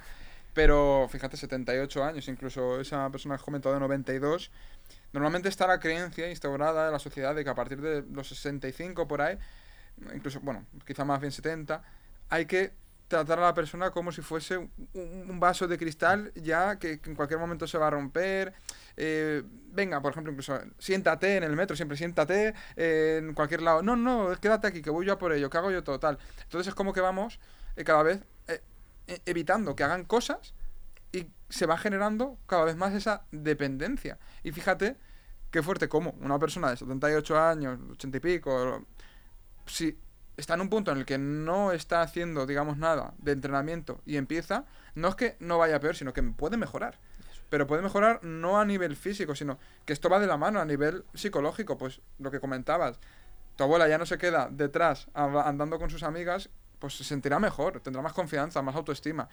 Pero 0.52 1.06
fíjate, 1.08 1.36
78 1.36 2.02
años, 2.04 2.26
incluso 2.28 2.80
esa 2.80 3.08
persona 3.10 3.34
que 3.36 3.40
has 3.40 3.44
comentado 3.44 3.72
de 3.74 3.80
92. 3.80 4.50
Normalmente 5.12 5.48
está 5.48 5.66
la 5.66 5.80
creencia 5.80 6.28
instaurada 6.28 6.86
en 6.86 6.92
la 6.92 6.98
sociedad 6.98 7.34
de 7.34 7.44
que 7.44 7.50
a 7.50 7.54
partir 7.54 7.80
de 7.80 8.04
los 8.12 8.28
65 8.28 9.08
por 9.08 9.22
ahí, 9.22 9.38
incluso, 10.14 10.40
bueno, 10.40 10.66
quizá 10.86 11.04
más 11.04 11.20
bien 11.20 11.32
70, 11.32 11.82
hay 12.28 12.46
que 12.46 12.72
tratar 13.10 13.40
a 13.40 13.42
la 13.42 13.54
persona 13.54 13.90
como 13.90 14.12
si 14.12 14.22
fuese 14.22 14.56
un, 14.56 15.40
vaso 15.40 15.66
de 15.66 15.76
cristal 15.76 16.32
ya 16.36 16.78
que, 16.78 17.00
que 17.00 17.10
en 17.10 17.16
cualquier 17.16 17.40
momento 17.40 17.66
se 17.66 17.76
va 17.76 17.88
a 17.88 17.90
romper. 17.90 18.54
Eh, 18.96 19.42
venga, 19.72 20.00
por 20.00 20.12
ejemplo, 20.12 20.30
incluso 20.30 20.58
siéntate 20.78 21.36
en 21.36 21.42
el 21.42 21.56
metro, 21.56 21.74
siempre 21.74 21.96
siéntate 21.96 22.54
eh, 22.76 23.20
en 23.20 23.34
cualquier 23.34 23.62
lado. 23.62 23.82
No, 23.82 23.96
no, 23.96 24.36
quédate 24.40 24.68
aquí, 24.68 24.80
que 24.80 24.90
voy 24.90 25.06
yo 25.06 25.14
a 25.14 25.18
por 25.18 25.32
ello, 25.32 25.50
que 25.50 25.58
hago 25.58 25.72
yo 25.72 25.82
todo 25.82 25.98
tal. 25.98 26.18
Entonces 26.42 26.68
es 26.68 26.74
como 26.74 26.92
que 26.92 27.00
vamos 27.00 27.40
eh, 27.74 27.82
cada 27.82 28.04
vez 28.04 28.22
eh, 28.46 28.60
e- 29.08 29.22
evitando 29.26 29.74
que 29.74 29.82
hagan 29.82 30.04
cosas 30.04 30.54
y 31.12 31.28
se 31.48 31.66
va 31.66 31.76
generando 31.76 32.38
cada 32.46 32.64
vez 32.64 32.76
más 32.76 32.94
esa 32.94 33.24
dependencia. 33.32 34.18
Y 34.42 34.52
fíjate 34.52 34.96
qué 35.50 35.62
fuerte 35.62 35.88
como 35.88 36.10
una 36.20 36.38
persona 36.38 36.70
de 36.70 36.76
78 36.76 37.38
años, 37.38 37.78
80 37.92 38.16
y 38.16 38.20
pico, 38.20 38.86
si 39.66 39.98
está 40.36 40.54
en 40.54 40.62
un 40.62 40.68
punto 40.70 40.92
en 40.92 40.98
el 40.98 41.04
que 41.04 41.18
no 41.18 41.72
está 41.72 42.02
haciendo, 42.02 42.46
digamos, 42.46 42.76
nada 42.78 43.14
de 43.18 43.32
entrenamiento 43.32 44.00
y 44.06 44.16
empieza, 44.16 44.64
no 44.94 45.08
es 45.08 45.14
que 45.14 45.36
no 45.40 45.58
vaya 45.58 45.80
peor, 45.80 45.96
sino 45.96 46.12
que 46.12 46.22
puede 46.22 46.56
mejorar. 46.56 46.98
pero 47.50 47.66
puede 47.66 47.82
mejorar 47.82 48.22
no 48.22 48.60
a 48.60 48.64
nivel 48.64 48.96
físico, 48.96 49.34
sino 49.34 49.58
que 49.84 49.92
esto 49.92 50.08
va 50.08 50.20
de 50.20 50.28
la 50.28 50.36
mano 50.36 50.60
a 50.60 50.64
nivel 50.64 51.04
psicológico, 51.14 51.76
pues 51.76 52.00
lo 52.18 52.30
que 52.30 52.38
comentabas. 52.38 53.00
Tu 53.56 53.64
abuela 53.64 53.88
ya 53.88 53.98
no 53.98 54.06
se 54.06 54.18
queda 54.18 54.48
detrás 54.50 55.08
andando 55.14 55.78
con 55.78 55.90
sus 55.90 56.04
amigas, 56.04 56.48
pues 56.78 56.96
se 56.96 57.04
sentirá 57.04 57.40
mejor, 57.40 57.80
tendrá 57.80 58.02
más 58.02 58.12
confianza, 58.12 58.62
más 58.62 58.76
autoestima. 58.76 59.28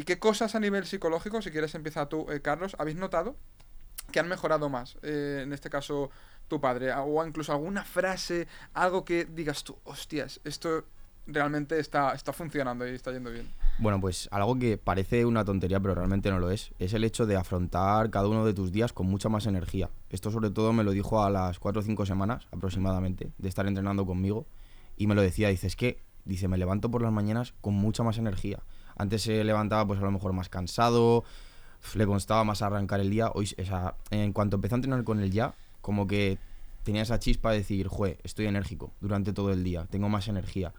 ¿Y 0.00 0.04
qué 0.04 0.18
cosas 0.18 0.54
a 0.54 0.60
nivel 0.60 0.86
psicológico, 0.86 1.42
si 1.42 1.50
quieres 1.50 1.74
empieza 1.74 2.08
tú, 2.08 2.26
eh, 2.30 2.40
Carlos, 2.40 2.74
habéis 2.78 2.96
notado 2.96 3.36
que 4.10 4.18
han 4.18 4.30
mejorado 4.30 4.70
más? 4.70 4.96
Eh, 5.02 5.40
en 5.42 5.52
este 5.52 5.68
caso, 5.68 6.08
tu 6.48 6.58
padre, 6.58 6.90
o 6.94 7.22
incluso 7.26 7.52
alguna 7.52 7.84
frase, 7.84 8.48
algo 8.72 9.04
que 9.04 9.26
digas 9.26 9.62
tú, 9.62 9.76
hostias, 9.84 10.40
esto 10.44 10.86
realmente 11.26 11.78
está, 11.78 12.14
está 12.14 12.32
funcionando 12.32 12.88
y 12.88 12.92
está 12.92 13.12
yendo 13.12 13.30
bien. 13.30 13.52
Bueno, 13.78 14.00
pues 14.00 14.26
algo 14.32 14.58
que 14.58 14.78
parece 14.78 15.26
una 15.26 15.44
tontería, 15.44 15.78
pero 15.80 15.94
realmente 15.94 16.30
no 16.30 16.38
lo 16.38 16.50
es, 16.50 16.72
es 16.78 16.94
el 16.94 17.04
hecho 17.04 17.26
de 17.26 17.36
afrontar 17.36 18.08
cada 18.08 18.26
uno 18.26 18.46
de 18.46 18.54
tus 18.54 18.72
días 18.72 18.94
con 18.94 19.06
mucha 19.06 19.28
más 19.28 19.44
energía. 19.44 19.90
Esto 20.08 20.30
sobre 20.30 20.48
todo 20.48 20.72
me 20.72 20.82
lo 20.82 20.92
dijo 20.92 21.22
a 21.22 21.28
las 21.28 21.58
4 21.58 21.80
o 21.80 21.84
5 21.84 22.06
semanas 22.06 22.48
aproximadamente 22.52 23.32
de 23.36 23.48
estar 23.50 23.66
entrenando 23.66 24.06
conmigo 24.06 24.46
y 24.96 25.08
me 25.08 25.14
lo 25.14 25.20
decía, 25.20 25.48
dice, 25.48 25.66
es 25.66 25.76
que, 25.76 26.02
dice, 26.24 26.48
me 26.48 26.56
levanto 26.56 26.90
por 26.90 27.02
las 27.02 27.12
mañanas 27.12 27.52
con 27.60 27.74
mucha 27.74 28.02
más 28.02 28.16
energía. 28.16 28.60
Antes 29.00 29.22
se 29.22 29.42
levantaba 29.44 29.86
pues 29.86 29.98
a 29.98 30.02
lo 30.02 30.10
mejor 30.10 30.34
más 30.34 30.50
cansado, 30.50 31.24
le 31.94 32.06
constaba 32.06 32.44
más 32.44 32.60
arrancar 32.60 33.00
el 33.00 33.08
día. 33.08 33.30
Hoy, 33.32 33.50
o 33.58 33.64
sea, 33.64 33.94
en 34.10 34.34
cuanto 34.34 34.56
empezó 34.56 34.74
a 34.74 34.76
entrenar 34.76 35.04
con 35.04 35.20
él 35.20 35.30
ya, 35.30 35.54
como 35.80 36.06
que 36.06 36.36
tenía 36.82 37.00
esa 37.00 37.18
chispa 37.18 37.50
de 37.50 37.58
decir, 37.58 37.88
jue, 37.88 38.18
estoy 38.24 38.46
enérgico 38.46 38.92
durante 39.00 39.32
todo 39.32 39.52
el 39.52 39.64
día, 39.64 39.86
tengo 39.88 40.10
más 40.10 40.28
energía. 40.28 40.74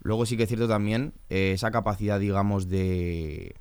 Luego 0.00 0.26
sí 0.26 0.36
que 0.36 0.44
es 0.44 0.48
cierto 0.48 0.68
también 0.68 1.12
eh, 1.28 1.52
esa 1.54 1.72
capacidad, 1.72 2.20
digamos, 2.20 2.68
de... 2.68 3.56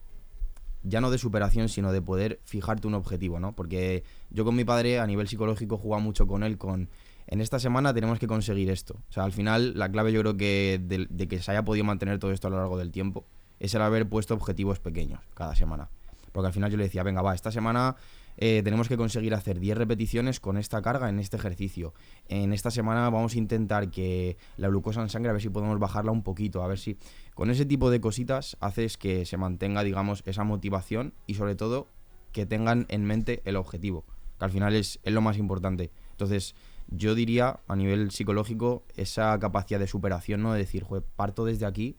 Ya 0.84 1.02
no 1.02 1.10
de 1.10 1.18
superación, 1.18 1.68
sino 1.68 1.92
de 1.92 2.02
poder 2.02 2.40
fijarte 2.46 2.88
un 2.88 2.94
objetivo, 2.94 3.40
¿no? 3.40 3.54
Porque 3.54 4.04
yo 4.30 4.46
con 4.46 4.56
mi 4.56 4.66
padre 4.66 5.00
a 5.00 5.08
nivel 5.08 5.28
psicológico 5.28 5.78
jugaba 5.78 6.02
mucho 6.02 6.28
con 6.28 6.44
él 6.44 6.60
con... 6.60 6.90
En 7.26 7.42
esta 7.42 7.60
semana 7.60 7.92
tenemos 7.94 8.20
que 8.20 8.28
conseguir 8.28 8.70
esto. 8.70 8.98
O 9.10 9.12
sea, 9.12 9.24
al 9.24 9.34
final 9.34 9.78
la 9.78 9.92
clave 9.92 10.14
yo 10.14 10.22
creo 10.22 10.38
que 10.38 10.80
de, 10.82 11.08
de 11.10 11.28
que 11.28 11.42
se 11.42 11.52
haya 11.52 11.66
podido 11.66 11.86
mantener 11.86 12.20
todo 12.20 12.32
esto 12.32 12.48
a 12.48 12.52
lo 12.52 12.58
largo 12.58 12.78
del 12.78 12.92
tiempo 12.92 13.26
es 13.60 13.74
el 13.74 13.82
haber 13.82 14.08
puesto 14.08 14.34
objetivos 14.34 14.80
pequeños 14.80 15.22
cada 15.34 15.56
semana. 15.56 15.90
Porque 16.32 16.48
al 16.48 16.54
final 16.54 16.72
yo 16.72 16.78
le 16.78 16.84
decía, 16.84 17.04
venga, 17.04 17.22
va, 17.22 17.34
esta 17.34 17.52
semana 17.52 17.96
eh, 18.38 18.62
tenemos 18.64 18.88
que 18.88 18.96
conseguir 18.96 19.34
hacer 19.34 19.60
10 19.60 19.78
repeticiones 19.78 20.40
con 20.40 20.58
esta 20.58 20.82
carga 20.82 21.10
en 21.10 21.20
este 21.20 21.36
ejercicio. 21.36 21.94
En 22.28 22.54
esta 22.54 22.72
semana 22.72 23.10
vamos 23.10 23.36
a 23.36 23.38
intentar 23.38 23.90
que 23.90 24.38
la 24.58 24.70
glucosa 24.70 25.02
en 25.02 25.10
sangre, 25.10 25.30
a 25.30 25.34
ver 25.34 25.42
si 25.42 25.50
podemos 25.50 25.78
bajarla 25.80 26.12
un 26.12 26.24
poquito, 26.24 26.64
a 26.64 26.68
ver 26.68 26.80
si... 26.80 26.98
Con 27.34 27.50
ese 27.50 27.66
tipo 27.66 27.90
de 27.90 28.02
cositas 28.02 28.58
haces 28.60 28.98
que 28.98 29.26
se 29.26 29.38
mantenga, 29.38 29.84
digamos, 29.84 30.24
esa 30.26 30.44
motivación 30.44 31.14
y 31.28 31.36
sobre 31.36 31.56
todo 31.56 31.88
que 32.32 32.46
tengan 32.46 32.86
en 32.90 33.06
mente 33.06 33.42
el 33.46 33.56
objetivo, 33.56 34.06
que 34.38 34.46
al 34.46 34.52
final 34.52 34.76
es, 34.76 35.00
es 35.04 35.14
lo 35.14 35.22
más 35.22 35.38
importante. 35.38 35.92
Entonces, 36.12 36.56
yo 36.88 37.16
diría 37.16 37.60
a 37.68 37.76
nivel 37.76 38.12
psicológico 38.12 38.84
esa 38.96 39.38
capacidad 39.40 39.80
de 39.80 39.88
superación, 39.88 40.42
¿no? 40.42 40.54
De 40.54 40.60
decir, 40.60 40.84
"Jue, 40.84 41.02
parto 41.02 41.46
desde 41.46 41.66
aquí 41.66 41.98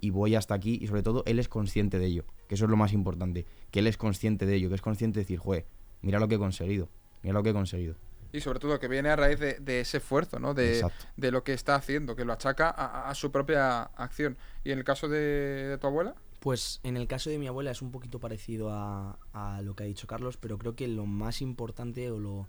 y 0.00 0.10
voy 0.10 0.34
hasta 0.34 0.54
aquí 0.54 0.78
y 0.80 0.86
sobre 0.86 1.02
todo 1.02 1.22
él 1.26 1.38
es 1.38 1.48
consciente 1.48 1.98
de 1.98 2.06
ello, 2.06 2.24
que 2.48 2.54
eso 2.54 2.64
es 2.64 2.70
lo 2.70 2.76
más 2.76 2.92
importante, 2.92 3.46
que 3.70 3.80
él 3.80 3.86
es 3.86 3.96
consciente 3.96 4.46
de 4.46 4.54
ello, 4.54 4.68
que 4.68 4.74
es 4.74 4.82
consciente 4.82 5.20
de 5.20 5.24
decir, 5.24 5.38
jue, 5.38 5.66
mira 6.02 6.18
lo 6.18 6.28
que 6.28 6.36
he 6.36 6.38
conseguido, 6.38 6.88
mira 7.22 7.34
lo 7.34 7.42
que 7.42 7.50
he 7.50 7.54
conseguido. 7.54 7.96
Y 8.32 8.40
sobre 8.40 8.58
todo 8.58 8.78
que 8.78 8.88
viene 8.88 9.08
a 9.08 9.16
raíz 9.16 9.38
de, 9.38 9.54
de 9.54 9.80
ese 9.80 9.98
esfuerzo, 9.98 10.38
¿no? 10.38 10.52
De, 10.52 10.84
de 11.16 11.30
lo 11.30 11.42
que 11.42 11.54
está 11.54 11.74
haciendo, 11.76 12.16
que 12.16 12.24
lo 12.24 12.32
achaca 12.32 12.68
a, 12.68 13.08
a 13.08 13.14
su 13.14 13.30
propia 13.30 13.82
acción. 13.82 14.36
¿Y 14.62 14.72
en 14.72 14.78
el 14.78 14.84
caso 14.84 15.08
de, 15.08 15.18
de 15.18 15.78
tu 15.78 15.86
abuela? 15.86 16.14
Pues 16.40 16.80
en 16.82 16.96
el 16.98 17.06
caso 17.06 17.30
de 17.30 17.38
mi 17.38 17.46
abuela 17.46 17.70
es 17.70 17.80
un 17.80 17.92
poquito 17.92 18.18
parecido 18.20 18.70
a, 18.70 19.18
a 19.32 19.62
lo 19.62 19.74
que 19.74 19.84
ha 19.84 19.86
dicho 19.86 20.06
Carlos, 20.06 20.36
pero 20.36 20.58
creo 20.58 20.74
que 20.74 20.86
lo 20.86 21.06
más 21.06 21.40
importante 21.40 22.10
o 22.10 22.18
lo, 22.18 22.48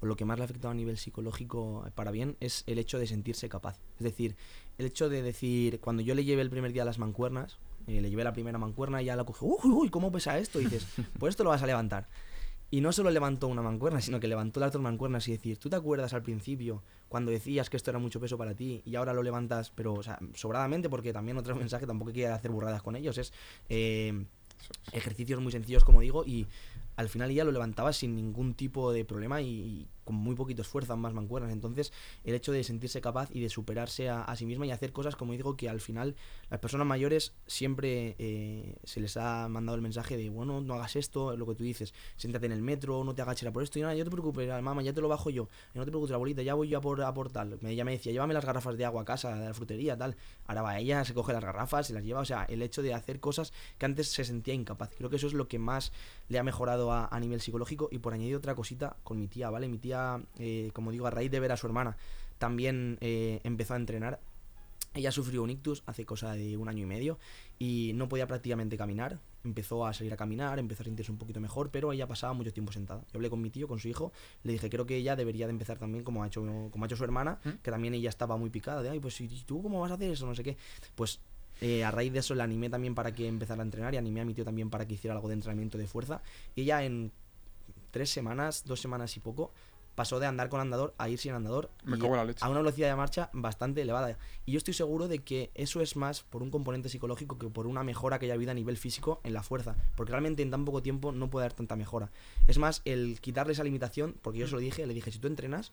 o 0.00 0.06
lo 0.06 0.16
que 0.16 0.24
más 0.24 0.38
le 0.38 0.42
ha 0.42 0.46
afectado 0.46 0.72
a 0.72 0.74
nivel 0.74 0.96
psicológico 0.96 1.84
eh, 1.86 1.90
para 1.94 2.10
bien 2.10 2.36
es 2.40 2.64
el 2.66 2.78
hecho 2.78 2.98
de 2.98 3.06
sentirse 3.06 3.48
capaz. 3.48 3.78
Es 3.98 4.04
decir, 4.04 4.34
el 4.78 4.86
hecho 4.86 5.08
de 5.08 5.22
decir, 5.22 5.80
cuando 5.80 6.02
yo 6.02 6.14
le 6.14 6.24
llevé 6.24 6.42
el 6.42 6.50
primer 6.50 6.72
día 6.72 6.84
las 6.84 6.98
mancuernas, 6.98 7.58
eh, 7.88 8.00
le 8.00 8.10
llevé 8.10 8.24
la 8.24 8.32
primera 8.32 8.58
mancuerna 8.58 9.02
y 9.02 9.06
ya 9.06 9.16
la 9.16 9.24
cogió, 9.24 9.48
uy, 9.48 9.70
uy, 9.70 9.90
¿cómo 9.90 10.12
pesa 10.12 10.38
esto? 10.38 10.60
Y 10.60 10.64
dices, 10.64 10.86
pues 11.18 11.32
esto 11.32 11.44
lo 11.44 11.50
vas 11.50 11.62
a 11.62 11.66
levantar. 11.66 12.08
Y 12.70 12.80
no 12.80 12.92
solo 12.92 13.10
levantó 13.10 13.48
una 13.48 13.62
mancuerna, 13.62 14.00
sino 14.00 14.20
que 14.20 14.28
levantó 14.28 14.60
las 14.60 14.72
dos 14.72 14.82
mancuernas 14.82 15.26
y 15.28 15.32
decir, 15.32 15.58
¿tú 15.58 15.70
te 15.70 15.76
acuerdas 15.76 16.12
al 16.12 16.22
principio 16.22 16.82
cuando 17.08 17.30
decías 17.30 17.70
que 17.70 17.78
esto 17.78 17.90
era 17.90 17.98
mucho 17.98 18.20
peso 18.20 18.36
para 18.36 18.54
ti 18.54 18.82
y 18.84 18.94
ahora 18.94 19.14
lo 19.14 19.22
levantas, 19.22 19.70
pero 19.70 19.94
o 19.94 20.02
sea, 20.02 20.18
sobradamente, 20.34 20.88
porque 20.88 21.12
también 21.12 21.38
otro 21.38 21.56
mensaje, 21.56 21.86
tampoco 21.86 22.12
quiero 22.12 22.34
hacer 22.34 22.50
burradas 22.50 22.82
con 22.82 22.94
ellos, 22.94 23.18
es 23.18 23.32
eh, 23.68 24.26
ejercicios 24.92 25.40
muy 25.40 25.50
sencillos, 25.50 25.82
como 25.82 26.02
digo, 26.02 26.24
y 26.24 26.46
al 26.98 27.08
final 27.08 27.30
ya 27.30 27.44
lo 27.44 27.52
levantaba 27.52 27.92
sin 27.92 28.16
ningún 28.16 28.54
tipo 28.54 28.92
de 28.92 29.04
problema 29.04 29.40
y, 29.40 29.86
con 30.02 30.16
muy 30.16 30.34
poquito 30.34 30.62
esfuerzo 30.62 30.94
ambas 30.94 31.12
mancuernas. 31.12 31.52
Entonces, 31.52 31.92
el 32.24 32.34
hecho 32.34 32.50
de 32.50 32.64
sentirse 32.64 33.02
capaz 33.02 33.28
y 33.30 33.40
de 33.40 33.50
superarse 33.50 34.08
a, 34.08 34.34
sí 34.36 34.46
misma 34.46 34.66
y 34.66 34.70
hacer 34.70 34.90
cosas, 34.90 35.16
como 35.16 35.32
digo, 35.34 35.54
que 35.54 35.68
al 35.68 35.80
final 35.80 36.16
las 36.48 36.60
personas 36.60 36.86
mayores 36.86 37.34
siempre 37.46 38.16
eh, 38.18 38.76
se 38.84 39.00
les 39.00 39.18
ha 39.18 39.48
mandado 39.48 39.76
el 39.76 39.82
mensaje 39.82 40.16
de, 40.16 40.30
bueno, 40.30 40.62
no 40.62 40.74
hagas 40.74 40.96
esto, 40.96 41.36
lo 41.36 41.46
que 41.46 41.54
tú 41.54 41.62
dices, 41.62 41.92
siéntate 42.16 42.46
en 42.46 42.52
el 42.52 42.62
metro, 42.62 43.04
no 43.04 43.14
te 43.14 43.20
agaches 43.20 43.46
a 43.46 43.52
por 43.52 43.62
esto, 43.62 43.78
y 43.78 43.82
nada, 43.82 43.94
yo 43.94 44.02
te 44.02 44.10
preocupes, 44.10 44.48
mamá, 44.48 44.82
ya 44.82 44.94
te 44.94 45.02
lo 45.02 45.08
bajo 45.08 45.28
yo, 45.28 45.50
no 45.74 45.84
te 45.84 45.90
preocupes, 45.90 46.14
abuelita, 46.14 46.40
ya 46.40 46.54
voy 46.54 46.68
yo 46.68 46.78
a 46.78 46.80
por, 46.80 47.02
a 47.02 47.12
por 47.12 47.30
Ella 47.66 47.84
me 47.84 47.92
decía, 47.92 48.10
llévame 48.10 48.32
las 48.32 48.46
garrafas 48.46 48.78
de 48.78 48.86
agua 48.86 49.02
a 49.02 49.04
casa, 49.04 49.36
de 49.36 49.44
la 49.44 49.52
frutería, 49.52 49.96
tal. 49.98 50.16
Ahora 50.46 50.62
va 50.62 50.78
ella, 50.78 51.04
se 51.04 51.12
coge 51.12 51.34
las 51.34 51.44
garrafas, 51.44 51.88
se 51.88 51.92
las 51.92 52.02
lleva, 52.02 52.20
o 52.20 52.24
sea, 52.24 52.44
el 52.44 52.62
hecho 52.62 52.80
de 52.80 52.94
hacer 52.94 53.20
cosas 53.20 53.52
que 53.76 53.84
antes 53.84 54.08
se 54.08 54.24
sentía 54.24 54.54
incapaz. 54.54 54.90
Creo 54.96 55.10
que 55.10 55.16
eso 55.16 55.26
es 55.26 55.34
lo 55.34 55.48
que 55.48 55.58
más 55.58 55.92
le 56.28 56.38
ha 56.38 56.42
mejorado 56.42 56.87
a, 56.92 57.06
a 57.06 57.20
nivel 57.20 57.40
psicológico. 57.40 57.88
Y 57.90 57.98
por 57.98 58.12
añadir 58.12 58.36
otra 58.36 58.54
cosita 58.54 58.96
con 59.02 59.18
mi 59.18 59.28
tía, 59.28 59.50
¿vale? 59.50 59.68
Mi 59.68 59.78
tía, 59.78 60.20
eh, 60.38 60.70
como 60.72 60.90
digo, 60.90 61.06
a 61.06 61.10
raíz 61.10 61.30
de 61.30 61.40
ver 61.40 61.52
a 61.52 61.56
su 61.56 61.66
hermana, 61.66 61.96
también 62.38 62.98
eh, 63.00 63.40
empezó 63.44 63.74
a 63.74 63.76
entrenar. 63.76 64.20
Ella 64.94 65.12
sufrió 65.12 65.42
un 65.42 65.50
ictus 65.50 65.82
hace 65.86 66.06
cosa 66.06 66.32
de 66.32 66.56
un 66.56 66.68
año 66.68 66.82
y 66.82 66.86
medio 66.86 67.18
y 67.58 67.92
no 67.94 68.08
podía 68.08 68.26
prácticamente 68.26 68.76
caminar. 68.76 69.20
Empezó 69.44 69.86
a 69.86 69.92
salir 69.92 70.12
a 70.12 70.16
caminar, 70.16 70.58
empezó 70.58 70.82
a 70.82 70.84
sentirse 70.84 71.12
un 71.12 71.18
poquito 71.18 71.40
mejor, 71.40 71.70
pero 71.70 71.92
ella 71.92 72.06
pasaba 72.06 72.32
mucho 72.32 72.52
tiempo 72.52 72.72
sentada. 72.72 73.02
Yo 73.12 73.18
hablé 73.18 73.30
con 73.30 73.40
mi 73.40 73.50
tío, 73.50 73.68
con 73.68 73.78
su 73.78 73.88
hijo, 73.88 74.12
le 74.42 74.52
dije, 74.52 74.68
creo 74.70 74.86
que 74.86 74.96
ella 74.96 75.14
debería 75.14 75.46
de 75.46 75.52
empezar 75.52 75.78
también 75.78 76.04
como 76.04 76.22
ha 76.22 76.26
hecho, 76.26 76.42
como 76.70 76.84
ha 76.84 76.86
hecho 76.86 76.96
su 76.96 77.04
hermana, 77.04 77.38
¿Mm? 77.44 77.50
que 77.62 77.70
también 77.70 77.94
ella 77.94 78.08
estaba 78.08 78.36
muy 78.36 78.50
picada, 78.50 78.82
de, 78.82 78.88
ay, 78.90 78.98
pues 78.98 79.20
¿y 79.20 79.28
tú 79.44 79.62
cómo 79.62 79.80
vas 79.80 79.90
a 79.90 79.94
hacer 79.94 80.10
eso? 80.10 80.26
No 80.26 80.34
sé 80.34 80.42
qué. 80.42 80.56
Pues 80.96 81.20
eh, 81.60 81.84
a 81.84 81.90
raíz 81.90 82.12
de 82.12 82.20
eso 82.20 82.34
la 82.34 82.44
animé 82.44 82.70
también 82.70 82.94
para 82.94 83.14
que 83.14 83.26
empezara 83.26 83.62
a 83.62 83.64
entrenar 83.64 83.94
y 83.94 83.96
animé 83.96 84.20
a 84.20 84.24
mi 84.24 84.34
tío 84.34 84.44
también 84.44 84.70
para 84.70 84.86
que 84.86 84.94
hiciera 84.94 85.14
algo 85.14 85.28
de 85.28 85.34
entrenamiento 85.34 85.78
de 85.78 85.86
fuerza. 85.86 86.22
Y 86.54 86.62
ella 86.62 86.82
en 86.84 87.12
tres 87.90 88.10
semanas, 88.10 88.64
dos 88.66 88.80
semanas 88.80 89.16
y 89.16 89.20
poco, 89.20 89.52
pasó 89.94 90.20
de 90.20 90.26
andar 90.26 90.48
con 90.48 90.60
andador 90.60 90.94
a 90.96 91.08
ir 91.08 91.18
sin 91.18 91.32
andador 91.32 91.70
Me 91.82 91.96
y 91.96 92.00
cago 92.00 92.12
en 92.12 92.18
la 92.18 92.24
leche. 92.24 92.44
a 92.44 92.48
una 92.48 92.60
velocidad 92.60 92.88
de 92.88 92.94
marcha 92.94 93.30
bastante 93.32 93.82
elevada. 93.82 94.16
Y 94.46 94.52
yo 94.52 94.58
estoy 94.58 94.72
seguro 94.72 95.08
de 95.08 95.18
que 95.18 95.50
eso 95.54 95.80
es 95.80 95.96
más 95.96 96.22
por 96.22 96.44
un 96.44 96.50
componente 96.52 96.88
psicológico 96.88 97.36
que 97.36 97.48
por 97.48 97.66
una 97.66 97.82
mejora 97.82 98.20
que 98.20 98.26
haya 98.26 98.34
habido 98.34 98.52
a 98.52 98.54
nivel 98.54 98.76
físico 98.76 99.20
en 99.24 99.32
la 99.32 99.42
fuerza. 99.42 99.74
Porque 99.96 100.12
realmente 100.12 100.42
en 100.42 100.52
tan 100.52 100.64
poco 100.64 100.82
tiempo 100.82 101.10
no 101.10 101.30
puede 101.30 101.46
haber 101.46 101.54
tanta 101.54 101.74
mejora. 101.74 102.12
Es 102.46 102.58
más, 102.58 102.80
el 102.84 103.20
quitarle 103.20 103.54
esa 103.54 103.64
limitación, 103.64 104.14
porque 104.22 104.38
yo 104.38 104.46
se 104.46 104.52
lo 104.52 104.60
dije, 104.60 104.86
le 104.86 104.94
dije, 104.94 105.10
si 105.10 105.18
tú 105.18 105.26
entrenas, 105.26 105.72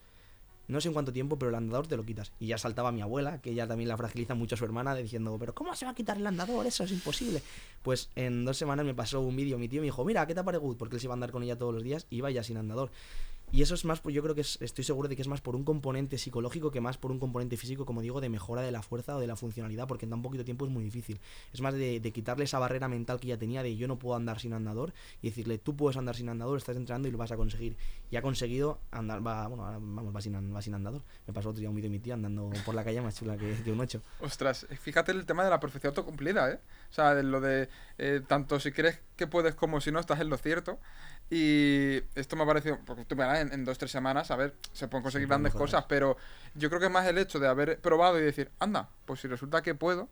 no 0.67 0.81
sé 0.81 0.87
en 0.87 0.93
cuánto 0.93 1.13
tiempo, 1.13 1.37
pero 1.37 1.49
el 1.49 1.55
andador 1.55 1.87
te 1.87 1.97
lo 1.97 2.05
quitas. 2.05 2.31
Y 2.39 2.47
ya 2.47 2.57
saltaba 2.57 2.91
mi 2.91 3.01
abuela, 3.01 3.41
que 3.41 3.51
ella 3.51 3.67
también 3.67 3.87
la 3.87 3.97
fragiliza 3.97 4.35
mucho 4.35 4.55
a 4.55 4.57
su 4.57 4.65
hermana, 4.65 4.95
diciendo, 4.95 5.35
pero 5.39 5.53
¿cómo 5.53 5.75
se 5.75 5.85
va 5.85 5.91
a 5.91 5.95
quitar 5.95 6.17
el 6.17 6.27
andador? 6.27 6.65
Eso 6.65 6.83
es 6.83 6.91
imposible. 6.91 7.41
Pues 7.83 8.09
en 8.15 8.45
dos 8.45 8.57
semanas 8.57 8.85
me 8.85 8.93
pasó 8.93 9.21
un 9.21 9.35
vídeo, 9.35 9.57
mi 9.57 9.67
tío 9.67 9.81
me 9.81 9.85
dijo, 9.85 10.03
mira, 10.05 10.25
¿qué 10.25 10.35
te 10.35 10.43
parece? 10.43 10.63
Porque 10.77 10.95
él 10.95 10.99
se 10.99 11.07
iba 11.07 11.13
a 11.13 11.15
andar 11.15 11.31
con 11.31 11.43
ella 11.43 11.57
todos 11.57 11.73
los 11.73 11.83
días 11.83 12.07
iba 12.09 12.31
ya 12.31 12.43
sin 12.43 12.57
andador. 12.57 12.91
Y 13.55 13.61
eso 13.61 13.73
es 13.73 13.85
más, 13.85 14.03
yo 14.03 14.21
creo 14.21 14.35
que 14.35 14.41
es- 14.41 14.57
estoy 14.61 14.83
seguro 14.83 15.07
de 15.07 15.15
que 15.15 15.21
es 15.21 15.29
más 15.29 15.39
por 15.39 15.55
un 15.55 15.63
componente 15.63 16.17
psicológico 16.17 16.71
que 16.71 16.81
más 16.81 16.97
por 16.97 17.09
un 17.09 17.19
componente 17.19 17.55
físico, 17.55 17.85
como 17.85 18.01
digo, 18.01 18.19
de 18.19 18.27
mejora 18.27 18.61
de 18.61 18.69
la 18.69 18.81
fuerza 18.81 19.15
o 19.15 19.21
de 19.21 19.27
la 19.27 19.37
funcionalidad, 19.37 19.87
porque 19.87 20.03
en 20.03 20.09
tan 20.09 20.21
poquito 20.21 20.43
tiempo 20.43 20.65
es 20.65 20.71
muy 20.71 20.83
difícil. 20.83 21.21
Es 21.53 21.61
más 21.61 21.73
de, 21.73 22.01
quitarle 22.13 22.43
esa 22.43 22.59
barrera 22.59 22.89
mental 22.89 23.17
que 23.17 23.29
ya 23.29 23.37
tenía 23.37 23.63
de 23.63 23.77
yo 23.77 23.87
no 23.87 23.97
puedo 23.97 24.17
andar 24.17 24.41
sin 24.41 24.51
andador 24.51 24.93
y 25.21 25.29
decirle, 25.29 25.57
tú 25.57 25.73
puedes 25.73 25.95
andar 25.95 26.17
sin 26.17 26.27
andador, 26.27 26.57
estás 26.57 26.75
entrenando 26.75 27.07
y 27.07 27.11
lo 27.11 27.17
vas 27.17 27.31
a 27.31 27.37
conseguir. 27.37 27.77
Y 28.11 28.17
ha 28.17 28.21
conseguido 28.21 28.77
andar, 28.91 29.25
va, 29.25 29.47
bueno, 29.47 29.63
vamos, 29.63 30.13
va 30.13 30.19
sin, 30.19 30.53
va 30.53 30.61
sin 30.61 30.73
andador. 30.73 31.01
Me 31.25 31.33
pasó 31.33 31.51
otro 31.51 31.61
día 31.61 31.69
un 31.69 31.77
vídeo 31.77 31.89
de 31.89 31.97
mi 31.97 31.99
tía 31.99 32.15
andando 32.15 32.51
por 32.65 32.75
la 32.75 32.83
calle 32.83 32.99
más 32.99 33.15
chula 33.15 33.37
que, 33.37 33.55
que 33.63 33.71
un 33.71 33.79
8. 33.79 34.01
Ostras, 34.19 34.67
fíjate 34.81 35.13
el 35.13 35.25
tema 35.25 35.45
de 35.45 35.49
la 35.49 35.61
profecía 35.61 35.91
autocumplida, 35.91 36.51
¿eh? 36.51 36.59
O 36.91 36.93
sea, 36.93 37.15
de 37.15 37.23
lo 37.23 37.39
de 37.39 37.69
eh, 37.99 38.21
tanto 38.27 38.59
si 38.59 38.73
crees 38.73 38.99
que 39.15 39.27
puedes 39.27 39.55
como 39.55 39.79
si 39.79 39.93
no, 39.93 40.01
estás 40.01 40.19
en 40.19 40.29
lo 40.29 40.35
cierto. 40.35 40.77
Y 41.29 42.01
esto 42.13 42.35
me 42.35 42.43
ha 42.43 42.45
parecido, 42.45 42.79
porque 42.85 43.03
tú 43.05 43.15
verás, 43.15 43.39
en, 43.39 43.51
en 43.51 43.65
dos 43.65 43.77
tres 43.77 43.91
semanas, 43.91 44.29
a 44.29 44.35
ver, 44.35 44.55
se 44.73 44.87
pueden 44.87 45.03
conseguir 45.03 45.27
grandes 45.27 45.53
mejorar. 45.53 45.67
cosas, 45.71 45.85
pero 45.89 46.17
yo 46.53 46.69
creo 46.69 46.79
que 46.79 46.85
es 46.85 46.91
más 46.91 47.07
el 47.07 47.17
hecho 47.17 47.39
de 47.39 47.47
haber 47.47 47.79
probado 47.79 48.19
y 48.19 48.23
decir, 48.23 48.51
anda, 48.59 48.89
pues 49.05 49.21
si 49.21 49.27
resulta 49.27 49.61
que 49.63 49.73
puedo. 49.73 50.07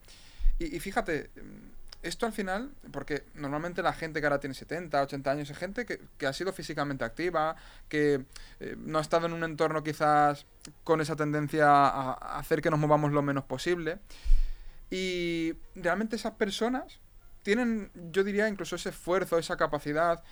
Y, 0.57 0.75
y 0.75 0.79
fíjate, 0.79 1.29
mm, 1.35 1.83
esto 2.03 2.25
al 2.25 2.33
final, 2.33 2.71
porque 2.91 3.23
normalmente 3.35 3.81
la 3.81 3.93
gente 3.93 4.19
que 4.19 4.25
ahora 4.25 4.39
tiene 4.39 4.55
70, 4.55 5.03
80 5.03 5.31
años 5.31 5.49
es 5.49 5.57
gente 5.57 5.85
que, 5.85 6.01
que 6.17 6.27
ha 6.27 6.33
sido 6.33 6.51
físicamente 6.51 7.05
activa, 7.05 7.55
que 7.87 8.25
eh, 8.59 8.75
no 8.77 8.97
ha 8.97 9.01
estado 9.01 9.27
en 9.27 9.33
un 9.33 9.43
entorno 9.43 9.83
quizás 9.83 10.45
con 10.83 10.99
esa 10.99 11.15
tendencia 11.15 11.67
a, 11.69 12.13
a 12.13 12.39
hacer 12.39 12.61
que 12.61 12.69
nos 12.69 12.79
movamos 12.79 13.11
lo 13.11 13.21
menos 13.21 13.45
posible. 13.45 13.99
Y 14.89 15.53
realmente 15.75 16.15
esas 16.15 16.33
personas 16.33 16.99
tienen, 17.41 17.91
yo 18.11 18.23
diría, 18.23 18.47
incluso 18.47 18.75
ese 18.75 18.89
esfuerzo, 18.89 19.37
esa 19.37 19.57
capacidad, 19.57 20.23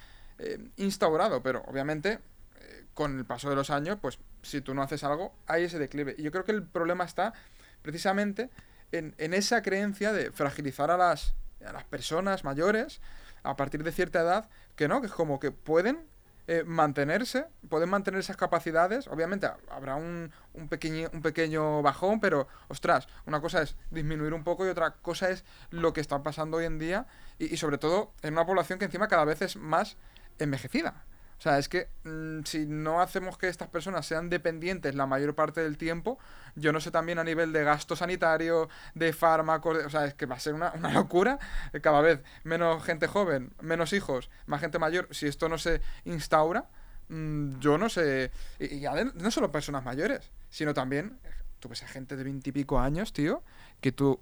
eh, 0.42 0.60
instaurado, 0.78 1.42
pero 1.44 1.64
obviamente 1.68 2.20
eh, 2.60 2.86
con 2.94 3.18
el 3.18 3.26
paso 3.26 3.50
de 3.50 3.56
los 3.56 3.70
años, 3.70 3.98
pues 4.02 4.20
si 4.42 4.62
tú 4.62 4.74
no 4.74 4.82
haces 4.82 5.04
algo, 5.04 5.34
hay 5.48 5.64
ese 5.66 5.78
declive. 5.80 6.16
Y 6.18 6.24
yo 6.24 6.32
creo 6.32 6.44
que 6.46 6.52
el 6.52 6.64
problema 6.64 7.04
está 7.06 7.34
precisamente 7.82 8.50
en, 8.92 9.16
en 9.18 9.34
esa 9.34 9.62
creencia 9.62 10.12
de 10.14 10.32
fragilizar 10.32 10.92
a 10.92 10.98
las, 10.98 11.34
a 11.66 11.72
las 11.74 11.84
personas 11.86 12.44
mayores 12.44 13.02
a 13.44 13.56
partir 13.56 13.84
de 13.84 13.92
cierta 13.92 14.22
edad, 14.22 14.50
que 14.76 14.88
no, 14.88 15.00
que 15.02 15.08
es 15.08 15.14
como 15.14 15.40
que 15.40 15.52
pueden 15.52 16.06
eh, 16.48 16.64
mantenerse, 16.66 17.46
pueden 17.70 17.90
mantener 17.90 18.20
esas 18.20 18.36
capacidades. 18.38 19.08
Obviamente 19.08 19.46
ha- 19.48 19.58
habrá 19.70 19.96
un, 19.96 20.32
un, 20.54 20.68
pequeño, 20.68 21.10
un 21.14 21.22
pequeño 21.22 21.82
bajón, 21.82 22.20
pero 22.20 22.48
ostras, 22.68 23.08
una 23.26 23.40
cosa 23.42 23.62
es 23.62 23.76
disminuir 23.90 24.34
un 24.34 24.44
poco 24.44 24.66
y 24.66 24.70
otra 24.70 24.92
cosa 24.96 25.30
es 25.30 25.44
lo 25.70 25.94
que 25.94 26.02
está 26.02 26.22
pasando 26.24 26.58
hoy 26.58 26.66
en 26.66 26.78
día 26.78 27.06
y 27.40 27.58
sobre 27.58 27.78
todo 27.78 28.12
en 28.22 28.34
una 28.34 28.46
población 28.46 28.78
que 28.80 28.86
encima 28.86 29.08
cada 29.08 29.26
vez 29.26 29.42
es 29.42 29.56
más 29.56 29.98
envejecida. 30.40 31.04
O 31.38 31.42
sea, 31.44 31.58
es 31.58 31.68
que 31.70 31.90
mm, 32.04 32.44
si 32.46 32.68
no 32.68 33.02
hacemos 33.02 33.36
que 33.38 33.48
estas 33.48 33.68
personas 33.68 34.06
sean 34.06 34.30
dependientes 34.30 34.94
la 34.94 35.08
mayor 35.08 35.34
parte 35.34 35.62
del 35.62 35.76
tiempo, 35.76 36.20
yo 36.56 36.72
no 36.72 36.80
sé 36.80 36.92
también 36.92 37.18
a 37.18 37.24
nivel 37.24 37.52
de 37.52 37.64
gasto 37.64 37.96
sanitario, 37.96 38.70
de 38.94 39.12
fármacos, 39.12 39.80
de- 39.80 39.86
o 39.86 39.90
sea, 39.90 40.06
es 40.06 40.14
que 40.14 40.28
va 40.28 40.36
a 40.36 40.40
ser 40.40 40.54
una, 40.54 40.72
una 40.76 40.94
locura. 40.94 41.40
eh, 41.74 41.82
Cada 41.82 42.02
vez 42.02 42.22
menos 42.44 42.84
gente 42.84 43.08
joven, 43.08 43.54
menos 43.60 43.92
hijos, 43.94 44.30
más 44.46 44.62
gente 44.62 44.78
mayor. 44.78 45.08
Si 45.10 45.26
esto 45.26 45.50
no 45.50 45.58
se 45.58 45.82
instaura, 46.06 46.70
mm, 47.10 47.58
yo 47.60 47.80
no 47.80 47.90
sé. 47.90 48.30
Y, 48.60 48.82
de- 48.82 49.12
no 49.16 49.32
solo 49.32 49.52
personas 49.52 49.84
mayores, 49.84 50.32
sino 50.52 50.76
también, 50.76 51.18
tú 51.60 51.70
ves 51.70 51.82
a 51.82 51.88
gente 51.88 52.16
de 52.18 52.24
veintipico 52.24 52.80
años, 52.80 53.14
tío, 53.14 53.42
que 53.80 53.92
tú. 53.92 54.20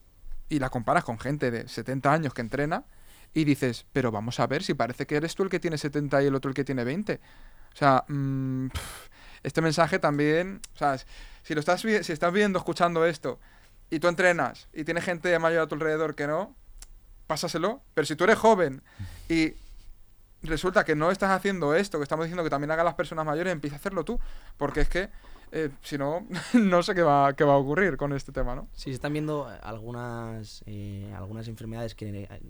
Y 0.48 0.60
la 0.60 0.69
comparas 0.69 1.04
con 1.04 1.19
gente 1.19 1.52
de 1.52 1.67
70 1.67 2.13
años 2.13 2.34
que 2.34 2.39
entrena 2.41 2.86
y 3.34 3.44
dices, 3.44 3.86
pero 3.94 4.12
vamos 4.12 4.39
a 4.39 4.48
ver 4.48 4.63
si 4.63 4.74
parece 4.74 5.06
que 5.06 5.15
eres 5.15 5.36
tú 5.36 5.44
el 5.44 5.50
que 5.50 5.60
tiene 5.60 5.78
70 5.78 6.24
y 6.24 6.28
el 6.28 6.36
otro 6.36 6.50
el 6.50 6.56
que 6.56 6.63
tiene 6.63 6.84
20. 6.84 7.20
O 7.74 7.76
sea, 7.76 8.04
mm, 8.08 8.68
este 9.44 9.62
mensaje 9.62 10.00
también, 10.00 10.62
o 10.74 10.78
sea, 10.78 10.98
si 11.44 11.54
lo 11.54 11.60
estás 11.60 11.82
si 11.82 12.12
estás 12.12 12.34
viendo, 12.34 12.60
escuchando 12.60 13.06
esto 13.06 13.39
y 13.89 14.00
tú 14.00 14.08
entrenas 14.08 14.68
y 14.74 14.84
tienes 14.84 15.04
gente 15.04 15.38
mayor 15.39 15.62
a 15.62 15.68
tu 15.68 15.76
alrededor 15.76 16.15
que 16.15 16.28
no, 16.28 16.56
pásaselo. 17.28 17.82
Pero 17.94 18.06
si 18.06 18.15
tú 18.15 18.24
eres 18.24 18.38
joven 18.38 18.82
y 19.28 19.54
resulta 20.44 20.84
que 20.84 20.96
no 20.96 21.12
estás 21.12 21.32
haciendo 21.32 21.76
esto, 21.76 21.98
que 21.98 22.04
estamos 22.04 22.26
diciendo 22.26 22.44
que 22.44 22.50
también 22.50 22.72
hagan 22.72 22.86
las 22.86 22.96
personas 22.96 23.26
mayores, 23.26 23.52
empieza 23.52 23.76
a 23.76 23.80
hacerlo 23.80 24.04
tú. 24.04 24.20
Porque 24.58 24.82
es 24.82 24.89
que, 24.89 25.10
eh, 25.52 25.70
si 25.82 25.98
no, 25.98 26.28
no 26.54 26.84
sé 26.84 26.96
qué 26.96 27.02
va, 27.02 27.34
qué 27.34 27.44
va 27.44 27.54
a 27.54 27.58
ocurrir 27.58 27.98
con 27.98 28.13
este 28.13 28.32
tema, 28.32 28.56
¿no? 28.56 28.68
Sí, 28.74 28.86
se 28.86 28.92
están 28.92 29.13
viendo 29.13 29.48
algunas, 29.62 30.63
eh, 30.65 31.12
algunas 31.15 31.48
enfermedades 31.48 31.96
que 31.96 32.24
eh, 32.24 32.42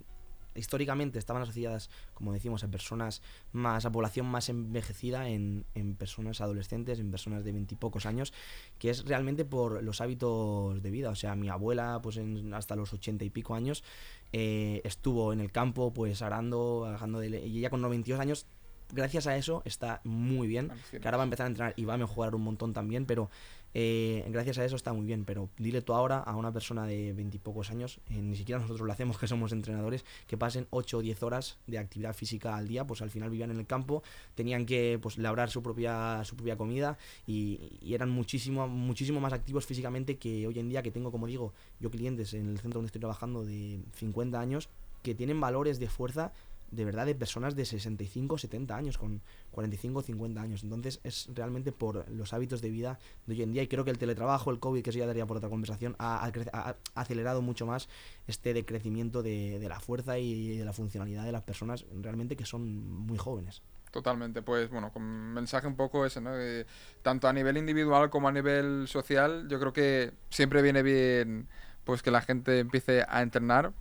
históricamente 0.55 1.19
estaban 1.19 1.41
asociadas, 1.43 1.89
como 2.13 2.33
decimos, 2.33 2.63
a 2.63 2.67
personas 2.67 3.21
más, 3.51 3.85
a 3.85 3.91
población 3.91 4.25
más 4.25 4.49
envejecida 4.49 5.29
en, 5.29 5.65
en 5.75 5.95
personas 5.95 6.41
adolescentes, 6.41 6.99
en 6.99 7.11
personas 7.11 7.43
de 7.43 7.51
veintipocos 7.51 8.05
años, 8.05 8.33
que 8.77 8.89
es 8.89 9.05
realmente 9.05 9.45
por 9.45 9.83
los 9.83 10.01
hábitos 10.01 10.81
de 10.81 10.91
vida. 10.91 11.09
O 11.09 11.15
sea, 11.15 11.35
mi 11.35 11.49
abuela, 11.49 11.99
pues 12.01 12.17
en- 12.17 12.53
hasta 12.53 12.75
los 12.75 12.93
ochenta 12.93 13.23
y 13.25 13.29
pico 13.29 13.55
años, 13.55 13.83
eh, 14.31 14.81
estuvo 14.83 15.33
en 15.33 15.39
el 15.39 15.51
campo, 15.51 15.93
pues 15.93 16.21
arando, 16.21 16.85
arando 16.85 17.19
de 17.19 17.29
y 17.47 17.57
ella 17.59 17.69
con 17.69 17.81
92 17.81 18.19
años, 18.19 18.45
gracias 18.91 19.27
a 19.27 19.37
eso, 19.37 19.61
está 19.65 20.01
muy 20.03 20.47
bien. 20.47 20.71
Que 20.99 21.07
ahora 21.07 21.17
va 21.17 21.23
a 21.23 21.25
empezar 21.25 21.45
a 21.45 21.49
entrenar 21.49 21.73
y 21.77 21.85
va 21.85 21.93
a 21.93 21.97
mejorar 21.97 22.33
un 22.35 22.41
montón 22.41 22.73
también, 22.73 23.05
pero 23.05 23.29
eh, 23.73 24.25
gracias 24.29 24.57
a 24.57 24.65
eso 24.65 24.75
está 24.75 24.93
muy 24.93 25.05
bien. 25.05 25.25
Pero 25.25 25.49
dile 25.57 25.81
tú 25.81 25.93
ahora 25.93 26.19
a 26.19 26.35
una 26.35 26.51
persona 26.51 26.85
de 26.85 27.13
veintipocos 27.13 27.69
años, 27.71 27.99
eh, 28.09 28.21
ni 28.21 28.35
siquiera 28.35 28.59
nosotros 28.59 28.85
lo 28.85 28.91
hacemos 28.91 29.17
que 29.19 29.27
somos 29.27 29.51
entrenadores, 29.51 30.05
que 30.27 30.37
pasen 30.37 30.67
8 30.69 30.97
o 30.97 31.01
10 31.01 31.23
horas 31.23 31.57
de 31.67 31.77
actividad 31.77 32.13
física 32.13 32.55
al 32.55 32.67
día, 32.67 32.85
pues 32.85 33.01
al 33.01 33.09
final 33.09 33.29
vivían 33.29 33.51
en 33.51 33.59
el 33.59 33.67
campo, 33.67 34.03
tenían 34.35 34.65
que 34.65 34.99
pues 35.01 35.17
labrar 35.17 35.49
su 35.49 35.61
propia, 35.61 36.23
su 36.23 36.35
propia 36.35 36.57
comida 36.57 36.97
y, 37.27 37.77
y 37.81 37.93
eran 37.93 38.09
muchísimo, 38.09 38.67
muchísimo 38.67 39.19
más 39.19 39.33
activos 39.33 39.65
físicamente 39.65 40.17
que 40.17 40.47
hoy 40.47 40.59
en 40.59 40.69
día, 40.69 40.81
que 40.81 40.91
tengo, 40.91 41.11
como 41.11 41.27
digo, 41.27 41.53
yo 41.79 41.89
clientes 41.89 42.33
en 42.33 42.49
el 42.49 42.59
centro 42.59 42.79
donde 42.79 42.87
estoy 42.87 42.99
trabajando 42.99 43.45
de 43.45 43.79
50 43.95 44.39
años, 44.39 44.69
que 45.03 45.15
tienen 45.15 45.39
valores 45.39 45.79
de 45.79 45.87
fuerza 45.87 46.33
de 46.71 46.85
verdad 46.85 47.05
de 47.05 47.15
personas 47.15 47.55
de 47.55 47.65
65, 47.65 48.37
70 48.37 48.75
años, 48.75 48.97
con 48.97 49.21
45, 49.51 50.01
50 50.01 50.41
años. 50.41 50.63
Entonces 50.63 50.99
es 51.03 51.29
realmente 51.33 51.71
por 51.71 52.09
los 52.09 52.33
hábitos 52.33 52.61
de 52.61 52.69
vida 52.69 52.99
de 53.25 53.33
hoy 53.35 53.43
en 53.43 53.51
día 53.53 53.63
y 53.63 53.67
creo 53.67 53.85
que 53.85 53.91
el 53.91 53.97
teletrabajo, 53.97 54.51
el 54.51 54.59
COVID, 54.59 54.81
que 54.83 54.89
eso 54.89 54.99
ya 54.99 55.07
daría 55.07 55.25
por 55.25 55.37
otra 55.37 55.49
conversación, 55.49 55.95
ha, 55.99 56.25
ha 56.25 56.31
ha- 56.53 56.75
acelerado 56.95 57.41
mucho 57.41 57.65
más 57.65 57.89
este 58.27 58.53
decrecimiento 58.53 59.23
de, 59.23 59.59
de 59.59 59.69
la 59.69 59.79
fuerza 59.79 60.17
y 60.19 60.57
de 60.57 60.65
la 60.65 60.73
funcionalidad 60.73 61.25
de 61.25 61.31
las 61.31 61.43
personas 61.43 61.85
realmente 62.01 62.35
que 62.35 62.45
son 62.45 62.89
muy 62.89 63.17
jóvenes. 63.17 63.61
Totalmente, 63.91 64.43
pues 64.43 64.69
bueno, 64.69 64.91
con 64.93 65.01
mensaje 65.33 65.65
un 65.65 65.75
poco 65.75 66.05
ese, 66.05 66.21
¿no? 66.21 66.31
De- 66.35 66.67
tanto 67.01 67.27
a 67.27 67.33
nivel 67.33 67.57
individual 67.57 68.11
como 68.11 68.27
a 68.27 68.31
nivel 68.31 68.87
social, 68.87 69.47
yo 69.49 69.59
creo 69.59 69.73
que 69.73 70.11
siempre 70.29 70.61
viene 70.61 70.83
bien 70.83 71.47
pues 71.85 72.03
que 72.03 72.11
la 72.11 72.21
gente 72.21 72.59
empiece 72.59 73.03
a 73.09 73.23
entrenar 73.23 73.73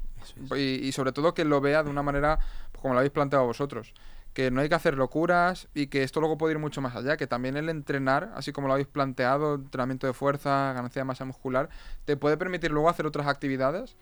y, 0.57 0.87
y 0.87 0.93
sobre 0.93 1.13
todo 1.13 1.35
que 1.35 1.45
lo 1.45 1.61
vea 1.61 1.83
de 1.83 1.91
una 1.91 2.03
manera 2.03 2.39
pues, 2.73 2.83
como 2.83 2.95
lo 2.95 3.01
habéis 3.01 3.13
planteado 3.13 3.45
vosotros. 3.47 3.93
Que 4.35 4.51
no 4.51 4.61
hay 4.61 4.69
que 4.69 4.75
hacer 4.75 4.97
locuras 4.97 5.69
y 5.75 5.89
que 5.89 6.05
esto 6.05 6.21
luego 6.21 6.39
puede 6.39 6.53
ir 6.53 6.59
mucho 6.61 6.81
más 6.81 6.95
allá. 6.95 7.17
Que 7.17 7.27
también 7.27 7.57
el 7.57 7.69
entrenar, 7.69 8.33
así 8.37 8.53
como 8.53 8.69
lo 8.69 8.75
habéis 8.75 8.89
planteado, 8.89 9.57
entrenamiento 9.57 10.07
de 10.07 10.13
fuerza, 10.13 10.73
ganancia 10.75 11.01
de 11.01 11.05
masa 11.05 11.25
muscular, 11.25 11.69
te 12.05 12.17
puede 12.17 12.37
permitir 12.37 12.71
luego 12.71 12.89
hacer 12.89 13.07
otras 13.07 13.27
actividades 13.27 13.97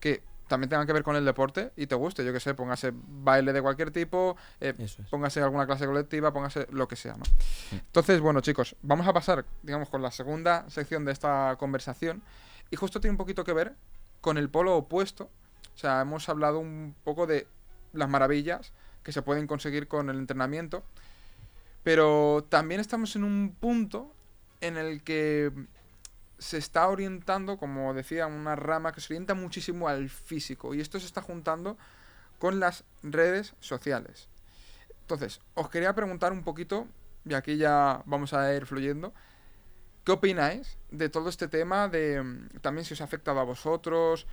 que 0.00 0.22
también 0.48 0.70
tengan 0.70 0.86
que 0.86 0.92
ver 0.92 1.02
con 1.02 1.14
el 1.14 1.24
deporte 1.24 1.72
y 1.76 1.86
te 1.86 1.94
guste. 1.94 2.24
Yo 2.24 2.32
que 2.32 2.40
sé, 2.40 2.54
póngase 2.54 2.92
baile 2.94 3.52
de 3.52 3.62
cualquier 3.62 3.90
tipo, 3.90 4.36
eh, 4.60 4.74
es. 4.78 4.96
póngase 5.10 5.40
alguna 5.40 5.66
clase 5.66 5.86
colectiva, 5.86 6.32
póngase 6.32 6.66
lo 6.70 6.88
que 6.88 6.96
sea, 6.96 7.14
¿no? 7.14 7.24
Entonces, 7.70 8.20
bueno, 8.20 8.40
chicos, 8.40 8.74
vamos 8.82 9.06
a 9.06 9.12
pasar, 9.12 9.44
digamos, 9.62 9.88
con 9.88 10.02
la 10.02 10.10
segunda 10.10 10.68
sección 10.70 11.04
de 11.04 11.12
esta 11.12 11.54
conversación. 11.58 12.22
Y 12.70 12.76
justo 12.76 13.00
tiene 13.00 13.12
un 13.12 13.18
poquito 13.18 13.44
que 13.44 13.52
ver 13.52 13.74
con 14.20 14.38
el 14.38 14.50
polo 14.50 14.76
opuesto. 14.76 15.30
O 15.78 15.80
sea, 15.80 16.00
hemos 16.00 16.28
hablado 16.28 16.58
un 16.58 16.96
poco 17.04 17.28
de 17.28 17.46
las 17.92 18.08
maravillas 18.08 18.72
que 19.04 19.12
se 19.12 19.22
pueden 19.22 19.46
conseguir 19.46 19.86
con 19.86 20.10
el 20.10 20.18
entrenamiento. 20.18 20.82
Pero 21.84 22.44
también 22.48 22.80
estamos 22.80 23.14
en 23.14 23.22
un 23.22 23.54
punto 23.54 24.12
en 24.60 24.76
el 24.76 25.04
que 25.04 25.52
se 26.40 26.58
está 26.58 26.88
orientando, 26.88 27.58
como 27.58 27.94
decía, 27.94 28.26
una 28.26 28.56
rama 28.56 28.90
que 28.90 29.00
se 29.00 29.12
orienta 29.12 29.34
muchísimo 29.34 29.86
al 29.86 30.08
físico. 30.08 30.74
Y 30.74 30.80
esto 30.80 30.98
se 30.98 31.06
está 31.06 31.22
juntando 31.22 31.78
con 32.40 32.58
las 32.58 32.82
redes 33.04 33.54
sociales. 33.60 34.28
Entonces, 35.02 35.40
os 35.54 35.70
quería 35.70 35.94
preguntar 35.94 36.32
un 36.32 36.42
poquito, 36.42 36.88
y 37.24 37.34
aquí 37.34 37.56
ya 37.56 38.02
vamos 38.04 38.32
a 38.34 38.52
ir 38.52 38.66
fluyendo, 38.66 39.14
¿qué 40.02 40.10
opináis 40.10 40.76
de 40.90 41.08
todo 41.08 41.28
este 41.28 41.46
tema? 41.46 41.86
De 41.86 42.20
mm, 42.20 42.48
también 42.62 42.84
si 42.84 42.94
os 42.94 43.00
ha 43.00 43.04
afectado 43.04 43.38
a 43.38 43.44
vosotros. 43.44 44.26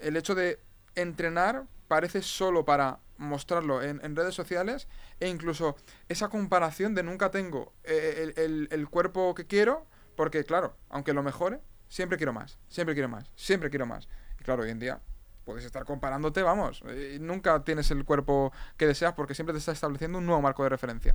El 0.00 0.16
hecho 0.16 0.34
de 0.34 0.60
entrenar 0.94 1.64
parece 1.88 2.22
solo 2.22 2.64
para 2.64 2.98
mostrarlo 3.16 3.82
en, 3.82 4.00
en 4.04 4.16
redes 4.16 4.34
sociales 4.34 4.88
e 5.20 5.28
incluso 5.28 5.76
esa 6.08 6.28
comparación 6.28 6.94
de 6.94 7.02
nunca 7.02 7.30
tengo 7.30 7.72
eh, 7.84 8.32
el, 8.36 8.44
el- 8.44 8.68
el 8.70 8.88
cuerpo 8.88 9.34
que 9.34 9.46
quiero, 9.46 9.86
porque 10.16 10.44
claro, 10.44 10.76
aunque 10.90 11.12
lo 11.12 11.22
mejore, 11.22 11.60
siempre 11.88 12.16
quiero 12.18 12.32
más, 12.32 12.58
siempre 12.68 12.94
quiero 12.94 13.08
más, 13.08 13.30
siempre 13.36 13.70
quiero 13.70 13.86
más. 13.86 14.08
Y 14.40 14.44
claro, 14.44 14.62
hoy 14.64 14.70
en 14.70 14.78
día 14.80 15.00
puedes 15.44 15.64
estar 15.64 15.84
comparándote, 15.84 16.42
vamos, 16.42 16.82
y 17.14 17.18
nunca 17.20 17.62
tienes 17.64 17.90
el 17.90 18.04
cuerpo 18.04 18.52
que 18.76 18.86
deseas 18.86 19.12
porque 19.14 19.34
siempre 19.34 19.52
te 19.52 19.58
está 19.58 19.72
estableciendo 19.72 20.18
un 20.18 20.26
nuevo 20.26 20.40
marco 20.42 20.62
de 20.64 20.70
referencia. 20.70 21.14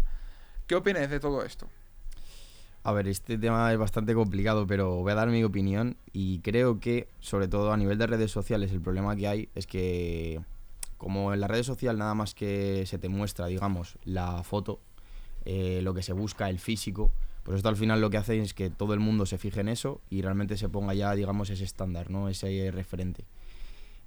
¿Qué 0.68 0.76
opináis 0.76 1.10
de 1.10 1.20
todo 1.20 1.44
esto? 1.44 1.68
A 2.84 2.94
ver, 2.94 3.08
este 3.08 3.38
tema 3.38 3.72
es 3.72 3.78
bastante 3.78 4.13
complicado, 4.13 4.65
pero 4.65 4.96
voy 4.96 5.12
a 5.12 5.15
dar 5.15 5.30
mi 5.30 5.44
opinión 5.44 5.98
y 6.13 6.39
creo 6.39 6.80
que, 6.80 7.10
sobre 7.20 7.48
todo 7.48 7.74
a 7.74 7.78
nivel 7.78 7.98
de 7.98 8.08
redes 8.08 8.32
sociales, 8.32 8.72
el 8.72 8.82
problema 8.82 9.15
que 9.15 9.28
hay 9.28 9.50
es 9.54 9.68
que, 9.68 10.39
como 10.98 11.34
en 11.34 11.42
la 11.42 11.48
red 11.48 11.63
social 11.63 11.98
nada 11.98 12.13
más 12.15 12.34
que 12.34 12.86
se 12.86 12.98
te 12.98 13.10
muestra, 13.10 13.48
digamos, 13.48 13.98
la 14.06 14.44
foto, 14.44 14.80
eh, 15.44 15.82
lo 15.84 15.94
que 15.94 16.04
se 16.04 16.13
busca, 16.13 16.50
el 16.50 16.60
físico, 16.60 17.12
pues 17.44 17.58
esto 17.58 17.70
al 17.70 17.76
final 17.76 18.00
lo 18.00 18.10
que 18.10 18.18
hace 18.18 18.39
es 18.39 18.54
que 18.54 18.70
todo 18.70 18.94
el 18.94 19.00
mundo 19.02 19.26
se 19.26 19.38
fije 19.38 19.60
en 19.60 19.68
eso 19.68 20.02
y 20.10 20.22
realmente 20.22 20.56
se 20.56 20.70
ponga 20.70 20.94
ya, 20.94 21.13
digamos, 21.15 21.50
ese 21.50 21.65
estándar, 21.65 22.10
¿no? 22.10 22.30
Ese 22.30 22.72
referente. 22.72 23.26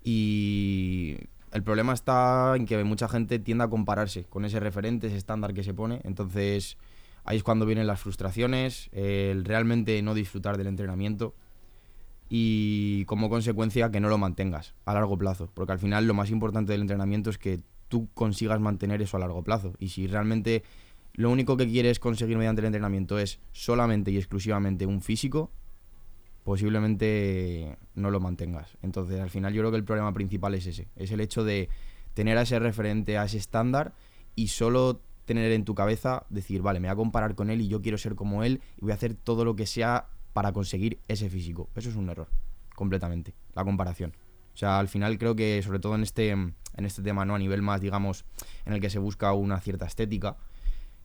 Y 0.02 1.16
el 1.52 1.62
problema 1.62 1.92
está 1.92 2.54
en 2.56 2.64
que 2.64 2.82
mucha 2.84 3.08
gente 3.08 3.38
tiende 3.38 3.64
a 3.64 3.68
compararse 3.68 4.24
con 4.24 4.44
ese 4.46 4.60
referente, 4.60 5.08
ese 5.08 5.16
estándar 5.16 5.52
que 5.52 5.62
se 5.62 5.74
pone, 5.74 6.00
entonces 6.04 6.78
ahí 7.24 7.36
es 7.36 7.42
cuando 7.42 7.66
vienen 7.66 7.86
las 7.86 8.00
frustraciones, 8.00 8.88
el 8.92 9.44
realmente 9.44 10.00
no 10.02 10.14
disfrutar 10.14 10.58
del 10.58 10.66
entrenamiento 10.66 11.34
y 12.28 13.04
como 13.04 13.28
consecuencia 13.28 13.90
que 13.90 14.00
no 14.00 14.08
lo 14.08 14.18
mantengas 14.18 14.74
a 14.84 14.94
largo 14.94 15.18
plazo, 15.18 15.50
porque 15.54 15.72
al 15.72 15.78
final 15.78 16.06
lo 16.06 16.14
más 16.14 16.30
importante 16.30 16.72
del 16.72 16.80
entrenamiento 16.80 17.30
es 17.30 17.38
que 17.38 17.60
tú 17.88 18.08
consigas 18.14 18.58
mantener 18.58 19.02
eso 19.02 19.16
a 19.16 19.20
largo 19.20 19.44
plazo 19.44 19.74
y 19.78 19.88
si 19.88 20.06
realmente 20.06 20.62
lo 21.14 21.30
único 21.30 21.56
que 21.56 21.68
quieres 21.68 22.00
conseguir 22.00 22.38
mediante 22.38 22.60
el 22.60 22.66
entrenamiento 22.66 23.18
es 23.18 23.38
solamente 23.52 24.10
y 24.10 24.16
exclusivamente 24.16 24.86
un 24.86 25.02
físico, 25.02 25.50
posiblemente 26.42 27.76
no 27.94 28.10
lo 28.10 28.18
mantengas. 28.18 28.78
Entonces, 28.82 29.20
al 29.20 29.30
final 29.30 29.52
yo 29.52 29.60
creo 29.60 29.70
que 29.70 29.76
el 29.76 29.84
problema 29.84 30.12
principal 30.14 30.54
es 30.54 30.66
ese, 30.66 30.88
es 30.96 31.10
el 31.12 31.20
hecho 31.20 31.44
de 31.44 31.68
tener 32.14 32.38
a 32.38 32.42
ese 32.42 32.58
referente, 32.58 33.18
a 33.18 33.24
ese 33.24 33.38
estándar 33.38 33.94
y 34.34 34.48
solo 34.48 35.02
tener 35.24 35.52
en 35.52 35.64
tu 35.64 35.74
cabeza, 35.74 36.26
decir, 36.30 36.62
vale, 36.62 36.80
me 36.80 36.88
voy 36.88 36.92
a 36.92 36.96
comparar 36.96 37.34
con 37.34 37.50
él 37.50 37.60
y 37.60 37.68
yo 37.68 37.82
quiero 37.82 37.98
ser 37.98 38.14
como 38.14 38.42
él 38.42 38.60
y 38.76 38.82
voy 38.82 38.92
a 38.92 38.94
hacer 38.94 39.14
todo 39.14 39.44
lo 39.44 39.56
que 39.56 39.66
sea 39.66 40.06
para 40.32 40.52
conseguir 40.52 41.00
ese 41.08 41.28
físico. 41.28 41.68
Eso 41.74 41.90
es 41.90 41.96
un 41.96 42.08
error, 42.08 42.28
completamente, 42.74 43.34
la 43.54 43.64
comparación. 43.64 44.14
O 44.54 44.56
sea, 44.56 44.78
al 44.78 44.88
final 44.88 45.18
creo 45.18 45.34
que 45.34 45.62
sobre 45.62 45.78
todo 45.78 45.94
en 45.94 46.02
este, 46.02 46.30
en 46.30 46.54
este 46.76 47.02
tema, 47.02 47.24
¿no? 47.24 47.34
A 47.34 47.38
nivel 47.38 47.62
más, 47.62 47.80
digamos, 47.80 48.24
en 48.66 48.74
el 48.74 48.80
que 48.80 48.90
se 48.90 48.98
busca 48.98 49.32
una 49.32 49.60
cierta 49.60 49.86
estética, 49.86 50.36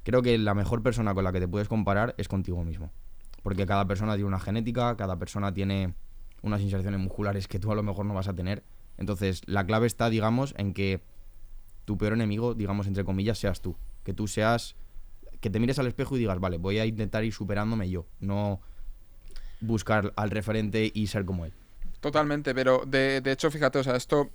creo 0.04 0.22
que 0.22 0.38
la 0.38 0.54
mejor 0.54 0.84
persona 0.84 1.14
con 1.14 1.24
la 1.24 1.32
que 1.32 1.40
te 1.40 1.48
puedes 1.48 1.68
comparar 1.68 2.16
es 2.18 2.28
contigo 2.28 2.64
mismo. 2.64 2.92
Porque 3.44 3.66
cada 3.66 3.86
persona 3.88 4.16
tiene 4.16 4.28
una 4.28 4.40
genética, 4.40 4.98
cada 4.98 5.18
persona 5.18 5.54
tiene 5.54 5.94
unas 6.42 6.62
inserciones 6.62 7.00
musculares 7.00 7.48
que 7.48 7.60
tú 7.60 7.72
a 7.72 7.76
lo 7.76 7.84
mejor 7.84 8.06
no 8.06 8.14
vas 8.14 8.28
a 8.28 8.34
tener. 8.34 8.64
Entonces, 8.98 9.42
la 9.46 9.66
clave 9.66 9.88
está, 9.88 10.10
digamos, 10.10 10.54
en 10.58 10.74
que 10.74 11.02
tu 11.86 11.98
peor 11.98 12.14
enemigo, 12.14 12.54
digamos, 12.54 12.88
entre 12.88 13.06
comillas, 13.06 13.38
seas 13.38 13.62
tú. 13.62 13.76
Que 14.08 14.14
tú 14.14 14.26
seas, 14.26 14.78
que 15.42 15.50
te 15.50 15.60
mires 15.60 15.80
al 15.80 15.88
espejo 15.88 16.16
y 16.16 16.20
digas, 16.20 16.40
vale, 16.40 16.58
voy 16.58 16.80
a 16.80 16.86
intentar 16.86 17.26
ir 17.26 17.34
superándome 17.34 17.90
yo, 17.90 18.06
no 18.22 18.62
buscar 19.60 20.14
al 20.16 20.30
referente 20.30 20.90
y 20.94 21.08
ser 21.08 21.26
como 21.26 21.44
él. 21.44 21.52
Totalmente, 22.00 22.56
pero 22.56 22.84
de, 22.88 23.20
de 23.20 23.32
hecho, 23.34 23.52
fíjate, 23.52 23.80
o 23.80 23.84
sea, 23.84 23.98
esto, 23.98 24.30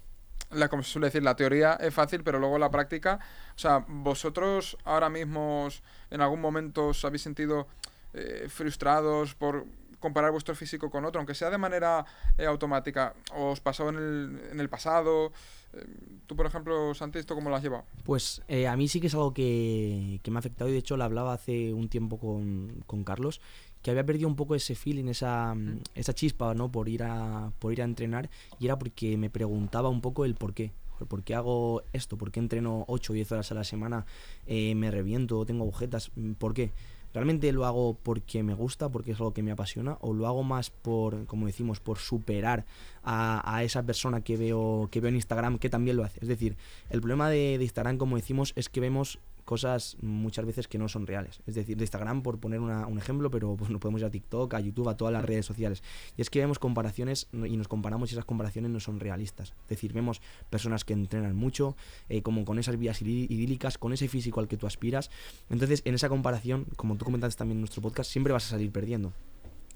la, 0.51 0.69
como 0.69 0.83
se 0.83 0.91
suele 0.91 1.07
decir, 1.07 1.23
la 1.23 1.37
teoría 1.37 1.73
es 1.81 1.95
fácil, 1.95 2.23
pero 2.23 2.39
luego 2.39 2.59
la 2.59 2.71
práctica, 2.71 3.19
o 3.57 3.59
sea, 3.59 3.79
vosotros 3.89 4.77
ahora 4.85 5.09
mismo 5.09 5.69
en 6.11 6.21
algún 6.21 6.43
momento 6.43 6.89
os 6.89 7.03
habéis 7.07 7.23
sentido 7.23 7.67
eh, 8.13 8.49
frustrados 8.51 9.35
por 9.35 9.65
comparar 10.03 10.31
vuestro 10.31 10.55
físico 10.55 10.91
con 10.91 11.07
otro, 11.07 11.19
aunque 11.19 11.35
sea 11.35 11.49
de 11.49 11.57
manera 11.57 12.05
eh, 12.37 12.45
automática, 12.45 13.15
os 13.35 13.61
pasó 13.61 13.89
en 13.89 13.97
el, 13.97 14.41
en 14.53 14.61
el 14.61 14.69
pasado. 14.69 15.33
Eh, 15.73 15.87
tú, 16.27 16.37
por 16.37 16.45
ejemplo, 16.45 16.95
Santi, 16.95 17.19
¿esto 17.19 17.35
cómo 17.35 17.49
lo 17.49 17.57
has 17.57 17.63
llevado? 17.63 17.85
Pues 18.05 18.43
eh, 18.49 18.69
a 18.69 18.77
mí 18.77 18.89
sí 18.89 19.01
que 19.01 19.07
es 19.07 19.15
algo 19.15 19.33
que, 19.33 20.21
que 20.23 20.31
me 20.31 20.37
ha 20.37 20.41
afectado 20.41 20.69
y 20.69 20.75
de 20.75 20.79
hecho 20.79 20.99
lo 20.99 21.05
hablaba 21.05 21.33
hace 21.33 21.73
un 21.73 21.89
tiempo 21.89 22.19
con, 22.19 22.85
con 22.87 23.05
Carlos 23.05 23.41
que 23.83 23.91
había 23.91 24.07
perdido 24.07 24.29
un 24.29 24.37
poco 24.37 24.55
ese 24.55 24.75
feeling, 24.75 25.07
esa, 25.07 25.57
esa 25.95 26.15
chispa, 26.15 26.55
¿no? 26.55 26.71
Por 26.71 26.89
ir 26.89 27.03
a 27.03 27.53
por 27.59 27.73
ir 27.73 27.83
a 27.83 27.85
entrenar 27.85 28.31
y 28.61 28.67
era 28.67 28.79
porque 28.79 29.17
me 29.17 29.29
preguntaba 29.29 29.89
un 29.89 30.01
poco 30.01 30.25
el 30.25 30.35
por 30.35 30.55
qué. 30.55 30.73
¿Por 31.09 31.25
qué 31.25 31.35
hago 31.35 31.83
esto? 31.93 32.17
¿Por 32.17 32.31
qué 32.31 32.39
entreno 32.39 32.85
8 32.87 33.13
o 33.13 33.15
10 33.15 33.33
horas 33.33 33.51
a 33.51 33.55
la 33.57 33.65
semana? 33.65 34.07
Eh, 34.47 34.77
¿Me 34.77 34.91
reviento? 34.91 35.45
¿Tengo 35.45 35.65
agujetas? 35.65 36.13
¿Por 36.39 36.55
qué? 36.55 36.71
¿Realmente 37.15 37.53
lo 37.53 37.67
hago 37.67 37.97
porque 38.03 38.43
me 38.43 38.55
gusta, 38.55 38.89
porque 38.89 39.13
es 39.13 39.19
algo 39.19 39.33
que 39.33 39.43
me 39.43 39.51
apasiona? 39.51 39.99
¿O 40.01 40.15
lo 40.15 40.27
hago 40.27 40.43
más 40.43 40.71
por, 40.71 41.27
como 41.27 41.47
decimos, 41.47 41.81
por 41.81 41.99
superar 41.99 42.65
a, 43.05 43.63
esa 43.65 43.83
persona 43.83 44.23
que 44.23 44.37
veo, 44.37 44.89
que 44.91 45.01
veo 45.01 45.11
en 45.11 45.17
Instagram 45.17 45.59
que 45.59 45.69
también 45.69 45.97
lo 45.97 46.05
hace? 46.05 46.21
Es 46.23 46.29
decir, 46.29 46.57
el 46.91 47.01
problema 47.01 47.29
de, 47.29 47.59
de 47.59 47.65
Instagram, 47.65 47.99
como 47.99 48.17
decimos, 48.17 48.53
es 48.57 48.69
que 48.69 48.81
vemos 48.81 49.19
cosas 49.53 49.99
muchas 50.01 50.47
veces 50.47 50.67
que 50.67 50.79
no 50.79 50.89
son 50.89 51.07
reales. 51.07 51.43
Es 51.47 51.55
decir, 51.55 51.77
de 51.77 51.85
Instagram, 51.85 52.23
por 52.23 52.39
poner 52.41 52.61
una- 52.61 52.87
un 52.87 52.97
ejemplo, 52.97 53.31
pero 53.31 53.55
pues 53.55 53.71
no 53.71 53.79
podemos 53.79 54.01
ir 54.01 54.07
a 54.07 54.11
TikTok, 54.11 54.55
a 54.55 54.61
YouTube, 54.61 54.89
a 54.89 54.97
todas 54.97 55.13
las 55.13 55.23
redes 55.25 55.45
sociales. 55.45 55.83
Y 56.17 56.23
es 56.23 56.31
que 56.31 56.39
vemos 56.39 56.59
comparaciones 56.59 57.29
y 57.33 57.57
nos 57.59 57.69
comparamos 57.69 58.11
y 58.11 58.15
esas 58.15 58.25
comparaciones 58.25 58.71
no 58.71 58.81
son 58.81 58.99
realistas. 58.99 59.55
Es 59.65 59.69
decir, 59.69 59.93
vemos 59.93 60.23
personas 60.49 60.85
que 60.87 60.95
entrenan 60.95 61.37
mucho, 61.37 61.77
eh, 62.09 62.23
como 62.23 62.47
con 62.47 62.59
esas 62.59 62.79
vías 62.79 63.03
idí- 63.03 63.27
idílicas, 63.29 63.77
con 63.77 63.93
ese 63.93 64.09
físico 64.09 64.41
al 64.41 64.49
que 64.49 64.57
tú 64.57 64.67
aspiras. 64.67 65.11
Entonces, 65.51 65.83
en 65.85 65.95
esa 65.95 66.09
comparación, 66.09 66.65
como 66.77 66.97
tú 66.97 67.05
comentaste 67.05 67.37
también 67.39 67.59
en 67.59 67.63
nuestro 67.63 67.83
podcast, 67.83 68.11
siempre 68.11 68.33
vas 68.33 68.47
a 68.47 68.51
salir 68.51 68.73
perdiendo. 68.73 69.13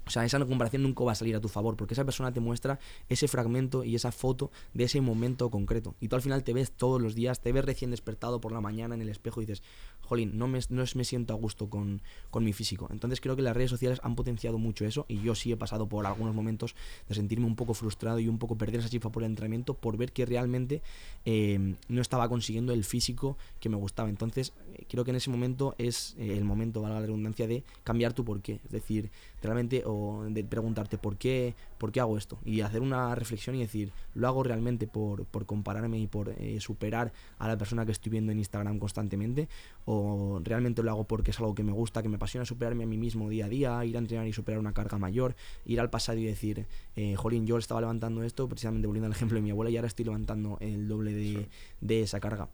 O 0.07 0.09
sea, 0.09 0.25
esa 0.25 0.39
comparación 0.45 0.83
nunca 0.83 1.03
va 1.03 1.11
a 1.11 1.15
salir 1.15 1.35
a 1.35 1.41
tu 1.41 1.49
favor, 1.49 1.75
porque 1.75 1.93
esa 1.93 2.05
persona 2.05 2.31
te 2.31 2.39
muestra 2.39 2.79
ese 3.09 3.27
fragmento 3.27 3.83
y 3.83 3.95
esa 3.95 4.11
foto 4.11 4.51
de 4.73 4.85
ese 4.85 5.01
momento 5.01 5.49
concreto. 5.49 5.95
Y 5.99 6.07
tú 6.07 6.15
al 6.15 6.21
final 6.21 6.43
te 6.43 6.53
ves 6.53 6.71
todos 6.71 7.01
los 7.01 7.15
días, 7.15 7.41
te 7.41 7.51
ves 7.51 7.65
recién 7.65 7.91
despertado 7.91 8.39
por 8.41 8.51
la 8.51 8.61
mañana 8.61 8.95
en 8.95 9.01
el 9.01 9.09
espejo 9.09 9.41
y 9.41 9.45
dices, 9.45 9.63
jolín, 10.01 10.37
no 10.37 10.47
me, 10.47 10.59
no 10.69 10.83
me 10.95 11.03
siento 11.03 11.33
a 11.33 11.35
gusto 11.35 11.69
con, 11.69 12.01
con 12.29 12.43
mi 12.43 12.53
físico. 12.53 12.87
Entonces 12.91 13.21
creo 13.21 13.35
que 13.35 13.41
las 13.41 13.55
redes 13.55 13.69
sociales 13.69 13.99
han 14.03 14.15
potenciado 14.15 14.57
mucho 14.57 14.85
eso 14.85 15.05
y 15.07 15.21
yo 15.21 15.35
sí 15.35 15.51
he 15.51 15.57
pasado 15.57 15.87
por 15.87 16.05
algunos 16.05 16.33
momentos 16.33 16.75
de 17.07 17.15
sentirme 17.15 17.45
un 17.45 17.55
poco 17.55 17.73
frustrado 17.73 18.19
y 18.19 18.27
un 18.27 18.39
poco 18.39 18.57
perder 18.57 18.79
esa 18.79 18.89
chispa 18.89 19.11
por 19.11 19.23
el 19.23 19.29
entrenamiento 19.29 19.73
por 19.73 19.97
ver 19.97 20.11
que 20.13 20.25
realmente 20.25 20.81
eh, 21.25 21.75
no 21.89 22.01
estaba 22.01 22.29
consiguiendo 22.29 22.73
el 22.73 22.83
físico 22.83 23.37
que 23.59 23.69
me 23.69 23.75
gustaba. 23.75 24.09
Entonces 24.09 24.53
eh, 24.73 24.85
creo 24.89 25.03
que 25.03 25.11
en 25.11 25.17
ese 25.17 25.29
momento 25.29 25.75
es 25.77 26.15
eh, 26.17 26.37
el 26.37 26.45
momento, 26.45 26.81
valga 26.81 26.99
la 26.99 27.05
redundancia, 27.05 27.47
de 27.47 27.63
cambiar 27.83 28.13
tu 28.13 28.23
porqué. 28.23 28.59
Es 28.63 28.71
decir, 28.71 29.11
realmente 29.41 29.83
o 29.85 30.25
de 30.29 30.43
preguntarte 30.43 30.97
por 30.97 31.17
qué, 31.17 31.55
por 31.77 31.91
qué 31.91 31.99
hago 31.99 32.17
esto. 32.17 32.37
Y 32.45 32.61
hacer 32.61 32.81
una 32.81 33.13
reflexión 33.15 33.55
y 33.55 33.59
decir, 33.59 33.91
lo 34.13 34.27
hago 34.27 34.43
realmente 34.43 34.87
por, 34.87 35.25
por 35.25 35.45
compararme 35.45 35.99
y 35.99 36.07
por 36.07 36.29
eh, 36.29 36.59
superar 36.59 37.11
a 37.37 37.47
la 37.47 37.57
persona 37.57 37.85
que 37.85 37.91
estoy 37.91 38.11
viendo 38.11 38.31
en 38.31 38.39
Instagram 38.39 38.79
constantemente 38.79 39.47
o 39.85 40.41
realmente 40.43 40.83
lo 40.83 40.91
hago 40.91 41.03
porque 41.05 41.31
es 41.31 41.39
algo 41.39 41.55
que 41.55 41.63
me 41.63 41.71
gusta, 41.71 42.01
que 42.01 42.09
me 42.09 42.15
apasiona 42.15 42.45
superarme 42.45 42.83
a 42.83 42.87
mí 42.87 42.97
mismo 42.97 43.29
día 43.29 43.45
a 43.45 43.49
día, 43.49 43.85
ir 43.85 43.95
a 43.95 43.99
entrenar 43.99 44.27
y 44.27 44.33
superar 44.33 44.59
una 44.59 44.73
carga 44.73 44.97
mayor, 44.97 45.35
ir 45.65 45.79
al 45.79 45.89
pasado 45.89 46.17
y 46.17 46.25
decir, 46.25 46.65
eh, 46.95 47.15
jolín, 47.15 47.45
yo 47.45 47.57
estaba 47.57 47.81
levantando 47.81 48.23
esto, 48.23 48.47
precisamente 48.47 48.87
volviendo 48.87 49.07
al 49.07 49.13
ejemplo 49.13 49.35
de 49.35 49.41
mi 49.41 49.51
abuela 49.51 49.69
y 49.69 49.77
ahora 49.77 49.87
estoy 49.87 50.05
levantando 50.05 50.57
el 50.59 50.87
doble 50.87 51.13
de, 51.13 51.47
de 51.81 52.01
esa 52.01 52.19
carga. 52.19 52.49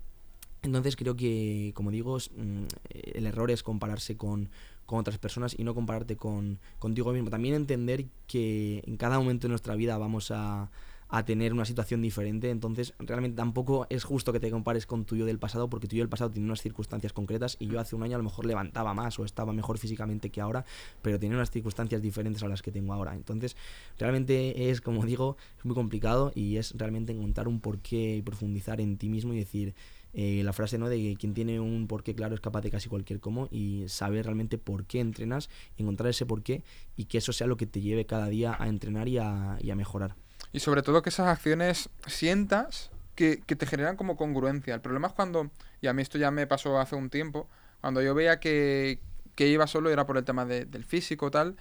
Entonces 0.64 0.96
creo 0.96 1.16
que, 1.16 1.72
como 1.76 1.92
digo, 1.92 2.18
mm, 2.18 2.64
el 2.90 3.28
error 3.28 3.52
es 3.52 3.64
compararse 3.64 4.16
con, 4.16 4.50
con 4.86 5.00
otras 5.00 5.18
personas 5.18 5.56
y 5.58 5.64
no 5.64 5.74
compararte 5.74 6.16
con 6.16 6.60
contigo 6.80 7.12
mismo. 7.14 7.30
También 7.30 7.56
entender 7.56 8.06
que 8.28 8.84
en 8.86 8.98
cada 8.98 9.20
momento 9.20 9.48
de 9.48 9.50
nuestra 9.50 9.76
vida 9.76 9.98
vamos 9.98 10.32
a, 10.32 10.70
a 11.14 11.24
tener 11.26 11.54
una 11.54 11.64
situación 11.64 12.02
diferente, 12.02 12.50
entonces 12.50 12.96
realmente 12.98 13.38
tampoco 13.38 13.86
es 13.92 14.04
justo 14.04 14.34
que 14.34 14.40
te 14.40 14.50
compares 14.50 14.88
con 14.88 15.06
tu 15.06 15.16
yo 15.16 15.28
del 15.28 15.38
pasado 15.38 15.70
porque 15.70 15.88
tu 15.88 15.96
yo 15.96 16.02
del 16.02 16.10
pasado 16.10 16.32
tiene 16.32 16.48
unas 16.48 16.64
circunstancias 16.64 17.14
concretas 17.14 17.56
y 17.60 17.68
yo 17.68 17.80
hace 17.80 17.96
un 17.96 18.02
año 18.02 18.16
a 18.16 18.18
lo 18.18 18.24
mejor 18.24 18.48
levantaba 18.48 18.96
más 18.96 19.20
o 19.20 19.24
estaba 19.24 19.54
mejor 19.54 19.78
físicamente 19.78 20.32
que 20.32 20.42
ahora, 20.42 20.66
pero 21.04 21.20
tenía 21.20 21.38
unas 21.38 21.52
circunstancias 21.52 22.02
diferentes 22.02 22.42
a 22.42 22.48
las 22.48 22.64
que 22.64 22.72
tengo 22.72 22.94
ahora. 22.94 23.14
Entonces 23.14 23.56
realmente 24.00 24.72
es, 24.72 24.82
como 24.82 25.06
digo, 25.06 25.38
es 25.60 25.66
muy 25.66 25.76
complicado 25.76 26.32
y 26.34 26.58
es 26.58 26.74
realmente 26.76 27.12
encontrar 27.12 27.48
un 27.48 27.60
porqué 27.60 28.16
y 28.16 28.22
profundizar 28.24 28.82
en 28.82 28.98
ti 28.98 29.08
mismo 29.08 29.34
y 29.34 29.38
decir, 29.38 29.76
eh, 30.14 30.42
la 30.44 30.54
frase 30.54 30.78
¿no? 30.78 30.90
de 30.90 31.16
quien 31.20 31.34
tiene 31.34 31.60
un 31.60 31.88
porqué 31.88 32.14
claro 32.16 32.36
es 32.36 32.42
capaz 32.42 32.62
de 32.62 32.72
casi 32.72 32.90
cualquier 32.90 33.20
cómo 33.20 33.48
y 33.52 33.86
saber 33.88 34.26
realmente 34.26 34.58
por 34.58 34.86
qué 34.86 35.00
entrenas, 35.00 35.50
encontrar 35.78 36.10
ese 36.10 36.26
porqué 36.26 36.64
y 36.96 37.06
que 37.06 37.18
eso 37.18 37.34
sea 37.34 37.48
lo 37.48 37.58
que 37.58 37.66
te 37.66 37.82
lleve 37.82 38.06
cada 38.06 38.28
día 38.28 38.56
a 38.58 38.68
entrenar 38.68 39.08
y 39.08 39.18
a, 39.18 39.54
a 39.56 39.76
mejorar. 39.76 40.16
Y 40.52 40.60
sobre 40.60 40.84
todo 40.84 41.02
que 41.02 41.10
esas 41.10 41.28
acciones 41.28 41.90
sientas 42.08 42.92
que, 43.16 43.42
que 43.46 43.56
te 43.56 43.66
generan 43.66 43.96
como 43.96 44.16
congruencia. 44.16 44.76
El 44.76 44.82
problema 44.82 45.08
es 45.08 45.14
cuando, 45.14 45.50
y 45.82 45.88
a 45.88 45.94
mí 45.94 46.02
esto 46.02 46.18
ya 46.18 46.32
me 46.32 46.48
pasó 46.48 46.80
hace 46.80 46.96
un 46.96 47.10
tiempo, 47.10 47.48
cuando 47.82 48.02
yo 48.02 48.14
veía 48.14 48.40
que, 48.40 49.00
que 49.36 49.48
iba 49.48 49.66
solo 49.68 49.90
era 49.90 50.06
por 50.06 50.18
el 50.18 50.24
tema 50.24 50.46
de- 50.46 50.66
del 50.66 50.84
físico 50.84 51.32
tal, 51.32 51.56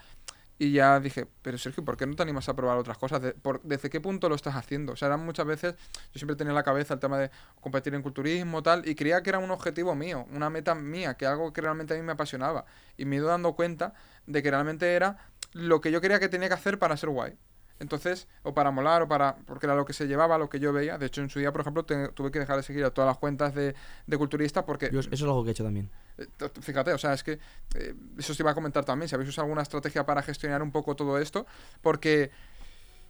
y 0.59 0.73
ya 0.73 1.01
dije, 1.01 1.27
pero 1.43 1.59
Sergio, 1.59 1.85
¿por 1.85 1.97
qué 1.97 2.07
no 2.07 2.15
te 2.15 2.23
animas 2.23 2.49
a 2.49 2.55
probar 2.55 2.79
otras 2.79 2.99
cosas? 2.99 3.21
De- 3.23 3.33
por- 3.33 3.61
¿Desde 3.63 3.91
qué 3.91 4.01
punto 4.01 4.29
lo 4.29 4.35
estás 4.35 4.55
haciendo? 4.55 4.93
O 4.93 4.97
sea, 4.97 5.09
eran 5.09 5.25
muchas 5.25 5.47
veces, 5.47 5.75
yo 6.13 6.19
siempre 6.19 6.37
tenía 6.37 6.51
en 6.51 6.55
la 6.57 6.63
cabeza 6.63 6.95
el 6.95 7.01
tema 7.01 7.19
de 7.19 7.31
competir 7.61 7.95
en 7.95 8.03
culturismo 8.03 8.63
tal, 8.63 8.87
y 8.89 8.95
creía 8.95 9.23
que 9.23 9.31
era 9.31 9.39
un 9.39 9.51
objetivo 9.51 9.95
mío, 9.95 10.27
una 10.33 10.51
meta 10.51 10.75
mía, 10.75 11.15
que 11.15 11.27
algo 11.27 11.53
que 11.53 11.61
realmente 11.61 11.95
a 11.95 11.97
mí 11.97 12.03
me 12.03 12.13
apasionaba. 12.13 12.65
Y 12.97 13.05
me 13.05 13.17
he 13.17 13.19
ido 13.19 13.29
dando 13.29 13.55
cuenta 13.55 13.95
de 14.27 14.43
que 14.43 14.51
realmente 14.51 14.95
era 14.95 15.19
lo 15.53 15.81
que 15.81 15.91
yo 15.91 16.01
quería 16.01 16.21
que 16.21 16.29
tenía 16.29 16.49
que 16.49 16.55
hacer 16.55 16.79
para 16.79 16.97
ser 16.97 17.11
guay. 17.11 17.35
Entonces, 17.83 18.29
o 18.45 18.55
para 18.55 18.71
molar, 18.71 19.03
o 19.03 19.09
para. 19.09 19.35
porque 19.45 19.67
era 19.67 19.75
lo 19.75 19.85
que 19.85 19.93
se 19.93 20.07
llevaba, 20.07 20.39
lo 20.39 20.49
que 20.49 20.59
yo 20.61 20.73
veía. 20.73 20.97
De 20.99 21.07
hecho, 21.07 21.21
en 21.21 21.29
su 21.29 21.39
día, 21.41 21.53
por 21.53 21.61
ejemplo, 21.63 21.85
te- 21.85 22.09
tuve 22.09 22.31
que 22.31 22.39
dejar 22.39 22.57
de 22.57 22.63
seguir 22.63 22.85
a 22.85 22.91
todas 22.91 23.09
las 23.09 23.19
cuentas 23.19 23.55
de, 23.55 23.75
de 24.07 24.17
culturistas 24.19 24.65
porque. 24.65 24.89
Yo, 24.93 25.01
eso 25.01 25.11
es 25.13 25.21
algo 25.23 25.43
que 25.43 25.51
he 25.51 25.53
hecho 25.53 25.65
también. 25.65 25.91
eh, 26.17 26.27
Fíjate, 26.61 26.93
o 26.93 26.99
sea, 26.99 27.13
es 27.13 27.23
que. 27.25 27.39
eh, 27.75 27.95
eso 28.19 28.33
os 28.33 28.41
iba 28.41 28.53
a 28.53 28.55
comentar 28.55 28.85
también, 28.85 29.09
si 29.09 29.15
habéis 29.17 29.29
usado 29.29 29.45
alguna 29.47 29.63
estrategia 29.63 30.07
para 30.07 30.23
gestionar 30.23 30.63
un 30.63 30.71
poco 30.73 30.95
todo 30.97 31.19
esto, 31.19 31.45
porque. 31.83 32.31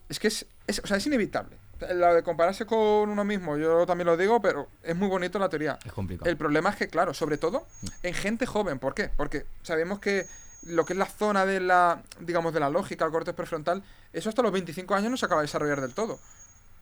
Es 0.09 0.19
que 0.19 0.27
es, 0.27 0.45
es- 0.67 0.81
o 0.83 0.87
sea, 0.87 0.97
es 0.97 1.05
inevitable. 1.07 1.55
La 1.93 2.13
de 2.13 2.23
compararse 2.23 2.65
con 2.65 3.09
uno 3.09 3.23
mismo, 3.25 3.57
yo 3.57 3.85
también 3.85 4.05
lo 4.07 4.15
digo, 4.17 4.41
pero 4.41 4.69
es 4.83 4.95
muy 4.95 5.07
bonito 5.07 5.37
la 5.37 5.49
teoría. 5.49 5.77
Es 5.85 5.91
complicado. 5.91 6.29
El 6.29 6.37
problema 6.37 6.69
es 6.69 6.75
que, 6.77 6.87
claro, 6.87 7.13
sobre 7.13 7.37
todo 7.37 7.67
en 8.03 8.13
gente 8.13 8.45
joven. 8.45 8.79
¿Por 8.79 8.93
qué? 8.93 9.09
Porque 9.15 9.45
sabemos 9.63 9.99
que 9.99 10.25
lo 10.67 10.85
que 10.85 10.93
es 10.93 10.99
la 10.99 11.05
zona 11.05 11.45
de 11.45 11.59
la, 11.59 12.03
digamos, 12.19 12.53
de 12.53 12.59
la 12.59 12.69
lógica, 12.69 13.05
el 13.05 13.11
corte 13.11 13.33
prefrontal, 13.33 13.83
eso 14.11 14.29
hasta 14.29 14.41
los 14.41 14.51
25 14.51 14.95
años 14.95 15.11
no 15.11 15.17
se 15.17 15.25
acaba 15.25 15.41
de 15.41 15.47
desarrollar 15.47 15.81
del 15.81 15.93
todo. 15.93 16.19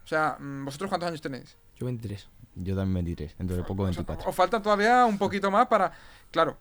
O 0.04 0.08
sea, 0.08 0.38
mm, 0.40 0.66
¿vosotros 0.66 0.90
cuántos 0.90 1.08
años 1.08 1.22
tenéis? 1.22 1.56
Yo 1.76 1.86
23. 1.86 2.28
Yo 2.56 2.76
también 2.76 3.06
23, 3.06 3.38
dentro 3.38 3.56
de 3.56 3.64
poco 3.64 3.84
O 3.84 3.86
sea, 3.86 4.04
24. 4.04 4.30
os 4.30 4.36
falta 4.36 4.62
todavía 4.62 5.06
un 5.06 5.18
poquito 5.18 5.50
más 5.50 5.68
para... 5.68 5.92
Claro. 6.32 6.58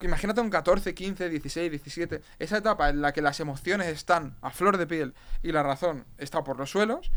Imagínate 0.00 0.40
un 0.40 0.48
14, 0.48 0.94
15, 0.94 1.28
16, 1.28 1.70
17. 1.70 2.22
Esa 2.38 2.58
etapa 2.58 2.88
en 2.88 3.02
la 3.02 3.12
que 3.12 3.20
las 3.20 3.38
emociones 3.40 3.88
están 3.88 4.36
a 4.40 4.50
flor 4.50 4.78
de 4.78 4.86
piel 4.86 5.14
y 5.42 5.52
la 5.52 5.62
razón 5.62 6.06
está 6.16 6.42
por 6.42 6.58
los 6.58 6.70
suelos. 6.70 7.10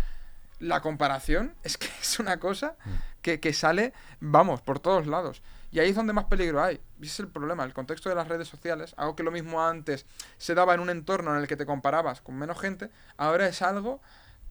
La 0.59 0.81
comparación 0.81 1.55
es 1.63 1.77
que 1.77 1.87
es 2.01 2.19
una 2.19 2.39
cosa 2.39 2.75
que, 3.21 3.39
que 3.39 3.53
sale, 3.53 3.93
vamos, 4.19 4.61
por 4.61 4.79
todos 4.79 5.07
lados. 5.07 5.41
Y 5.73 5.79
ahí 5.79 5.89
es 5.89 5.95
donde 5.95 6.13
más 6.13 6.25
peligro 6.25 6.61
hay. 6.63 6.75
Y 7.01 7.05
ese 7.05 7.13
es 7.13 7.19
el 7.21 7.27
problema, 7.29 7.63
el 7.65 7.73
contexto 7.73 8.07
de 8.09 8.15
las 8.15 8.27
redes 8.27 8.47
sociales. 8.47 8.93
Algo 8.95 9.15
que 9.15 9.23
lo 9.23 9.31
mismo 9.31 9.65
antes 9.65 10.05
se 10.37 10.53
daba 10.55 10.75
en 10.75 10.79
un 10.81 10.89
entorno 10.91 11.31
en 11.35 11.41
el 11.41 11.47
que 11.47 11.57
te 11.57 11.65
comparabas 11.65 12.21
con 12.21 12.35
menos 12.37 12.59
gente, 12.59 12.91
ahora 13.17 13.47
es 13.47 13.61
algo 13.61 13.99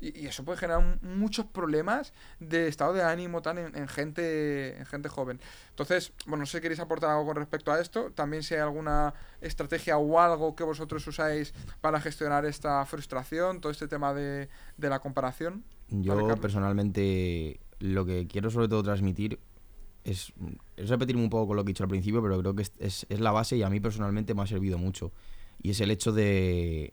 Y, 0.05 0.27
eso 0.27 0.45
puede 0.45 0.59
generar 0.59 0.81
un- 0.81 0.99
muchos 1.03 1.47
problemas 1.47 2.13
de 2.41 2.67
estado 2.67 2.93
de 2.93 3.03
ánimo 3.05 3.41
tan 3.41 3.57
en, 3.59 3.77
en 3.77 3.87
gente 3.87 4.77
en 4.77 4.85
gente 4.87 5.09
joven. 5.09 5.41
Entonces, 5.71 6.13
bueno, 6.27 6.43
no 6.43 6.47
sé 6.47 6.59
si 6.59 6.63
queréis 6.63 6.81
aportar 6.81 7.11
algo 7.11 7.25
con 7.27 7.37
respecto 7.37 7.71
a 7.73 7.81
esto. 7.81 8.11
También 8.11 8.43
si 8.43 8.55
hay 8.55 8.61
alguna 8.63 9.15
estrategia 9.41 9.99
o 9.99 10.19
algo 10.21 10.57
que 10.57 10.65
vosotros 10.65 11.07
usáis 11.07 11.55
para 11.81 12.01
gestionar 12.01 12.45
esta 12.47 12.85
frustración, 12.85 13.61
todo 13.61 13.71
este 13.71 13.87
tema 13.87 14.13
de, 14.13 14.49
de 14.77 14.89
la 14.91 14.99
comparación. 14.99 15.65
Yo 15.89 16.17
Vale, 16.17 16.37
personalmente 16.41 17.61
lo 17.79 18.05
que 18.05 18.27
quiero 18.27 18.51
sobre 18.51 18.69
todo 18.69 18.83
transmitir 18.83 19.39
es, 20.05 20.33
es 20.77 20.89
repetirme 20.89 21.23
un 21.23 21.31
poco 21.31 21.49
con 21.49 21.57
lo 21.57 21.65
que 21.65 21.71
he 21.71 21.75
dicho 21.75 21.85
al 21.85 21.89
principio, 21.91 22.23
pero 22.23 22.39
creo 22.41 22.55
que 22.55 22.63
es, 22.63 22.73
es- 22.79 23.07
la 23.21 23.31
base 23.33 23.57
y 23.57 23.63
a 23.63 23.71
mí 23.71 23.81
personalmente 23.81 24.35
me 24.35 24.43
ha 24.43 24.47
servido 24.47 24.79
mucho. 24.79 25.13
Y 25.63 25.71
es 25.71 25.81
el 25.81 25.91
hecho 25.91 26.13
de, 26.13 26.93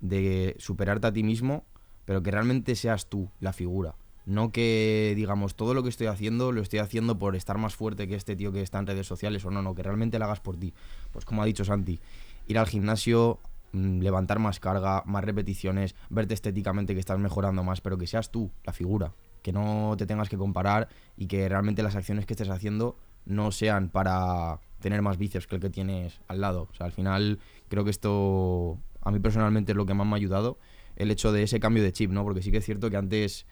de 0.00 0.54
superarte 0.58 1.06
a 1.08 1.12
ti 1.12 1.22
mismo, 1.22 1.64
pero 2.04 2.22
que 2.22 2.30
realmente 2.30 2.74
seas 2.76 3.08
tú 3.08 3.28
la 3.40 3.52
figura. 3.52 3.94
No 4.26 4.52
que 4.52 5.12
digamos 5.16 5.54
todo 5.56 5.74
lo 5.74 5.82
que 5.82 5.88
estoy 5.88 6.06
haciendo 6.06 6.52
lo 6.52 6.60
estoy 6.60 6.78
haciendo 6.78 7.18
por 7.18 7.34
estar 7.34 7.58
más 7.58 7.74
fuerte 7.74 8.06
que 8.06 8.14
este 8.14 8.36
tío 8.36 8.52
que 8.52 8.62
está 8.62 8.78
en 8.78 8.86
redes 8.86 9.06
sociales 9.06 9.44
o 9.44 9.50
no, 9.50 9.62
no, 9.62 9.74
que 9.74 9.82
realmente 9.82 10.18
lo 10.18 10.26
hagas 10.26 10.40
por 10.40 10.56
ti. 10.56 10.72
Pues 11.10 11.24
como 11.24 11.42
ha 11.42 11.46
dicho 11.46 11.64
Santi, 11.64 11.98
ir 12.46 12.58
al 12.58 12.66
gimnasio, 12.68 13.40
mm, 13.72 14.00
levantar 14.00 14.38
más 14.38 14.60
carga, 14.60 15.02
más 15.06 15.24
repeticiones, 15.24 15.94
verte 16.10 16.34
estéticamente 16.34 16.94
que 16.94 17.00
estás 17.00 17.18
mejorando 17.18 17.64
más, 17.64 17.80
pero 17.80 17.98
que 17.98 18.06
seas 18.06 18.30
tú 18.30 18.50
la 18.64 18.72
figura, 18.72 19.12
que 19.42 19.52
no 19.52 19.94
te 19.96 20.06
tengas 20.06 20.28
que 20.28 20.36
comparar 20.36 20.88
y 21.16 21.26
que 21.26 21.48
realmente 21.48 21.82
las 21.82 21.96
acciones 21.96 22.26
que 22.26 22.34
estés 22.34 22.48
haciendo 22.48 22.96
no 23.24 23.52
sean 23.52 23.88
para 23.88 24.60
tener 24.80 25.02
más 25.02 25.18
vicios 25.18 25.46
que 25.46 25.56
el 25.56 25.60
que 25.60 25.70
tienes 25.70 26.20
al 26.28 26.40
lado. 26.40 26.68
O 26.70 26.74
sea, 26.74 26.86
al 26.86 26.92
final 26.92 27.38
creo 27.68 27.84
que 27.84 27.90
esto 27.90 28.78
a 29.02 29.10
mí 29.10 29.18
personalmente 29.18 29.72
es 29.72 29.76
lo 29.76 29.86
que 29.86 29.94
más 29.94 30.06
me 30.06 30.14
ha 30.14 30.16
ayudado, 30.16 30.58
el 30.96 31.10
hecho 31.10 31.32
de 31.32 31.42
ese 31.42 31.60
cambio 31.60 31.82
de 31.82 31.92
chip, 31.92 32.10
¿no? 32.10 32.22
Porque 32.24 32.42
sí 32.42 32.50
que 32.50 32.58
es 32.58 32.64
cierto 32.64 32.90
que 32.90 32.96
antes 32.96 33.46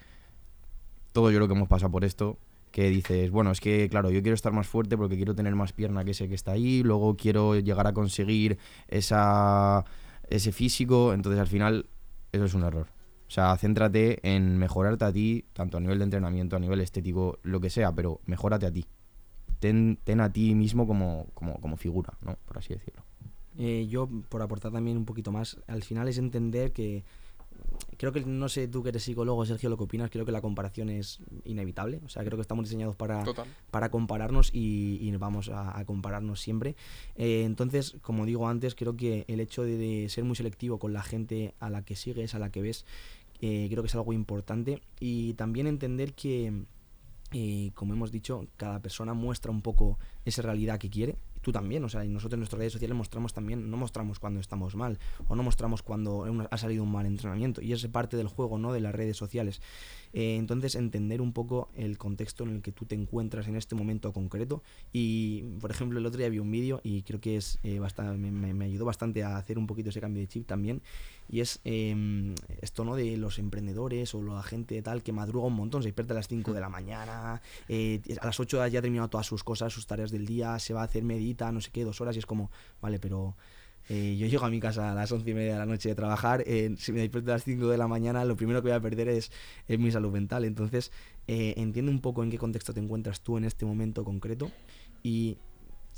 todos 1.12 1.32
yo 1.32 1.38
creo 1.38 1.48
que 1.48 1.54
hemos 1.54 1.68
pasado 1.68 1.90
por 1.90 2.04
esto, 2.04 2.38
que 2.70 2.90
dices, 2.90 3.30
bueno, 3.30 3.50
es 3.50 3.60
que 3.60 3.88
claro, 3.88 4.10
yo 4.10 4.20
quiero 4.22 4.34
estar 4.34 4.52
más 4.52 4.66
fuerte 4.66 4.96
porque 4.96 5.16
quiero 5.16 5.34
tener 5.34 5.54
más 5.54 5.72
pierna 5.72 6.04
que 6.04 6.10
ese 6.10 6.28
que 6.28 6.34
está 6.34 6.52
ahí, 6.52 6.82
luego 6.82 7.16
quiero 7.16 7.58
llegar 7.58 7.86
a 7.86 7.92
conseguir 7.92 8.58
esa, 8.88 9.84
ese 10.28 10.52
físico, 10.52 11.14
entonces 11.14 11.40
al 11.40 11.46
final 11.46 11.86
eso 12.32 12.44
es 12.44 12.54
un 12.54 12.64
error. 12.64 12.97
O 13.28 13.30
sea, 13.30 13.54
céntrate 13.58 14.18
en 14.22 14.56
mejorarte 14.56 15.04
a 15.04 15.12
ti, 15.12 15.44
tanto 15.52 15.76
a 15.76 15.80
nivel 15.80 15.98
de 15.98 16.04
entrenamiento, 16.04 16.56
a 16.56 16.58
nivel 16.58 16.80
estético, 16.80 17.38
lo 17.42 17.60
que 17.60 17.68
sea, 17.68 17.92
pero 17.92 18.20
mejórate 18.24 18.66
a 18.66 18.72
ti. 18.72 18.86
Ten, 19.60 19.98
ten 20.02 20.20
a 20.20 20.32
ti 20.32 20.54
mismo 20.54 20.86
como, 20.86 21.26
como, 21.34 21.60
como 21.60 21.76
figura, 21.76 22.14
¿no? 22.22 22.38
Por 22.46 22.58
así 22.58 22.72
decirlo. 22.72 23.02
Eh, 23.58 23.86
yo, 23.88 24.08
por 24.28 24.40
aportar 24.40 24.72
también 24.72 24.96
un 24.96 25.04
poquito 25.04 25.30
más, 25.30 25.58
al 25.66 25.82
final 25.82 26.08
es 26.08 26.16
entender 26.16 26.72
que 26.72 27.04
creo 27.96 28.12
que 28.12 28.24
no 28.24 28.48
sé 28.48 28.68
tú 28.68 28.82
que 28.82 28.90
eres 28.90 29.02
psicólogo, 29.02 29.44
Sergio, 29.44 29.68
lo 29.68 29.76
que 29.76 29.84
opinas, 29.84 30.10
creo 30.10 30.24
que 30.24 30.32
la 30.32 30.40
comparación 30.40 30.88
es 30.88 31.20
inevitable. 31.44 32.00
O 32.04 32.08
sea, 32.08 32.24
creo 32.24 32.36
que 32.36 32.42
estamos 32.42 32.64
diseñados 32.64 32.96
para, 32.96 33.24
Total. 33.24 33.46
para 33.70 33.90
compararnos 33.90 34.50
y, 34.54 34.98
y 35.00 35.10
vamos 35.16 35.48
a, 35.48 35.78
a 35.78 35.84
compararnos 35.84 36.40
siempre. 36.40 36.76
Eh, 37.16 37.42
entonces, 37.44 37.96
como 38.00 38.26
digo 38.26 38.48
antes, 38.48 38.74
creo 38.74 38.96
que 38.96 39.24
el 39.28 39.40
hecho 39.40 39.64
de, 39.64 39.76
de 39.76 40.08
ser 40.08 40.24
muy 40.24 40.36
selectivo 40.36 40.78
con 40.78 40.92
la 40.92 41.02
gente 41.02 41.54
a 41.58 41.70
la 41.70 41.82
que 41.84 41.96
sigues, 41.96 42.34
a 42.34 42.38
la 42.38 42.50
que 42.50 42.62
ves, 42.62 42.86
eh, 43.40 43.66
creo 43.70 43.82
que 43.82 43.88
es 43.88 43.94
algo 43.94 44.12
importante. 44.12 44.80
Y 45.00 45.34
también 45.34 45.66
entender 45.66 46.14
que, 46.14 46.64
eh, 47.32 47.70
como 47.74 47.92
hemos 47.94 48.12
dicho, 48.12 48.46
cada 48.56 48.80
persona 48.80 49.14
muestra 49.14 49.50
un 49.50 49.62
poco 49.62 49.98
esa 50.24 50.42
realidad 50.42 50.78
que 50.78 50.90
quiere. 50.90 51.16
Tú 51.48 51.52
también, 51.52 51.82
o 51.82 51.88
sea, 51.88 52.04
y 52.04 52.10
nosotros 52.10 52.34
en 52.34 52.40
nuestras 52.40 52.58
redes 52.58 52.74
sociales 52.74 52.94
mostramos 52.94 53.32
también, 53.32 53.70
no 53.70 53.78
mostramos 53.78 54.18
cuando 54.18 54.38
estamos 54.38 54.76
mal, 54.76 54.98
o 55.28 55.34
no 55.34 55.42
mostramos 55.42 55.82
cuando 55.82 56.26
ha 56.50 56.58
salido 56.58 56.82
un 56.82 56.92
mal 56.92 57.06
entrenamiento, 57.06 57.62
y 57.62 57.72
es 57.72 57.86
parte 57.86 58.18
del 58.18 58.26
juego, 58.28 58.58
¿no? 58.58 58.70
De 58.74 58.80
las 58.80 58.94
redes 58.94 59.16
sociales. 59.16 59.62
Eh, 60.12 60.36
entonces, 60.36 60.74
entender 60.74 61.22
un 61.22 61.32
poco 61.32 61.70
el 61.74 61.96
contexto 61.96 62.44
en 62.44 62.50
el 62.56 62.60
que 62.60 62.70
tú 62.70 62.84
te 62.84 62.96
encuentras 62.96 63.48
en 63.48 63.56
este 63.56 63.74
momento 63.74 64.12
concreto. 64.12 64.62
Y, 64.92 65.40
por 65.58 65.70
ejemplo, 65.70 65.98
el 65.98 66.04
otro 66.04 66.18
día 66.18 66.28
vi 66.28 66.38
un 66.38 66.50
vídeo 66.50 66.82
y 66.84 67.00
creo 67.02 67.18
que 67.18 67.38
es 67.38 67.58
eh, 67.62 67.78
bastante, 67.78 68.18
me, 68.18 68.52
me- 68.52 68.64
ayudó 68.66 68.84
bastante 68.84 69.22
a 69.24 69.38
hacer 69.38 69.56
un 69.56 69.66
poquito 69.66 69.88
ese 69.88 70.02
cambio 70.02 70.20
de 70.20 70.28
chip 70.28 70.46
también. 70.46 70.82
Y 71.30 71.40
es 71.40 71.60
eh, 71.64 72.34
esto, 72.62 72.84
¿no? 72.84 72.94
De 72.96 73.16
los 73.18 73.38
emprendedores 73.38 74.14
o 74.14 74.22
la 74.22 74.42
gente 74.42 74.80
tal 74.82 75.02
que 75.02 75.12
madruga 75.12 75.46
un 75.46 75.54
montón, 75.54 75.82
se 75.82 75.88
despierta 75.88 76.12
a 76.14 76.16
las 76.16 76.28
5 76.28 76.52
de 76.54 76.60
la 76.60 76.68
mañana, 76.70 77.40
eh, 77.68 78.00
a 78.20 78.26
las 78.26 78.40
8 78.40 78.66
ya 78.66 78.78
ha 78.78 78.82
terminado 78.82 79.08
todas 79.08 79.26
sus 79.26 79.44
cosas, 79.44 79.72
sus 79.72 79.86
tareas 79.86 80.10
del 80.10 80.24
día, 80.26 80.58
se 80.58 80.72
va 80.72 80.80
a 80.80 80.84
hacer 80.84 81.04
no 81.52 81.60
sé 81.60 81.70
qué, 81.70 81.84
dos 81.84 82.00
horas 82.00 82.16
y 82.16 82.18
es 82.18 82.26
como, 82.26 82.50
vale, 82.80 82.98
pero 82.98 83.36
eh, 83.88 84.16
yo 84.18 84.26
llego 84.26 84.44
a 84.44 84.50
mi 84.50 84.60
casa 84.60 84.92
a 84.92 84.94
las 84.94 85.10
once 85.12 85.30
y 85.30 85.34
media 85.34 85.54
de 85.54 85.58
la 85.60 85.66
noche 85.66 85.88
de 85.88 85.94
trabajar, 85.94 86.42
eh, 86.46 86.74
si 86.76 86.92
me 86.92 87.00
despierto 87.00 87.30
a 87.30 87.34
las 87.34 87.44
5 87.44 87.68
de 87.68 87.78
la 87.78 87.88
mañana, 87.88 88.24
lo 88.24 88.36
primero 88.36 88.60
que 88.60 88.68
voy 88.68 88.76
a 88.76 88.80
perder 88.80 89.08
es, 89.08 89.30
es 89.66 89.78
mi 89.78 89.90
salud 89.90 90.12
mental. 90.12 90.44
Entonces, 90.44 90.92
eh, 91.26 91.54
entiende 91.56 91.90
un 91.90 92.00
poco 92.00 92.22
en 92.22 92.30
qué 92.30 92.36
contexto 92.36 92.74
te 92.74 92.80
encuentras 92.80 93.22
tú 93.22 93.38
en 93.38 93.44
este 93.44 93.64
momento 93.64 94.04
concreto 94.04 94.50
y 95.02 95.38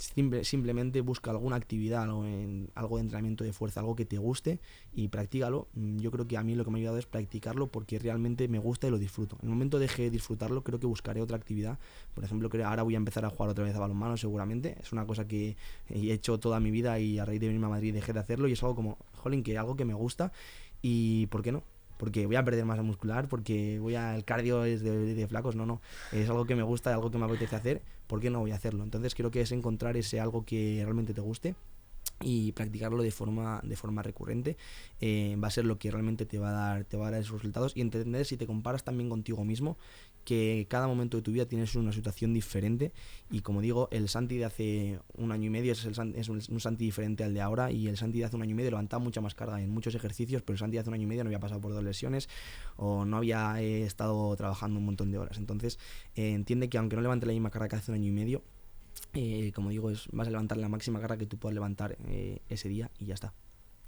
simple- 0.01 0.45
simplemente 0.45 1.01
busca 1.03 1.31
alguna 1.31 1.57
actividad, 1.57 2.03
algo, 2.05 2.25
en- 2.25 2.71
algo 2.75 2.97
de 2.97 3.03
entrenamiento 3.03 3.45
de 3.45 3.53
fuerza, 3.53 3.81
algo 3.81 3.95
que 3.95 4.05
te 4.07 4.19
guste 4.19 4.59
y 4.93 5.09
practícalo. 5.09 5.69
Mm, 5.75 5.99
Yo 5.99 6.11
creo 6.11 6.27
que 6.27 6.37
a 6.37 6.43
mí 6.43 6.55
lo 6.55 6.65
que 6.65 6.71
me 6.71 6.79
ha 6.79 6.81
ayudado 6.81 6.99
es 6.99 7.07
practicarlo 7.07 7.67
porque 7.69 7.99
realmente 7.99 8.49
me 8.49 8.59
gusta 8.59 8.89
y 8.89 8.91
lo 8.91 8.99
disfruto. 8.99 9.37
En 9.43 9.49
el 9.49 9.51
momento 9.51 9.79
deje 9.79 10.05
de 10.05 10.11
disfrutarlo, 10.11 10.63
creo 10.65 10.81
que 10.81 10.87
buscaré 10.87 11.21
otra 11.21 11.37
actividad. 11.37 11.79
Por 12.15 12.25
ejemplo, 12.25 12.49
creo 12.49 12.67
ahora 12.67 12.83
voy 12.83 12.95
a 12.95 12.97
empezar 12.97 13.25
a 13.25 13.31
jugar 13.31 13.51
otra 13.51 13.65
vez 13.65 13.75
a 13.77 13.79
balonmano 13.79 14.17
seguramente. 14.17 14.77
Es 14.81 14.93
una 14.93 15.07
cosa 15.07 15.29
que 15.29 15.57
he 15.89 16.13
hecho 16.13 16.39
toda 16.41 16.59
mi 16.61 16.71
vida 16.71 16.99
y 16.99 17.19
a 17.19 17.25
raíz 17.25 17.41
de 17.41 17.47
venirme 17.49 17.67
a 17.67 17.71
Madrid 17.71 17.93
dejé 17.93 18.13
de 18.13 18.21
hacerlo 18.21 18.49
y 18.49 18.53
es 18.53 18.63
algo 18.63 18.75
como, 18.75 18.99
jolín, 19.17 19.43
que 19.43 19.57
algo 19.59 19.77
que 19.77 19.85
me 19.85 19.95
gusta 19.95 20.33
y 20.83 21.27
¿por 21.27 21.43
qué 21.43 21.53
no? 21.53 21.63
Porque 21.99 22.25
voy 22.25 22.37
a 22.37 22.45
perder 22.45 22.65
masa 22.65 22.83
muscular, 22.83 23.29
porque 23.29 23.79
voy 23.79 23.95
a, 23.95 24.17
el 24.17 24.25
cardio 24.25 24.65
es 24.65 24.81
de, 24.83 25.15
de 25.15 25.27
flacos, 25.29 25.55
no, 25.55 25.67
no. 25.67 25.83
Es 26.13 26.31
algo 26.31 26.47
que 26.47 26.57
me 26.57 26.63
gusta, 26.63 26.95
algo 26.95 27.11
que 27.11 27.19
me 27.19 27.27
apetece 27.27 27.55
hacer, 27.57 27.83
¿por 28.11 28.21
qué 28.21 28.29
no 28.29 28.41
voy 28.41 28.51
a 28.51 28.57
hacerlo? 28.57 28.83
Entonces 28.83 29.15
creo 29.15 29.31
que 29.31 29.41
es 29.41 29.53
encontrar 29.53 29.97
ese 29.97 30.19
algo 30.19 30.45
que 30.45 30.81
realmente 30.83 31.15
te 31.15 31.21
guste 31.21 31.55
y 32.23 32.51
practicarlo 32.53 33.05
de 33.05 33.13
forma 33.13 33.61
de 33.63 33.77
forma 33.77 34.03
recurrente 34.03 34.57
eh, 35.01 35.37
va 35.43 35.47
a 35.47 35.51
ser 35.51 35.65
lo 35.65 35.79
que 35.79 35.93
realmente 35.93 36.27
te 36.27 36.39
va 36.39 36.51
a 36.51 36.53
dar 36.53 36.85
te 36.85 36.97
va 36.97 37.07
a 37.07 37.11
dar 37.13 37.21
esos 37.21 37.35
resultados 37.35 37.73
y 37.77 37.81
entender 37.81 38.27
si 38.27 38.37
te 38.37 38.47
comparas 38.47 38.83
también 38.83 39.09
contigo 39.09 39.45
mismo 39.45 39.79
que 40.25 40.67
cada 40.69 40.87
momento 40.87 41.17
de 41.17 41.23
tu 41.23 41.33
vida 41.33 41.47
tienes 41.47 41.75
una 41.75 41.93
situación 41.93 42.33
diferente. 42.33 42.93
Y 43.31 43.41
como 43.41 43.61
digo 43.61 43.89
el 43.91 44.09
Santi 44.09 44.37
de 44.37 44.45
hace 44.45 45.01
un 45.17 45.33
año 45.33 45.47
y 45.47 45.51
medio 45.51 45.73
es, 45.73 45.85
el 45.85 46.15
es 46.17 46.29
un, 46.29 46.41
un 46.49 46.61
Santi 46.61 46.85
diferente 46.85 47.25
al 47.25 47.35
de 47.35 47.41
ahora. 47.41 47.71
Y 47.71 47.89
el 47.89 47.97
Santi 47.97 48.19
de 48.19 48.25
hace 48.25 48.37
un 48.37 48.43
año 48.43 48.53
y 48.53 48.55
medio 48.55 48.71
levantaba 48.71 49.03
mucha 49.03 49.21
más 49.21 49.35
carga 49.35 49.61
en 49.61 49.71
muchos 49.71 49.95
ejercicios 49.95 50.43
pero 50.43 50.55
el 50.55 50.59
Santi 50.59 50.77
de 50.77 50.81
hace 50.81 50.91
un 50.91 50.95
año 50.95 51.05
y 51.05 51.07
medio 51.07 51.25
no 51.25 51.29
había 51.29 51.41
pasado 51.41 51.61
por 51.61 51.73
dos 51.73 51.85
lesiones 51.85 52.29
o 52.77 53.05
no 53.05 53.17
había 53.17 53.61
eh, 53.61 53.85
estado 53.85 54.35
trabajando 54.37 54.79
un 54.79 54.87
montón 54.87 55.11
de 55.11 55.19
horas. 55.19 55.39
Entonces 55.39 55.79
eh, 56.15 56.33
entiende 56.33 56.69
que 56.69 56.79
aunque 56.79 56.97
no 56.97 57.03
levante 57.03 57.27
la 57.27 57.33
misma 57.33 57.51
carga 57.51 57.69
que 57.69 57.77
hace 57.77 57.91
un 57.91 57.97
año 57.97 58.09
y 58.09 58.13
medio 58.13 58.43
eh, 59.13 59.53
como 59.55 59.71
digo, 59.71 59.91
es, 59.91 60.09
vas 60.13 60.29
a 60.29 60.31
levantar 60.31 60.59
la 60.59 60.69
máxima 60.69 61.01
carga 61.01 61.19
que 61.19 61.27
tú 61.27 61.39
puedas 61.39 61.55
levantar 61.55 61.97
eh, 62.07 62.41
ese 62.49 62.69
día 62.69 62.91
y 62.99 63.07
ya 63.07 63.15
está. 63.15 63.35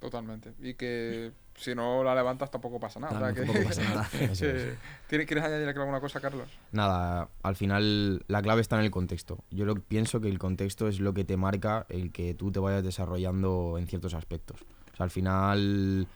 Totalmente. 0.03 0.53
Y 0.61 0.73
que 0.73 1.31
si 1.55 1.73
no 1.73 2.03
la 2.03 2.13
levantas 2.13 2.51
tampoco 2.51 2.77
pasa 2.79 2.99
nada. 2.99 3.15
o 3.15 3.19
sea 3.19 3.33
Tampoco 3.33 3.59
que- 3.59 3.65
pasa 3.65 3.83
nada. 3.83 4.09
Que- 4.11 4.75
¿Tienes- 5.07 5.27
¿Quieres 5.27 5.43
añadir 5.45 5.67
alguna 5.69 6.01
cosa, 6.01 6.19
Carlos? 6.19 6.49
Nada, 6.73 7.29
al 7.41 7.55
final 7.55 8.23
la 8.27 8.41
clave 8.41 8.61
está 8.61 8.77
en 8.77 8.83
el 8.85 8.91
contexto. 8.91 9.43
Yo 9.49 9.63
lo, 9.65 9.75
pienso 9.75 10.19
que 10.19 10.27
el 10.27 10.39
contexto 10.39 10.87
es 10.87 10.99
lo 10.99 11.13
que 11.13 11.23
te 11.23 11.37
marca 11.37 11.85
el 11.89 12.11
que 12.11 12.33
tú 12.33 12.51
te 12.51 12.59
vayas 12.59 12.83
desarrollando 12.83 13.77
en 13.77 13.87
ciertos 13.87 14.13
aspectos. 14.13 14.61
O 14.93 14.97
sea, 14.97 15.05
al 15.05 15.11
final 15.11 16.07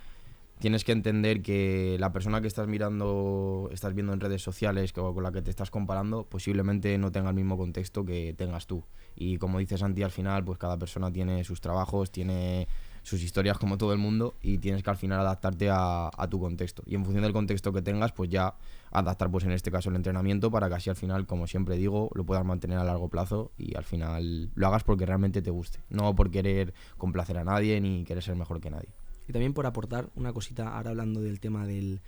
tienes 0.60 0.84
que 0.84 0.92
entender 0.92 1.42
que 1.44 1.98
la 2.00 2.12
persona 2.12 2.42
que 2.42 2.48
estás 2.48 2.68
mirando, 2.68 3.70
estás 3.72 3.94
viendo 3.94 4.12
en 4.14 4.20
redes 4.20 4.42
sociales 4.42 4.92
que- 4.92 5.00
o 5.00 5.14
con 5.14 5.24
la 5.24 5.32
que 5.32 5.42
te 5.44 5.52
estás 5.52 5.70
comparando, 5.72 6.24
posiblemente 6.26 6.98
no 6.98 7.12
tenga 7.12 7.30
el 7.30 7.36
mismo 7.36 7.58
contexto 7.58 8.04
que 8.04 8.34
tengas 8.36 8.66
tú. 8.68 8.84
Y 9.16 9.38
como 9.38 9.60
dices 9.60 9.80
Santi, 9.80 10.02
al 10.04 10.12
final, 10.12 10.44
pues 10.44 10.58
cada 10.58 10.78
persona 10.78 11.12
tiene 11.12 11.44
sus 11.44 11.62
trabajos, 11.62 12.12
tiene 12.12 12.68
sus 13.08 13.24
historias 13.24 13.58
como 13.58 13.78
todo 13.78 13.94
el 13.94 14.00
mundo 14.00 14.36
y 14.42 14.58
tienes 14.58 14.84
que 14.84 14.90
al 14.90 14.98
final 14.98 15.22
adaptarte 15.22 15.70
a, 15.72 16.28
tu 16.30 16.42
contexto. 16.42 16.84
Y 16.86 16.96
en 16.96 17.06
función 17.06 17.24
del 17.24 17.32
contexto 17.32 17.72
que 17.72 17.82
tengas, 17.82 18.12
pues 18.12 18.30
ya 18.30 18.56
adaptar, 18.92 19.32
pues 19.32 19.46
en 19.46 19.52
este 19.52 19.72
caso, 19.72 19.90
el 19.90 19.96
entrenamiento 19.96 20.52
para 20.52 20.68
que 20.68 20.76
así 20.76 20.90
al 20.90 20.98
final, 20.98 21.26
como 21.26 21.48
siempre 21.48 21.78
digo, 21.78 22.12
lo 22.16 22.26
puedas 22.26 22.44
mantener 22.44 22.78
a 22.80 22.84
largo 22.84 23.08
plazo 23.08 23.54
y 23.58 23.78
al 23.78 23.86
final 23.86 24.52
lo 24.54 24.68
hagas 24.68 24.84
porque 24.84 25.06
realmente 25.06 25.42
te 25.42 25.52
guste. 25.52 25.80
No 25.90 26.14
por 26.16 26.32
querer 26.32 26.74
complacer 26.98 27.38
a 27.38 27.46
nadie 27.46 27.80
ni 27.80 28.04
querer 28.04 28.22
ser 28.22 28.36
mejor 28.36 28.60
que 28.60 28.72
nadie. 28.72 28.90
Y 29.26 29.32
también 29.32 29.54
por 29.54 29.66
aportar 29.66 30.10
una 30.16 30.34
cosita, 30.34 30.76
ahora 30.76 30.90
hablando 30.90 31.22
del 31.22 31.40
tema 31.40 31.66
del, 31.66 32.02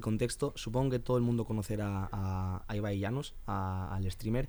contexto, 0.00 0.54
supongo 0.56 0.92
que 0.92 1.00
todo 1.00 1.18
el 1.18 1.22
mundo 1.22 1.44
conocerá 1.44 2.08
a, 2.10 2.64
a 2.66 2.92
Llanos, 2.94 3.34
a- 3.46 3.94
al 3.94 4.10
streamer. 4.10 4.48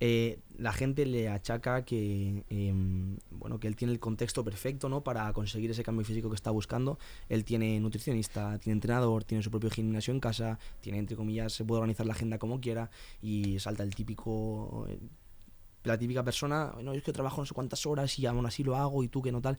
Eh, 0.00 0.38
la 0.58 0.72
gente 0.72 1.06
le 1.06 1.28
achaca 1.28 1.84
que 1.84 2.44
em, 2.50 3.16
bueno 3.30 3.58
que 3.58 3.66
él 3.66 3.76
tiene 3.76 3.92
el 3.92 4.00
contexto 4.00 4.44
perfecto 4.44 4.88
no 4.88 5.02
para 5.02 5.32
conseguir 5.32 5.70
ese 5.70 5.82
cambio 5.82 6.04
físico 6.04 6.28
que 6.28 6.34
está 6.34 6.50
buscando. 6.50 6.98
Él 7.28 7.44
tiene 7.44 7.80
nutricionista 7.80 8.58
tiene 8.58 8.74
entrenador 8.74 9.24
tiene 9.24 9.42
su 9.42 9.50
propio 9.50 9.70
gimnasio 9.70 10.12
en 10.12 10.20
casa 10.20 10.58
tiene 10.80 10.98
entre 10.98 11.16
comillas 11.16 11.52
se 11.52 11.64
puede 11.64 11.80
organizar 11.80 12.06
la 12.06 12.12
agenda 12.12 12.38
como 12.38 12.60
quiera 12.60 12.90
y 13.22 13.58
salta 13.58 13.82
el 13.82 13.94
típico 13.94 14.86
eh, 14.88 14.98
la 15.84 15.96
típica 15.98 16.24
persona 16.24 16.74
no 16.82 16.92
es 16.92 17.02
que 17.02 17.12
trabajo 17.12 17.40
no 17.40 17.46
sé 17.46 17.54
cuántas 17.54 17.86
horas 17.86 18.18
y 18.18 18.26
aún 18.26 18.44
así 18.44 18.64
lo 18.64 18.76
hago 18.76 19.02
y 19.02 19.08
tú 19.08 19.22
que 19.22 19.32
no 19.32 19.40
tal 19.40 19.58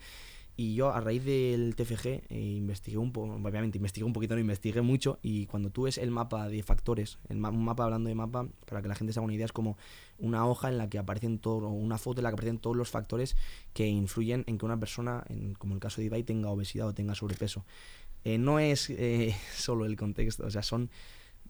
Y 0.60 0.74
yo 0.74 0.92
a 0.92 1.00
raíz 1.00 1.24
del 1.24 1.76
TFG 1.76 2.08
eh, 2.08 2.24
investigué 2.30 2.98
un 2.98 3.12
poco, 3.12 3.36
obviamente 3.36 3.78
investigué 3.78 4.06
un 4.06 4.12
poquito, 4.12 4.34
no 4.34 4.42
investigué 4.42 4.82
mucho, 4.82 5.20
y 5.22 5.46
cuando 5.46 5.70
tú 5.70 5.84
ves 5.84 6.00
el 6.00 6.10
mapa 6.10 6.50
de 6.50 6.64
factores, 6.64 7.20
el 7.30 7.38
un 7.38 7.64
mapa 7.64 7.84
hablando 7.84 8.10
de 8.10 8.16
mapa, 8.16 8.48
para 8.66 8.82
que 8.82 8.88
la 8.88 8.96
gente 8.96 9.14
se 9.14 9.20
haga 9.20 9.26
una 9.26 9.36
idea, 9.36 9.46
es 9.46 9.52
como 9.52 9.78
una 10.18 10.48
hoja 10.48 10.70
en 10.70 10.80
la 10.80 10.90
que 10.90 10.98
aparecen 10.98 11.38
todos, 11.38 11.72
una 11.72 12.00
foto 12.00 12.22
en 12.22 12.24
la 12.24 12.32
que 12.32 12.34
aparecen 12.34 12.58
todos 12.58 12.76
los 12.76 12.90
factores 12.90 13.38
que 13.74 13.86
influyen 13.86 14.46
en 14.48 14.58
que 14.58 14.66
una 14.66 14.80
persona, 14.80 15.24
en, 15.30 15.54
como 15.54 15.76
el 15.76 15.80
caso 15.80 16.02
de 16.02 16.08
Ibai, 16.08 16.24
tenga 16.24 16.50
obesidad 16.50 16.88
o 16.88 16.94
tenga 16.96 17.14
sobrepeso. 17.14 17.64
Eh, 18.24 18.40
no 18.40 18.58
es 18.60 18.90
eh, 18.90 19.36
solo 19.56 19.86
el 19.86 19.96
contexto, 19.96 20.44
o 20.44 20.50
sea, 20.50 20.64
son 20.64 20.90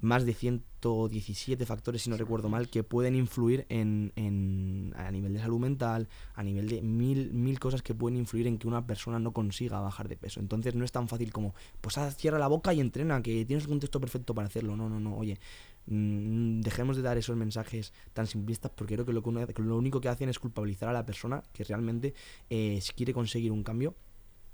más 0.01 0.25
de 0.25 0.33
117 0.33 1.65
factores, 1.65 2.01
si 2.03 2.09
no 2.09 2.17
recuerdo 2.17 2.49
mal, 2.49 2.69
que 2.69 2.83
pueden 2.83 3.15
influir 3.15 3.65
en, 3.69 4.11
en- 4.15 4.93
a 4.95 5.11
nivel 5.11 5.33
de 5.33 5.39
salud 5.39 5.59
mental, 5.59 6.07
a 6.35 6.43
nivel 6.43 6.67
de 6.69 6.81
mil, 6.81 7.33
mil 7.33 7.59
cosas 7.59 7.81
que 7.81 7.93
pueden 7.95 8.17
influir 8.17 8.47
en 8.47 8.57
que 8.57 8.67
una 8.67 8.85
persona 8.85 9.19
no 9.19 9.31
consiga 9.33 9.79
bajar 9.79 10.07
de 10.07 10.17
peso. 10.17 10.39
Entonces 10.39 10.75
no 10.75 10.85
es 10.85 10.91
tan 10.91 11.07
fácil 11.07 11.31
como, 11.33 11.53
pues 11.81 11.97
haz- 11.97 12.15
cierra 12.15 12.39
la 12.39 12.47
boca 12.47 12.73
y 12.73 12.79
entrena, 12.79 13.21
que 13.21 13.45
tienes 13.45 13.63
el 13.65 13.69
contexto 13.69 13.99
perfecto 13.99 14.33
para 14.35 14.47
hacerlo. 14.47 14.75
No, 14.75 14.87
no, 14.89 14.99
no, 14.99 15.15
oye, 15.17 15.39
mm, 15.87 16.61
dejemos 16.61 16.95
de 16.97 17.01
dar 17.03 17.17
esos 17.17 17.35
mensajes 17.35 17.93
tan 18.13 18.27
simplistas 18.27 18.71
porque 18.75 18.95
creo 18.95 19.05
que 19.05 19.13
lo, 19.13 19.23
que 19.23 19.29
uno- 19.29 19.45
lo 19.57 19.77
único 19.77 20.01
que 20.01 20.09
hacen 20.09 20.29
es 20.29 20.39
culpabilizar 20.39 20.89
a 20.89 20.93
la 20.93 21.05
persona 21.05 21.43
que 21.53 21.63
realmente 21.63 22.13
eh, 22.49 22.79
si 22.81 22.93
quiere 22.93 23.13
conseguir 23.13 23.51
un 23.51 23.63
cambio 23.63 23.95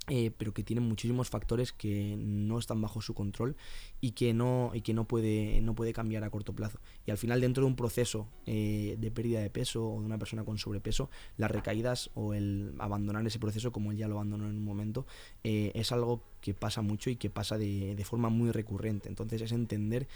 eh, 0.08 0.30
pero 0.36 0.52
que 0.52 0.62
tiene 0.62 0.82
muchísimos 0.82 1.30
factores 1.30 1.72
que 1.72 2.16
no 2.18 2.58
están 2.58 2.80
bajo 2.82 3.00
su 3.00 3.14
control 3.14 3.56
y 4.02 4.10
que 4.10 4.34
no 4.34 4.70
y 4.74 4.82
que 4.82 4.92
no 4.92 5.06
puede 5.06 5.62
no 5.62 5.74
puede 5.74 5.94
cambiar 5.94 6.24
a 6.24 6.30
corto 6.30 6.52
plazo. 6.52 6.78
Y 7.06 7.10
al 7.10 7.16
final 7.16 7.40
dentro 7.40 7.62
de 7.62 7.68
un 7.68 7.76
proceso 7.76 8.28
eh, 8.44 8.96
de 8.98 9.10
pérdida 9.10 9.40
de 9.40 9.48
peso 9.48 9.88
o 9.88 10.00
de 10.00 10.06
una 10.06 10.18
persona 10.18 10.44
con 10.44 10.58
sobrepeso 10.58 11.08
las 11.38 11.50
recaídas 11.50 12.10
o 12.14 12.34
el 12.34 12.74
abandonar 12.78 13.26
ese 13.26 13.38
proceso 13.38 13.72
como 13.72 13.92
él 13.92 13.96
ya 13.96 14.06
lo 14.06 14.16
abandonó 14.16 14.44
en 14.44 14.56
un 14.56 14.64
momento 14.64 15.06
eh, 15.42 15.72
es 15.74 15.90
algo 15.90 16.22
que 16.42 16.52
pasa 16.52 16.82
mucho 16.82 17.08
y 17.08 17.16
que 17.16 17.30
pasa 17.30 17.56
de, 17.56 17.94
de 17.94 18.04
forma 18.04 18.28
muy 18.28 18.50
recurrente. 18.50 19.08
Entonces 19.08 19.40
es 19.40 19.52
entender 19.52 20.06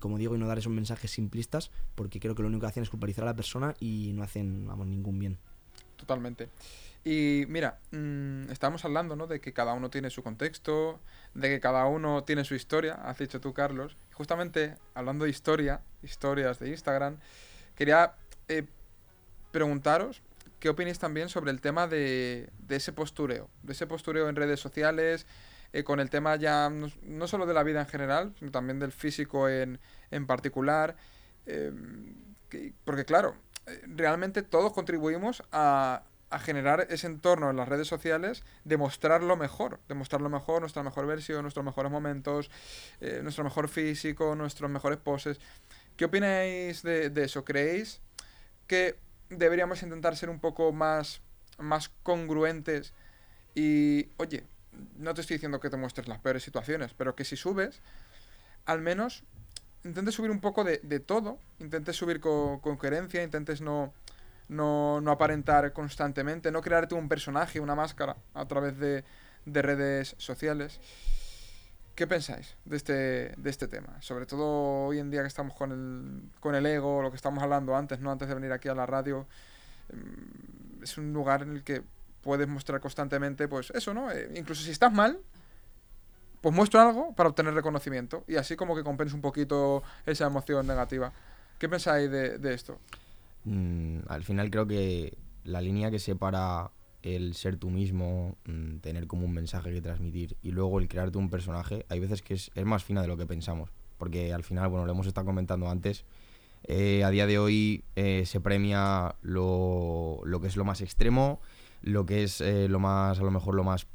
como 0.00 0.18
digo 0.18 0.36
y 0.36 0.38
no 0.38 0.46
dar 0.46 0.58
esos 0.58 0.72
mensajes 0.72 1.10
simplistas 1.10 1.70
porque 1.94 2.20
creo 2.20 2.34
que 2.34 2.42
lo 2.42 2.48
único 2.48 2.60
que 2.60 2.66
hacen 2.66 2.82
es 2.82 2.90
culpabilizar 2.90 3.24
a 3.24 3.28
la 3.28 3.36
persona 3.36 3.74
y 3.80 4.12
no 4.12 4.22
hacen 4.22 4.68
ningún 4.86 5.18
bien. 5.18 5.38
Totalmente. 5.96 6.48
Y 7.04 7.44
mira, 7.48 7.78
mm, 7.92 8.50
estábamos 8.50 8.84
hablando, 8.84 9.16
¿no? 9.16 9.26
De 9.26 9.40
que 9.40 9.52
cada 9.52 9.72
uno 9.72 9.88
tiene 9.90 10.10
su 10.10 10.22
contexto, 10.22 11.00
de 11.34 11.48
que 11.48 11.60
cada 11.60 11.86
uno 11.86 12.24
tiene 12.24 12.44
su 12.44 12.54
historia, 12.54 12.94
has 12.94 13.18
dicho 13.18 13.40
tú, 13.40 13.54
Carlos. 13.54 13.96
Justamente, 14.12 14.76
hablando 14.94 15.24
de 15.24 15.30
historia, 15.30 15.80
historias 16.02 16.58
de 16.58 16.68
Instagram, 16.70 17.16
quería 17.76 18.14
eh, 18.48 18.66
preguntaros 19.52 20.22
qué 20.60 20.68
opináis 20.68 20.98
también 20.98 21.28
sobre 21.28 21.50
el 21.50 21.60
tema 21.60 21.86
de, 21.86 22.50
de 22.58 22.76
ese 22.76 22.92
postureo, 22.92 23.48
de 23.62 23.72
ese 23.72 23.86
postureo 23.86 24.28
en 24.28 24.36
redes 24.36 24.60
sociales, 24.60 25.26
eh, 25.72 25.84
con 25.84 26.00
el 26.00 26.10
tema 26.10 26.36
ya 26.36 26.68
no, 26.70 27.28
solo 27.28 27.46
de 27.46 27.54
la 27.54 27.62
vida 27.62 27.80
en 27.80 27.86
general, 27.86 28.34
sino 28.38 28.50
también 28.50 28.78
del 28.80 28.92
físico 28.92 29.48
en, 29.48 29.78
en 30.10 30.26
particular. 30.26 30.96
que- 32.48 32.72
porque 32.84 33.04
claro, 33.04 33.34
eh, 33.66 33.80
realmente 33.86 34.42
todos 34.42 34.72
contribuimos 34.72 35.42
a, 35.52 36.02
a 36.30 36.38
generar 36.38 36.86
ese 36.90 37.06
entorno 37.06 37.50
en 37.50 37.56
las 37.56 37.68
redes 37.68 37.88
sociales 37.88 38.44
de 38.64 38.76
mostrar 38.76 39.22
lo 39.22 39.36
mejor, 39.36 39.80
de 39.88 39.94
mostrar 39.94 40.20
lo 40.20 40.28
mejor, 40.28 40.60
nuestra 40.60 40.82
mejor 40.82 41.06
versión, 41.06 41.42
nuestros 41.42 41.64
mejores 41.64 41.90
momentos, 41.90 42.50
eh, 43.00 43.20
nuestro 43.22 43.44
mejor 43.44 43.68
físico, 43.68 44.34
nuestros 44.34 44.70
mejores 44.70 44.98
poses. 44.98 45.40
¿Qué 45.96 46.04
opináis 46.04 46.82
de, 46.82 47.10
de 47.10 47.24
eso? 47.24 47.44
¿Creéis 47.44 48.00
que 48.66 48.98
deberíamos 49.30 49.82
intentar 49.82 50.16
ser 50.16 50.30
un 50.30 50.38
poco 50.40 50.72
más, 50.72 51.22
más 51.58 51.90
congruentes 52.02 52.92
y, 53.54 54.08
oye, 54.18 54.44
no 54.96 55.14
te 55.14 55.22
estoy 55.22 55.36
diciendo 55.36 55.60
que 55.60 55.70
te 55.70 55.76
muestres 55.76 56.08
las 56.08 56.20
peores 56.20 56.42
situaciones, 56.42 56.94
pero 56.94 57.16
que 57.16 57.24
si 57.24 57.36
subes, 57.36 57.80
al 58.66 58.80
menos 58.80 59.24
intentes 59.84 60.14
subir 60.14 60.30
un 60.30 60.40
poco 60.40 60.62
de, 60.62 60.78
de 60.82 61.00
todo, 61.00 61.38
intentes 61.58 61.96
subir 61.96 62.20
con 62.20 62.60
coherencia, 62.60 63.22
intentes 63.22 63.60
no, 63.60 63.92
no, 64.48 65.00
no 65.00 65.10
aparentar 65.10 65.72
constantemente, 65.72 66.50
no 66.50 66.60
crearte 66.62 66.94
un 66.94 67.08
personaje, 67.08 67.60
una 67.60 67.74
máscara 67.74 68.16
a 68.34 68.46
través 68.46 68.78
de, 68.78 69.04
de 69.44 69.62
redes 69.62 70.14
sociales. 70.18 70.80
¿Qué 71.94 72.06
pensáis 72.06 72.56
de 72.64 72.76
este, 72.76 72.92
de 73.36 73.50
este 73.50 73.66
tema? 73.66 74.00
Sobre 74.00 74.24
todo 74.24 74.86
hoy 74.86 75.00
en 75.00 75.10
día 75.10 75.22
que 75.22 75.26
estamos 75.26 75.54
con 75.54 75.72
el, 75.72 76.30
con 76.40 76.54
el 76.54 76.64
ego, 76.64 77.02
lo 77.02 77.10
que 77.10 77.16
estamos 77.16 77.42
hablando 77.42 77.76
antes, 77.76 77.98
¿no? 77.98 78.12
Antes 78.12 78.28
de 78.28 78.34
venir 78.34 78.52
aquí 78.52 78.68
a 78.68 78.74
la 78.74 78.86
radio. 78.86 79.26
mm, 79.92 80.82
Es 80.84 80.96
un 80.96 81.12
lugar 81.12 81.42
en 81.42 81.56
el 81.56 81.64
que 81.64 81.82
puedes 82.22 82.46
mostrar 82.46 82.80
constantemente, 82.80 83.48
pues 83.48 83.70
eso, 83.74 83.94
¿no? 83.94 84.12
Eh, 84.12 84.30
incluso 84.36 84.62
si 84.62 84.70
estás 84.70 84.92
mal, 84.92 85.18
pues 86.40 86.54
muestro 86.54 86.80
algo 86.80 87.14
para 87.16 87.30
obtener 87.30 87.52
reconocimiento. 87.54 88.22
Y 88.28 88.36
así 88.36 88.54
como 88.54 88.76
que 88.76 88.84
compensa 88.84 89.16
un 89.16 89.20
poquito 89.22 89.82
esa 90.06 90.26
emoción 90.26 90.66
negativa. 90.68 91.12
¿Qué 91.58 91.68
pensáis 91.68 92.08
de, 92.10 92.38
de 92.38 92.54
esto? 92.54 92.78
Mm, 93.44 94.00
al 94.08 94.24
final 94.24 94.50
creo 94.50 94.66
que 94.66 95.16
la 95.44 95.60
línea 95.60 95.90
que 95.90 95.98
separa 95.98 96.70
el 97.02 97.34
ser 97.34 97.56
tú 97.56 97.70
mismo, 97.70 98.36
mm, 98.46 98.78
tener 98.78 99.06
como 99.06 99.24
un 99.24 99.32
mensaje 99.32 99.72
que 99.72 99.80
transmitir 99.80 100.36
y 100.42 100.50
luego 100.50 100.78
el 100.80 100.88
crearte 100.88 101.18
un 101.18 101.30
personaje, 101.30 101.86
hay 101.88 102.00
veces 102.00 102.22
que 102.22 102.34
es, 102.34 102.50
es 102.54 102.64
más 102.64 102.84
fina 102.84 103.02
de 103.02 103.08
lo 103.08 103.16
que 103.16 103.26
pensamos. 103.26 103.70
Porque 103.98 104.32
al 104.32 104.44
final, 104.44 104.68
bueno, 104.68 104.86
lo 104.86 104.92
hemos 104.92 105.06
estado 105.06 105.26
comentando 105.26 105.68
antes, 105.68 106.04
eh, 106.64 107.04
a 107.04 107.10
día 107.10 107.26
de 107.26 107.38
hoy 107.38 107.84
eh, 107.96 108.24
se 108.26 108.40
premia 108.40 109.14
lo, 109.22 110.20
lo 110.24 110.40
que 110.40 110.48
es 110.48 110.56
lo 110.56 110.64
más 110.64 110.80
extremo, 110.80 111.40
lo 111.82 112.06
que 112.06 112.24
es 112.24 112.40
eh, 112.40 112.68
lo 112.68 112.80
más, 112.80 113.18
a 113.18 113.22
lo 113.22 113.30
mejor 113.30 113.54
lo 113.54 113.64
más 113.64 113.86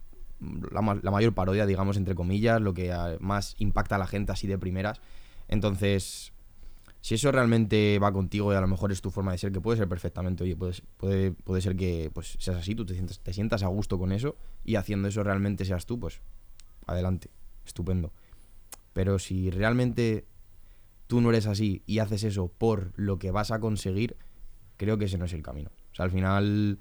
la, 0.71 0.99
la 1.01 1.11
mayor 1.11 1.33
parodia, 1.33 1.65
digamos, 1.65 1.97
entre 1.97 2.15
comillas, 2.15 2.61
lo 2.61 2.73
que 2.73 2.91
ah, 2.91 3.17
más 3.19 3.55
impacta 3.59 3.95
a 3.95 3.99
la 3.99 4.07
gente 4.07 4.31
así 4.31 4.47
de 4.47 4.57
primeras. 4.57 4.99
Entonces, 5.47 6.33
si 7.03 7.15
eso 7.15 7.33
realmente 7.33 7.99
va 7.99 8.13
contigo 8.13 8.53
y 8.53 8.55
a 8.55 8.61
lo 8.61 8.67
mejor 8.69 8.93
es 8.93 9.01
tu 9.01 9.11
forma 9.11 9.33
de 9.33 9.37
ser, 9.37 9.51
que 9.51 9.59
puede 9.59 9.77
ser 9.77 9.89
perfectamente, 9.89 10.45
oye, 10.45 10.55
puede, 10.55 11.33
puede, 11.33 11.61
ser 11.61 11.75
que 11.75 12.09
pues, 12.13 12.37
seas 12.39 12.55
así, 12.55 12.75
tú 12.75 12.85
te 12.85 12.93
sientas, 12.93 13.19
te 13.19 13.33
sientas 13.33 13.61
a 13.61 13.67
gusto 13.67 13.99
con 13.99 14.13
eso 14.13 14.37
y 14.63 14.75
haciendo 14.75 15.09
eso 15.09 15.21
realmente 15.21 15.65
seas 15.65 15.85
tú, 15.85 15.99
pues 15.99 16.21
adelante, 16.87 17.29
estupendo. 17.65 18.13
Pero 18.93 19.19
si 19.19 19.51
realmente 19.51 20.23
tú 21.07 21.19
no 21.19 21.29
eres 21.29 21.45
así 21.45 21.83
y 21.85 21.99
haces 21.99 22.23
eso 22.23 22.47
por 22.47 22.93
lo 22.95 23.19
que 23.19 23.31
vas 23.31 23.51
a 23.51 23.59
conseguir, 23.59 24.15
creo 24.77 24.97
que 24.97 25.05
ese 25.05 25.17
no 25.17 25.25
es 25.25 25.33
el 25.33 25.43
camino. 25.43 25.71
O 25.91 25.95
sea, 25.95 26.05
al 26.05 26.11
final, 26.11 26.79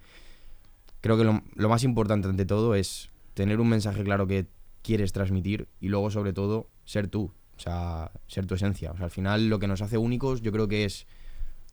creo 1.01 1.19
que 1.19 1.25
lo, 1.25 1.43
lo 1.57 1.69
más 1.69 1.83
importante 1.83 2.29
ante 2.29 2.47
todo 2.47 2.77
es 2.77 3.11
tener 3.35 3.59
un 3.59 3.69
mensaje 3.69 4.05
claro 4.05 4.29
que 4.29 4.47
quieres 4.83 5.11
transmitir 5.13 5.67
y 5.81 5.89
luego 5.89 6.13
sobre 6.13 6.33
todo 6.33 6.71
ser 6.85 7.09
tú, 7.09 7.33
sea, 7.63 8.11
ser 8.27 8.47
tu 8.47 8.55
esencia. 8.55 8.93
O 8.93 8.97
sea, 8.97 9.05
al 9.05 9.11
final 9.11 9.49
lo 9.49 9.59
que 9.59 9.67
nos 9.67 9.83
hace 9.83 9.99
únicos 9.99 10.43
yo 10.43 10.53
creo 10.53 10.69
que 10.69 10.85
es 10.85 11.07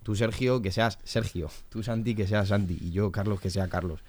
tú 0.03 0.15
Sergio 0.15 0.61
que 0.61 0.71
seas 0.71 0.99
Sergio, 1.03 1.49
tú 1.69 1.83
Santi 1.83 2.15
que 2.15 2.27
seas 2.27 2.49
Santi 2.49 2.77
y 2.81 2.91
yo 2.91 3.11
Carlos 3.11 3.39
que 3.39 3.49
sea 3.49 3.67
Carlos. 3.67 4.01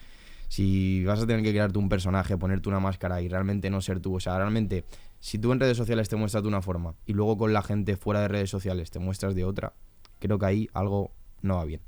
Si 0.49 1.05
vas 1.05 1.21
a 1.21 1.27
tener 1.27 1.43
que 1.43 1.53
crearte 1.53 1.79
un 1.79 1.89
personaje, 1.89 2.37
ponerte 2.37 2.69
una 2.69 2.81
máscara 2.81 3.23
y 3.23 3.29
realmente 3.29 3.71
no 3.71 3.81
ser 3.81 4.01
tú, 4.01 4.17
o 4.17 4.21
sea, 4.21 4.37
realmente 4.37 4.85
si 5.21 5.39
tú 5.39 5.53
en 5.53 5.61
redes 5.61 5.77
sociales 5.77 6.09
te 6.09 6.17
muestras 6.17 6.43
de 6.43 6.49
una 6.49 6.63
forma 6.63 6.95
y 7.07 7.13
luego 7.13 7.39
con 7.39 7.53
la 7.53 7.63
gente 7.63 7.97
fuera 7.97 8.21
de 8.21 8.29
redes 8.29 8.51
sociales 8.51 8.91
te 8.91 8.99
muestras 8.99 9.35
de 9.35 9.45
otra, 9.45 9.75
creo 10.19 10.39
que 10.39 10.47
ahí 10.47 10.69
algo 10.73 11.13
no 11.43 11.57
va 11.57 11.65
bien. 11.65 11.81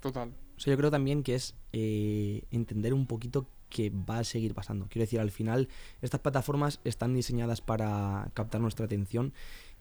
Total. 0.00 0.34
O 0.56 0.60
sea, 0.60 0.72
yo 0.72 0.76
creo 0.76 0.90
también 0.90 1.22
que 1.22 1.34
es 1.34 1.54
eh, 1.72 2.42
entender 2.50 2.94
un 2.94 3.06
poquito 3.06 3.46
que 3.74 3.90
va 3.90 4.20
a 4.20 4.24
seguir 4.24 4.54
pasando. 4.54 4.86
Quiero 4.88 5.02
decir, 5.02 5.18
al 5.18 5.32
final 5.32 5.68
estas 6.00 6.20
plataformas 6.20 6.78
están 6.84 7.12
diseñadas 7.12 7.60
para 7.60 8.30
captar 8.32 8.60
nuestra 8.60 8.86
atención 8.86 9.34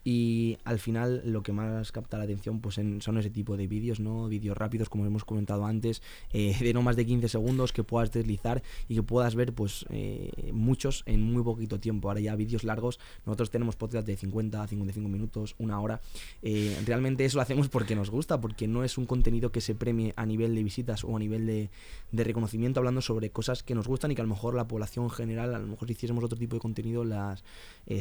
y 0.03 0.57
al 0.65 0.79
final 0.79 1.21
lo 1.25 1.43
que 1.43 1.53
más 1.53 1.91
capta 1.91 2.17
la 2.17 2.25
atención 2.25 2.59
pues 2.59 2.77
en- 2.77 3.01
son 3.01 3.17
ese 3.17 3.29
tipo 3.29 3.55
de 3.55 3.67
vídeos, 3.67 3.99
¿no? 3.99 4.27
Vídeos 4.27 4.57
rápidos, 4.57 4.89
como 4.89 5.05
hemos 5.05 5.23
comentado 5.23 5.65
antes, 5.65 6.01
eh, 6.33 6.55
de 6.59 6.73
no 6.73 6.81
más 6.81 6.95
de 6.95 7.05
15 7.05 7.29
segundos 7.29 7.71
que 7.71 7.83
puedas 7.83 8.11
deslizar 8.11 8.61
y 8.89 8.95
que 8.95 9.03
puedas 9.03 9.35
ver 9.35 9.53
pues 9.53 9.85
eh, 9.89 10.51
muchos 10.53 11.03
en 11.05 11.21
muy 11.21 11.41
poquito 11.43 11.79
tiempo. 11.79 12.09
Ahora 12.09 12.19
ya 12.19 12.35
vídeos 12.35 12.63
largos, 12.63 12.99
nosotros 13.25 13.49
tenemos 13.49 13.75
podcast 13.75 14.05
de 14.05 14.17
50 14.17 14.67
55 14.67 15.07
minutos, 15.09 15.55
una 15.57 15.79
hora. 15.79 16.01
Eh, 16.41 16.77
realmente 16.85 17.23
eso 17.25 17.37
lo 17.37 17.41
hacemos 17.43 17.69
porque 17.69 17.95
nos 17.95 18.09
gusta, 18.09 18.41
porque 18.41 18.67
no 18.67 18.83
es 18.83 18.97
un 18.97 19.05
contenido 19.05 19.51
que 19.51 19.61
se 19.61 19.73
premie 19.75 20.13
a 20.17 20.25
nivel 20.25 20.53
de 20.55 20.63
visitas 20.63 21.03
o 21.03 21.15
a 21.15 21.19
nivel 21.19 21.45
de, 21.45 21.69
de 22.11 22.23
reconocimiento 22.23 22.79
hablando 22.79 23.01
sobre 23.01 23.29
cosas 23.29 23.63
que 23.63 23.73
nos 23.75 23.87
gustan 23.87 24.11
y 24.11 24.15
que 24.15 24.21
a 24.21 24.25
lo 24.25 24.29
mejor 24.29 24.53
la 24.55 24.67
población 24.67 25.09
general, 25.09 25.55
a 25.55 25.59
lo 25.59 25.67
mejor 25.67 25.87
si 25.87 25.93
hiciésemos 25.93 26.23
otro 26.23 26.37
tipo 26.37 26.55
de 26.55 26.59
contenido 26.59 27.05
las 27.05 27.43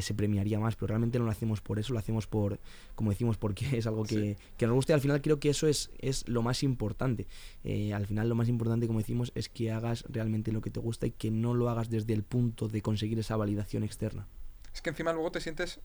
se 0.01 0.13
premiaría 0.13 0.59
más, 0.59 0.75
pero 0.75 0.87
realmente 0.87 1.19
no 1.19 1.25
lo 1.25 1.31
hacemos 1.31 1.61
por 1.61 1.77
eso, 1.79 1.92
lo 1.93 1.99
hacemos 1.99 2.27
por, 2.27 2.59
como 2.95 3.11
decimos, 3.11 3.37
porque 3.37 3.77
es 3.77 3.87
algo 3.87 4.03
que, 4.03 4.37
que 4.57 4.67
nos 4.67 4.75
gusta 4.75 4.91
y 4.91 4.95
al 4.95 5.01
final 5.01 5.21
creo 5.21 5.39
que 5.39 5.49
eso 5.49 5.67
es, 5.67 5.91
es 5.99 6.27
lo 6.27 6.41
más 6.41 6.63
importante. 6.63 7.27
Eh, 7.63 7.93
al 7.93 8.05
final 8.05 8.27
lo 8.27 8.35
más 8.35 8.49
importante, 8.49 8.87
como 8.87 8.99
decimos, 8.99 9.31
es 9.35 9.47
que 9.47 9.71
hagas 9.71 10.03
realmente 10.09 10.51
lo 10.51 10.61
que 10.61 10.69
te 10.69 10.79
gusta 10.79 11.05
y 11.05 11.11
que 11.11 11.31
no 11.31 11.53
lo 11.53 11.69
hagas 11.69 11.89
desde 11.89 12.13
el 12.13 12.23
punto 12.23 12.67
de 12.67 12.81
conseguir 12.81 13.17
esa 13.19 13.37
validación 13.37 13.83
externa. 13.83 14.27
Es 14.73 14.81
que 14.81 14.89
encima 14.89 15.13
luego 15.13 15.31
te 15.31 15.39
sientes. 15.39 15.79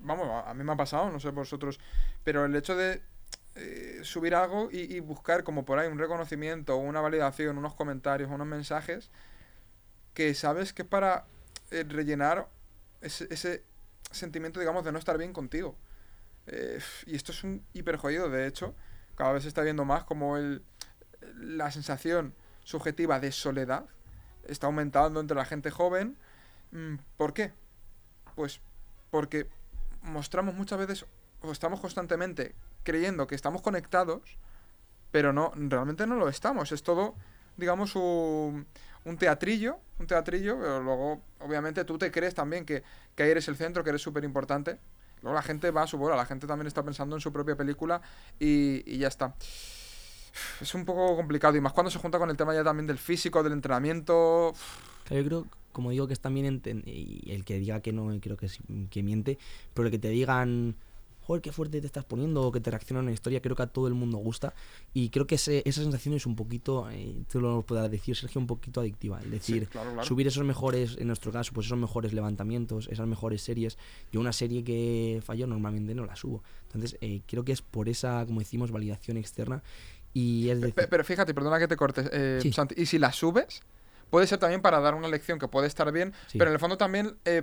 Vamos, 0.00 0.28
a 0.28 0.50
a 0.50 0.54
mí 0.54 0.62
me 0.62 0.72
ha 0.72 0.76
pasado, 0.76 1.10
no 1.10 1.18
sé 1.18 1.30
vosotros. 1.30 1.80
Pero 2.22 2.44
el 2.44 2.54
hecho 2.54 2.76
de 2.76 3.02
eh, 3.56 4.00
subir 4.02 4.34
algo 4.34 4.68
y, 4.70 4.94
y 4.94 5.00
buscar 5.00 5.42
como 5.42 5.64
por 5.64 5.78
ahí 5.78 5.88
un 5.88 5.98
reconocimiento, 5.98 6.76
una 6.76 7.00
validación, 7.00 7.58
unos 7.58 7.74
comentarios, 7.74 8.30
unos 8.30 8.46
mensajes. 8.46 9.10
que 10.14 10.34
sabes 10.34 10.72
que 10.72 10.82
es 10.82 10.88
para 10.88 11.26
eh, 11.70 11.84
rellenar 11.88 12.48
ese, 13.00 13.28
ese 13.30 13.62
sentimiento, 14.10 14.60
digamos, 14.60 14.84
de 14.84 14.92
no 14.92 14.98
estar 14.98 15.18
bien 15.18 15.32
contigo. 15.32 15.76
Eh, 16.46 16.80
y 17.06 17.16
esto 17.16 17.32
es 17.32 17.44
un 17.44 17.62
hiper 17.72 17.96
jodido, 17.96 18.30
de 18.30 18.46
hecho, 18.46 18.74
cada 19.16 19.32
vez 19.32 19.42
se 19.42 19.48
está 19.48 19.62
viendo 19.62 19.84
más 19.84 20.04
como 20.04 20.36
el, 20.36 20.62
la 21.36 21.70
sensación 21.70 22.34
subjetiva 22.64 23.20
de 23.20 23.32
soledad 23.32 23.86
está 24.48 24.66
aumentando 24.66 25.20
entre 25.20 25.36
la 25.36 25.44
gente 25.44 25.70
joven. 25.70 26.16
Mm, 26.72 26.96
¿Por 27.16 27.32
qué? 27.32 27.52
Pues 28.34 28.60
porque 29.10 29.48
mostramos 30.02 30.54
muchas 30.54 30.78
veces 30.78 31.06
o 31.40 31.52
estamos 31.52 31.80
constantemente 31.80 32.54
creyendo 32.82 33.26
que 33.26 33.34
estamos 33.34 33.62
conectados, 33.62 34.38
pero 35.10 35.32
no, 35.32 35.52
realmente 35.54 36.06
no 36.06 36.16
lo 36.16 36.28
estamos. 36.28 36.72
Es 36.72 36.82
todo, 36.82 37.14
digamos, 37.56 37.94
un, 37.94 38.66
un 39.04 39.16
teatrillo, 39.16 39.78
un 39.98 40.06
teatrillo, 40.06 40.58
pero 40.58 40.82
luego, 40.82 41.20
obviamente, 41.40 41.84
tú 41.84 41.98
te 41.98 42.10
crees 42.10 42.34
también 42.34 42.64
que, 42.64 42.82
que 43.14 43.22
ahí 43.22 43.30
eres 43.30 43.48
el 43.48 43.56
centro, 43.56 43.82
que 43.82 43.90
eres 43.90 44.02
súper 44.02 44.24
importante. 44.24 44.78
Luego 45.22 45.34
la 45.34 45.42
gente 45.42 45.70
va 45.70 45.82
a 45.82 45.86
su 45.86 45.98
bola, 45.98 46.16
la 46.16 46.26
gente 46.26 46.46
también 46.46 46.66
está 46.66 46.82
pensando 46.82 47.16
en 47.16 47.20
su 47.20 47.32
propia 47.32 47.56
película 47.56 48.00
y, 48.38 48.98
ya 48.98 49.08
está. 49.08 49.34
Es 50.60 50.74
un 50.74 50.84
poco 50.84 51.16
complicado 51.16 51.56
y 51.56 51.60
más 51.60 51.72
cuando 51.72 51.90
se 51.90 51.98
junta 51.98 52.18
con 52.18 52.30
el 52.30 52.36
tema 52.36 52.54
ya 52.54 52.62
también 52.62 52.86
del 52.86 52.98
físico, 52.98 53.42
del 53.42 53.52
entrenamiento. 53.52 54.52
Yo 55.10 55.24
creo, 55.24 55.46
como 55.72 55.90
digo, 55.90 56.06
que 56.06 56.12
es 56.12 56.20
también 56.20 56.62
y 56.86 57.32
el 57.32 57.44
que 57.44 57.58
diga 57.58 57.80
que 57.80 57.92
no, 57.92 58.16
creo 58.20 58.36
que, 58.36 58.48
que 58.90 59.02
miente, 59.02 59.38
pero 59.74 59.86
el 59.86 59.90
que 59.92 59.98
te 59.98 60.10
digan, 60.10 60.76
joder, 61.28 61.42
qué 61.42 61.52
fuerte 61.52 61.78
te 61.82 61.86
estás 61.86 62.06
poniendo, 62.06 62.40
o 62.42 62.50
que 62.50 62.58
te 62.58 62.70
reaccionan 62.70 63.02
a 63.02 63.06
una 63.08 63.12
historia, 63.12 63.42
creo 63.42 63.54
que 63.54 63.62
a 63.62 63.66
todo 63.66 63.86
el 63.86 63.92
mundo 63.92 64.16
gusta. 64.16 64.54
Y 64.94 65.10
creo 65.10 65.26
que 65.26 65.34
ese- 65.34 65.62
esa 65.66 65.82
sensación 65.82 66.14
es 66.14 66.24
un 66.24 66.34
poquito, 66.34 66.88
eh, 66.90 67.16
tú 67.30 67.38
lo 67.42 67.60
podrás 67.66 67.90
decir, 67.90 68.16
Sergio, 68.16 68.40
un 68.40 68.46
poquito 68.46 68.80
adictiva. 68.80 69.20
Es 69.20 69.30
decir, 69.30 69.68
claro, 69.68 69.92
claro. 69.92 70.08
subir 70.08 70.26
esos 70.26 70.42
mejores, 70.44 70.96
en 70.98 71.06
nuestro 71.06 71.30
caso, 71.30 71.52
pues 71.52 71.66
esos 71.66 71.76
mejores 71.78 72.14
levantamientos, 72.14 72.88
esas 72.90 73.06
mejores 73.06 73.42
series. 73.42 73.76
Yo 74.10 74.20
una 74.20 74.32
serie 74.32 74.64
que 74.64 75.20
falló 75.22 75.46
normalmente 75.46 75.94
no 75.94 76.06
la 76.06 76.16
subo. 76.16 76.42
Entonces, 76.64 76.96
eh, 77.02 77.20
creo 77.26 77.44
que 77.44 77.52
es 77.52 77.60
por 77.60 77.90
esa, 77.90 78.24
como 78.24 78.40
decimos, 78.40 78.70
validación 78.70 79.18
externa. 79.18 79.62
Y 80.14 80.48
es 80.48 80.62
decir, 80.62 80.86
Pero 80.88 81.04
fíjate, 81.04 81.34
perdona 81.34 81.58
que 81.58 81.68
te 81.68 81.76
cortes, 81.76 82.08
eh, 82.10 82.38
Sí. 82.40 82.52
Santi, 82.52 82.74
y 82.78 82.86
si 82.86 82.98
la 82.98 83.12
subes, 83.12 83.60
puede 84.08 84.26
ser 84.26 84.38
también 84.38 84.62
para 84.62 84.80
dar 84.80 84.94
una 84.94 85.08
lección 85.08 85.38
que 85.38 85.46
puede 85.46 85.66
estar 85.66 85.92
bien, 85.92 86.14
Sí. 86.28 86.38
pero 86.38 86.50
en 86.50 86.54
el 86.54 86.58
fondo 86.58 86.78
también 86.78 87.16
eh, 87.26 87.42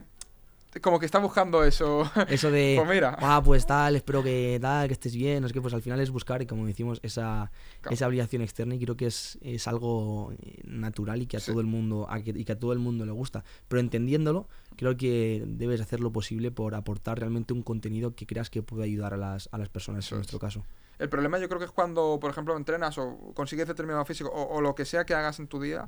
como 0.81 0.99
que 0.99 1.05
está 1.05 1.19
buscando 1.19 1.63
eso. 1.63 2.09
eso 2.27 2.51
de, 2.51 2.75
pues 2.83 2.89
mira. 2.89 3.17
ah, 3.19 3.41
pues 3.43 3.65
tal, 3.65 3.95
espero 3.95 4.21
que 4.23 4.57
tal, 4.61 4.87
que 4.87 4.93
estés 4.93 5.15
bien, 5.15 5.41
no 5.41 5.47
sé 5.47 5.53
qué, 5.53 5.61
pues 5.61 5.73
al 5.73 5.81
final 5.81 5.99
es 5.99 6.11
buscar, 6.11 6.41
y 6.41 6.45
como 6.45 6.65
decimos, 6.65 6.99
esa, 7.03 7.51
Claro. 7.81 7.93
esa 7.93 8.05
validación 8.07 8.41
externa 8.41 8.75
y 8.75 8.79
creo 8.79 8.97
que 8.97 9.05
es, 9.07 9.37
es 9.41 9.67
algo 9.67 10.33
eh, 10.41 10.61
natural 10.65 11.21
y 11.21 11.27
que 11.27 11.37
a 11.37 11.39
Sí. 11.39 11.51
todo 11.51 11.61
el 11.61 11.67
mundo 11.67 12.07
a 12.09 12.19
que, 12.21 12.31
y 12.31 12.43
que 12.45 12.51
a 12.53 12.59
todo 12.59 12.73
el 12.73 12.79
mundo 12.79 13.05
le 13.05 13.11
gusta. 13.11 13.43
Pero 13.67 13.79
entendiéndolo, 13.79 14.47
creo 14.75 14.97
que 14.97 15.43
debes 15.47 15.81
hacer 15.81 15.99
lo 15.99 16.11
posible 16.11 16.51
por 16.51 16.75
aportar 16.75 17.19
realmente 17.19 17.53
un 17.53 17.61
contenido 17.63 18.15
que 18.15 18.25
creas 18.25 18.49
que 18.49 18.61
puede 18.63 18.83
ayudar 18.83 19.13
a 19.13 19.17
las, 19.17 19.49
a 19.51 19.57
las 19.57 19.69
personas 19.69 20.05
Eso 20.05 20.15
en 20.15 20.21
es. 20.21 20.25
nuestro 20.25 20.39
caso. 20.39 20.63
El 20.99 21.09
problema 21.09 21.37
yo 21.39 21.47
creo 21.49 21.59
que 21.59 21.65
es 21.65 21.71
cuando, 21.71 22.17
por 22.21 22.31
ejemplo, 22.31 22.55
entrenas 22.55 22.97
o 22.97 23.17
consigues 23.33 23.67
determinado 23.67 24.05
físico 24.05 24.29
o, 24.29 24.55
o 24.55 24.61
lo 24.61 24.75
que 24.75 24.85
sea 24.85 25.05
que 25.05 25.13
hagas 25.13 25.39
en 25.39 25.47
tu 25.47 25.59
día 25.61 25.87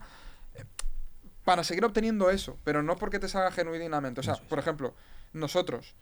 eh, 0.55 0.63
para 1.47 1.63
seguir 1.63 1.85
obteniendo 1.85 2.29
eso, 2.29 2.57
pero 2.65 2.83
no 2.83 2.97
porque 2.97 3.19
te 3.19 3.29
salga 3.29 3.51
genuinamente. 3.53 4.19
O 4.19 4.23
sea, 4.23 4.35
por 4.35 4.59
ejemplo, 4.59 4.93
nosotros, 5.31 5.95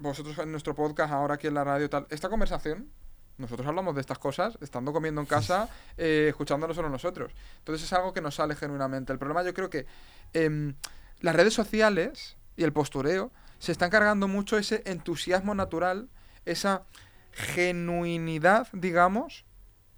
vosotros 0.00 0.36
en 0.38 0.50
nuestro 0.50 0.74
podcast, 0.74 1.12
ahora 1.12 1.34
aquí 1.34 1.46
en 1.46 1.54
la 1.54 1.62
radio, 1.62 1.88
tal, 1.88 2.08
esta 2.10 2.28
conversación, 2.28 2.90
nosotros 3.38 3.68
hablamos 3.68 3.94
de 3.94 4.00
estas 4.00 4.18
cosas 4.18 4.58
estando 4.60 4.92
comiendo 4.92 5.20
en 5.20 5.28
casa, 5.28 5.68
eh, 5.96 6.26
escuchándonos 6.30 6.74
solo 6.74 6.88
nosotros. 6.88 7.30
Entonces 7.58 7.86
es 7.86 7.92
algo 7.92 8.12
que 8.12 8.20
nos 8.20 8.34
sale 8.34 8.56
genuinamente. 8.56 9.12
El 9.12 9.20
problema 9.20 9.44
yo 9.44 9.54
creo 9.54 9.70
que 9.70 9.86
em, 10.32 10.74
las 11.20 11.36
redes 11.36 11.54
sociales 11.54 12.36
y 12.56 12.64
el 12.64 12.72
postureo 12.72 13.30
se 13.60 13.70
están 13.70 13.90
cargando 13.90 14.26
mucho 14.26 14.58
ese 14.58 14.82
entusiasmo 14.86 15.54
natural, 15.54 16.08
esa 16.46 16.82
genuinidad, 17.30 18.66
digamos, 18.72 19.44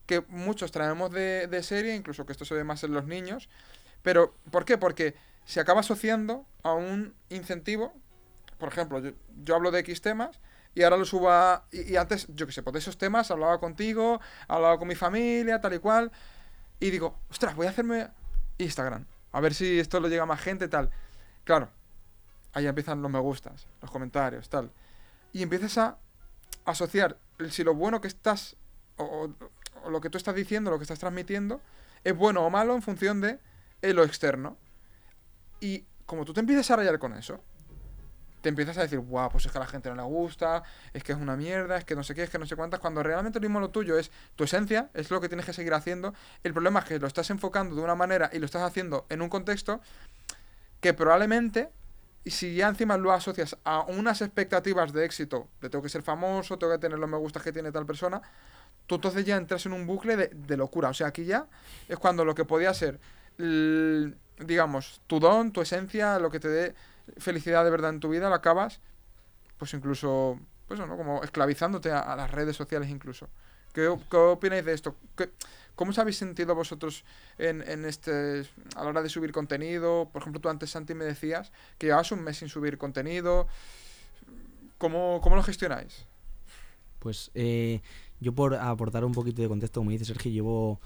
que 0.05 0.20
muchos 0.29 0.70
traemos 0.70 1.12
de, 1.12 1.47
de 1.47 1.62
serie, 1.62 1.95
incluso 1.95 2.27
que 2.27 2.33
esto 2.33 2.45
se 2.45 2.53
ve 2.55 2.62
más 2.62 2.85
en 2.85 2.93
los 2.93 3.07
niños. 3.07 3.49
Pero, 4.07 4.36
¿por 4.52 4.64
qué? 4.64 4.78
Porque 4.78 5.16
se 5.46 5.59
acaba 5.59 5.80
asociando 5.80 6.46
a 6.62 6.74
un 6.74 7.12
incentivo. 7.28 7.92
Por 8.57 8.68
ejemplo, 8.68 9.02
yo, 9.42 9.57
hablo 9.57 9.72
de 9.72 9.80
X 9.80 10.00
temas 10.00 10.38
y 10.76 10.84
ahora 10.84 10.96
lo 10.96 11.04
subo 11.04 11.28
a... 11.28 11.64
Y, 11.72 11.96
antes, 11.96 12.28
yo 12.28 12.46
qué 12.46 12.52
sé, 12.52 12.62
pues 12.62 12.74
de 12.74 12.78
esos 12.78 12.98
temas 12.98 13.32
hablaba 13.32 13.59
contigo, 13.59 14.20
hablaba 14.46 14.78
con 14.78 14.86
mi 14.86 14.94
familia, 14.94 15.61
tal 15.61 15.74
y 15.74 15.80
cual. 15.80 16.12
Y 16.78 16.90
digo, 16.90 17.18
ostras, 17.32 17.57
voy 17.57 17.66
a 17.66 17.70
hacerme 17.70 18.07
Instagram. 18.59 19.07
A 19.32 19.40
ver 19.40 19.54
si 19.54 19.80
esto 19.80 19.98
lo 19.98 20.07
llega 20.07 20.22
a 20.22 20.26
más 20.26 20.40
gente, 20.40 20.68
tal. 20.68 20.88
Claro, 21.42 21.68
ahí 22.52 22.68
empiezan 22.68 23.02
los 23.02 23.11
me 23.11 23.18
gustas, 23.18 23.66
los 23.82 23.90
comentarios, 23.90 24.48
tal. 24.48 24.70
Y 25.32 25.42
empiezas 25.42 25.78
a 25.78 25.98
asociar 26.64 27.18
si 27.50 27.64
lo 27.64 27.74
bueno 27.74 28.00
que 28.00 28.07
estás, 28.07 28.54
o- 28.98 29.30
o 29.82 29.90
lo 29.90 30.00
que 30.00 30.11
tú 30.11 30.16
estás 30.16 30.36
diciendo, 30.36 30.70
lo 30.70 30.78
que 30.78 30.84
estás 30.84 31.00
transmitiendo, 31.00 31.61
es 32.04 32.16
bueno 32.16 32.46
o 32.46 32.50
malo 32.50 32.76
en 32.76 32.82
función 32.82 33.20
de 33.20 33.40
eh, 33.91 33.95
lo 33.95 34.05
externo. 34.05 34.57
Y 35.61 35.84
como 36.07 36.24
tú 36.24 36.32
te 36.32 36.41
empiezas 36.41 36.70
a 36.70 36.76
rayar 36.76 36.99
con 36.99 37.14
eso, 37.14 37.41
te 38.47 38.51
empiezas 38.51 38.78
a 38.78 38.82
decir, 38.82 39.01
guau, 39.01 39.28
pues 39.28 39.45
es 39.47 39.51
que 39.51 39.59
a 39.59 39.61
la 39.61 39.66
gente 39.66 39.89
no 39.89 39.97
le 39.97 40.03
gusta, 40.03 40.62
es 40.93 41.03
que 41.03 41.11
es 41.11 41.18
una 41.18 41.37
mierda, 41.37 41.78
es 41.78 41.84
que 41.84 41.97
no 41.97 42.05
sé 42.05 42.14
qué, 42.14 42.22
es 42.22 42.30
que 42.30 42.39
no 42.39 42.47
sé 42.47 42.55
cuántas, 42.55 42.78
cuando 42.78 43.03
realmente 43.03 43.41
lo 43.41 43.43
mismo 43.43 43.59
lo 43.59 43.70
tuyo 43.70 43.99
es 43.99 44.12
tu 44.37 44.45
esencia, 44.45 44.89
es 44.95 45.11
lo 45.11 45.20
que 45.20 45.28
tienes 45.28 45.45
que 45.45 45.53
seguir 45.53 45.74
haciendo. 45.74 46.14
El 46.45 46.53
problema 46.53 46.78
es 46.78 46.84
que 46.84 46.99
lo 47.01 47.09
estás 47.09 47.28
enfocando 47.30 47.74
de 47.74 47.82
una 47.82 47.97
manera 47.97 48.30
y 48.32 48.39
lo 48.39 48.47
estás 48.47 48.62
haciendo 48.62 49.05
en 49.09 49.20
un 49.20 49.28
contexto 49.28 49.80
que 50.80 50.95
probablemente, 50.95 51.70
si 52.24 52.55
ya 52.55 52.68
encima 52.68 52.97
lo 52.97 53.11
asocias 53.12 53.57
a 53.64 53.80
unas 53.80 54.22
expectativas 54.22 54.93
de 54.93 55.05
éxito, 55.05 55.49
de 55.61 55.68
tengo 55.68 55.82
que 55.82 55.89
ser 55.89 56.03
famoso, 56.03 56.57
tengo 56.57 56.72
que 56.72 56.78
tener 56.78 57.01
los 57.01 57.11
me 57.11 57.16
gustas 57.16 57.43
que 57.43 57.53
tiene 57.53 57.72
tal 57.72 57.84
persona, 57.84 58.22
tú 58.87 58.95
entonces 58.95 59.24
ya 59.24 59.37
entras 59.37 59.66
en 59.66 59.72
un 59.72 59.87
bucle 59.89 60.16
de, 60.16 60.28
de 60.28 60.57
locura. 60.57 60.91
O 60.91 60.95
sea, 60.95 61.09
aquí 61.09 61.24
ya 61.24 61.49
es 61.89 61.99
cuando 61.99 62.24
lo 62.24 62.37
que 62.37 62.45
podía 62.45 62.72
ser, 62.74 63.01
digamos, 63.39 65.01
tu 65.07 65.20
don, 65.20 65.53
tu 65.53 65.61
esencia, 65.61 66.18
lo 66.18 66.30
que 66.30 66.41
te 66.41 66.49
dé 66.49 66.74
felicidad 67.18 67.64
de 67.64 67.70
verdad 67.70 67.91
en 67.91 68.01
tu 68.01 68.09
vida, 68.09 68.28
lo 68.28 68.34
acabas, 68.34 68.80
pues 69.59 69.72
incluso, 69.74 70.39
pues 70.66 70.80
no, 70.80 70.97
como 70.97 71.22
esclavizándote 71.22 71.91
a, 71.91 72.16
las 72.16 72.30
redes 72.30 72.57
sociales 72.57 72.91
incluso. 72.91 73.28
¿Qué, 73.72 73.95
qué 74.11 74.16
opináis 74.16 74.64
de 74.64 74.72
esto? 74.72 74.97
¿Qué- 75.16 75.30
¿Cómo 75.74 75.91
os 75.91 75.99
habéis 75.99 76.16
sentido 76.16 76.55
vosotros 76.55 77.05
en, 77.37 77.61
en 77.68 77.84
este 77.84 78.47
a 78.76 78.82
la 78.82 78.89
hora 78.89 79.03
de 79.03 79.11
subir 79.11 79.30
contenido? 79.30 80.09
Por 80.11 80.22
ejemplo, 80.22 80.41
tú 80.41 80.49
antes, 80.49 80.70
Santi, 80.70 80.95
me 80.95 81.05
decías 81.05 81.53
que 81.76 81.89
llevabas 81.89 82.11
un 82.12 82.22
mes 82.22 82.39
sin 82.39 82.49
subir 82.49 82.78
contenido. 82.78 83.47
¿Cómo, 84.78 85.20
cómo 85.22 85.37
lo 85.37 85.43
gestionáis? 85.43 86.07
Pues 86.99 87.30
eh, 87.34 87.82
yo 88.20 88.32
por 88.34 88.55
aportar 88.55 89.05
un 89.05 89.12
poquito 89.12 89.43
de 89.43 89.49
contexto, 89.49 89.80
como 89.80 89.91
dice 89.91 90.07
Sergio, 90.07 90.32
llevo 90.32 90.80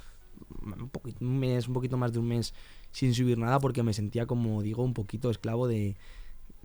un, 0.49 0.91
poqui- 0.91 1.15
un 1.21 1.39
mes, 1.39 1.69
un 1.69 1.75
poquito 1.75 1.97
más 1.97 2.13
de 2.13 2.19
un 2.19 2.29
mes 2.29 2.55
sin 2.93 3.15
subir 3.15 3.39
nada 3.39 3.59
porque 3.61 3.83
me 3.83 3.93
sentía, 3.93 4.27
como 4.27 4.63
digo, 4.63 4.83
un 4.83 4.95
poquito 4.95 5.31
esclavo 5.31 5.67
de, 5.69 5.97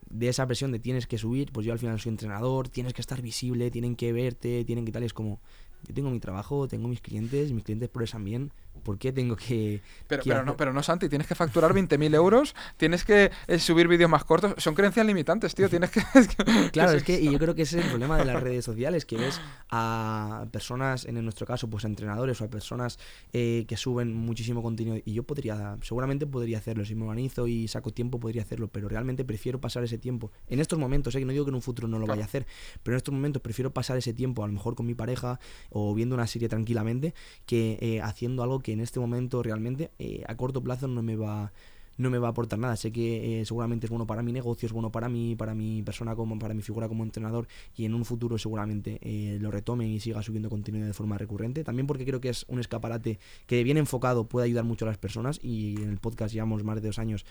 de 0.10 0.28
esa 0.30 0.46
presión 0.48 0.72
de 0.72 0.80
tienes 0.80 1.08
que 1.08 1.18
subir, 1.18 1.52
pues 1.52 1.66
yo 1.66 1.74
al 1.74 1.80
final 1.80 2.00
soy 2.00 2.12
entrenador, 2.12 2.70
tienes 2.70 2.94
que 2.94 3.02
estar 3.02 3.22
visible, 3.22 3.72
tienen 3.72 3.96
que 3.96 4.14
verte, 4.14 4.64
tienen 4.66 4.86
que 4.86 4.92
tal, 4.92 5.04
es 5.04 5.14
como, 5.14 5.40
yo 5.88 5.94
tengo 5.94 6.10
mi 6.10 6.20
trabajo, 6.20 6.68
tengo 6.68 6.88
mis 6.88 7.02
clientes, 7.02 7.52
mis 7.52 7.64
clientes 7.64 7.90
progresan 7.90 8.24
bien, 8.24 8.52
¿por 8.84 8.98
qué 8.98 9.12
tengo 9.12 9.36
que... 9.36 9.82
Pero, 10.08 10.24
¿Qué 10.24 10.30
pero, 10.30 10.44
no, 10.46 10.56
pero 10.58 10.74
no, 10.74 10.84
Santi, 10.84 11.10
tienes 11.10 11.28
que 11.28 11.36
facturar 11.36 11.74
20.000 11.74 12.14
euros, 12.16 12.56
tienes 12.78 13.04
que 13.04 13.32
eh, 13.48 13.60
subir 13.60 13.88
vídeos 13.88 14.10
más 14.10 14.24
cortos. 14.26 14.54
Son 14.58 14.76
creencias 14.76 15.06
limitantes, 15.06 15.56
tío. 15.56 15.70
Tienes 15.70 15.90
que. 15.92 16.00
es 16.16 16.28
que- 16.28 16.70
Claro, 16.72 16.92
es 16.98 17.04
que 17.04 17.20
y 17.20 17.32
yo 17.32 17.40
creo 17.40 17.56
que 17.56 17.64
ese 17.64 17.80
es 17.80 17.84
el 17.86 17.90
problema 17.90 18.18
de 18.18 18.26
las 18.26 18.42
redes 18.42 18.64
sociales, 18.66 19.06
que 19.06 19.18
ves 19.18 19.40
a 19.72 20.46
personas, 20.52 21.06
en 21.06 21.22
nuestro 21.24 21.46
caso, 21.46 21.70
pues 21.70 21.86
a 21.86 21.88
entrenadores 21.88 22.40
o 22.42 22.46
a 22.46 22.50
personas 22.50 23.00
eh, 23.34 23.66
que 23.68 23.78
suben 23.78 24.14
muchísimo 24.14 24.62
contenido. 24.62 24.98
Y 25.04 25.14
yo 25.14 25.24
podría, 25.24 25.78
seguramente 25.82 26.26
podría 26.28 26.58
hacerlo, 26.60 26.86
si 26.86 26.96
me 26.96 27.04
organizo 27.04 27.48
y 27.48 27.68
saco 27.68 27.92
tiempo, 27.92 28.20
podría 28.20 28.42
hacerlo, 28.44 28.68
pero 28.68 28.88
realmente 28.88 29.26
prefiero 29.26 29.60
pasar 29.60 29.84
ese 29.84 29.98
tiempo. 29.98 30.32
En 30.48 30.60
estos 30.60 30.80
momentos, 30.80 31.16
eh, 31.16 31.20
que 31.20 31.26
no 31.26 31.32
digo 31.32 31.46
que 31.46 31.50
en 31.50 31.56
un 31.56 31.62
futuro 31.62 31.88
no 31.88 31.98
lo 32.00 32.06
Claro. 32.06 32.18
vaya 32.18 32.26
a 32.26 32.28
hacer, 32.28 32.46
pero 32.84 32.96
en 32.96 32.98
estos 32.98 33.14
momentos 33.14 33.42
prefiero 33.42 33.74
pasar 33.74 33.98
ese 33.98 34.14
tiempo, 34.14 34.44
a 34.44 34.48
lo 34.48 34.54
mejor 34.54 34.76
con 34.76 34.86
mi 34.86 34.94
pareja 34.96 35.40
o 35.70 35.94
viendo 35.94 36.16
una 36.16 36.28
serie 36.28 36.48
tranquilamente, 36.50 37.14
que 37.46 37.78
eh, 37.82 38.02
haciendo 38.02 38.44
algo 38.44 38.60
que 38.66 38.74
en 38.74 38.80
este 38.80 39.00
momento 39.00 39.44
realmente 39.44 39.92
eh, 40.00 40.24
a 40.28 40.36
corto 40.36 40.64
plazo 40.64 40.88
no 40.88 41.04
me 41.04 41.16
va 41.16 41.54
no 41.98 42.10
me 42.10 42.18
va 42.18 42.30
a 42.30 42.32
aportar 42.32 42.58
nada. 42.58 42.76
Sé 42.76 42.92
que 42.92 43.42
eh, 43.42 43.46
seguramente 43.46 43.86
es 43.86 43.92
bueno 43.92 44.08
para 44.08 44.24
mi 44.24 44.34
negocio, 44.34 44.66
es 44.66 44.74
bueno 44.74 44.92
para 44.92 45.08
mí, 45.08 45.36
para 45.36 45.54
mi 45.54 45.84
persona 45.84 46.16
como 46.16 46.38
para 46.40 46.56
mi 46.56 46.64
figura 46.64 46.90
como 46.90 47.04
entrenador 47.04 47.48
y 47.78 47.86
en 47.86 47.94
un 47.94 48.04
futuro 48.06 48.40
seguramente 48.40 48.98
eh, 49.02 49.38
lo 49.40 49.52
retome 49.52 49.88
y 49.88 50.00
siga 50.00 50.24
subiendo 50.24 50.50
contenido 50.50 50.88
de 50.88 50.94
forma 50.94 51.16
recurrente. 51.20 51.64
También 51.64 51.86
porque 51.86 52.06
creo 52.06 52.20
que 52.20 52.30
es 52.30 52.44
un 52.48 52.60
escaparate 52.60 53.20
que 53.46 53.64
bien 53.64 53.78
enfocado 53.78 54.28
puede 54.28 54.46
ayudar 54.48 54.66
mucho 54.66 54.86
a 54.86 54.88
las 54.88 54.98
personas 54.98 55.40
y 55.44 55.76
en 55.84 55.90
el 55.90 56.00
podcast 56.00 56.34
llevamos 56.34 56.64
más 56.64 56.82
de 56.82 56.88
dos 56.88 56.98
años 56.98 57.24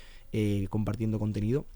compartiendo 0.71 1.19
contenido. 1.19 1.67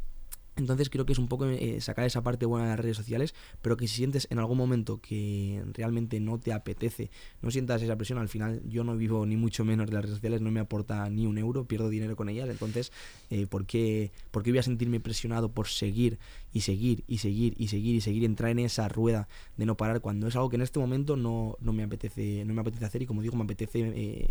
Entonces 0.59 0.91
creo 0.91 1.07
que 1.07 1.13
es 1.13 1.19
un 1.19 1.29
poco 1.29 1.47
eh, 1.47 1.81
sacar 1.81 2.05
esa 2.05 2.23
parte 2.23 2.45
buena 2.45 2.67
de 2.67 2.71
las 2.73 2.81
redes 2.81 2.97
sociales, 2.97 3.35
pero 3.63 3.77
que 3.77 3.87
si 3.87 3.95
sientes 3.95 4.27
en 4.31 4.39
algún 4.39 4.59
momento 4.59 5.01
que 5.01 5.63
realmente 5.73 6.19
no 6.19 6.39
te 6.39 6.53
apetece, 6.53 7.11
no 7.43 7.51
sientas 7.51 7.81
esa 7.81 7.97
presión, 7.97 8.19
al 8.19 8.29
final 8.29 8.61
yo 8.69 8.83
no 8.83 8.97
vivo 8.97 9.25
ni 9.25 9.37
mucho 9.37 9.65
menos 9.65 9.87
de 9.87 9.93
las 9.93 10.03
redes 10.03 10.17
sociales, 10.17 10.41
no 10.41 10.51
me 10.51 10.61
aporta 10.61 11.09
ni 11.11 11.27
un 11.27 11.39
euro, 11.39 11.65
pierdo 11.67 11.89
dinero 11.89 12.17
con 12.17 12.29
ellas, 12.29 12.49
entonces 12.49 12.93
eh, 13.31 13.47
¿por, 13.47 13.67
qué, 13.67 14.11
¿por 14.33 14.43
qué 14.43 14.51
voy 14.51 14.59
a 14.59 14.63
sentirme 14.65 14.99
presionado 14.99 15.51
por 15.53 15.69
seguir 15.69 16.19
y 16.53 16.63
seguir 16.63 17.05
y 17.07 17.19
seguir 17.19 17.55
y 17.57 17.69
seguir 17.69 17.95
y 17.95 18.01
seguir, 18.01 18.25
entrar 18.25 18.51
en 18.51 18.59
esa 18.59 18.89
rueda 18.89 19.29
de 19.57 19.65
no 19.65 19.77
parar 19.77 20.01
cuando 20.01 20.27
es 20.27 20.35
algo 20.35 20.51
que 20.51 20.57
en 20.57 20.63
este 20.63 20.81
momento 20.81 21.17
no, 21.17 21.57
no 21.61 21.73
me, 21.73 21.85
apetece, 21.85 22.45
no 22.45 22.53
me 22.53 22.63
apetece 22.63 22.85
hacer 22.85 23.03
y 23.03 23.07
como 23.07 23.23
digo, 23.23 23.37
me 23.37 23.45
apetece 23.45 23.93
eh, 23.95 24.31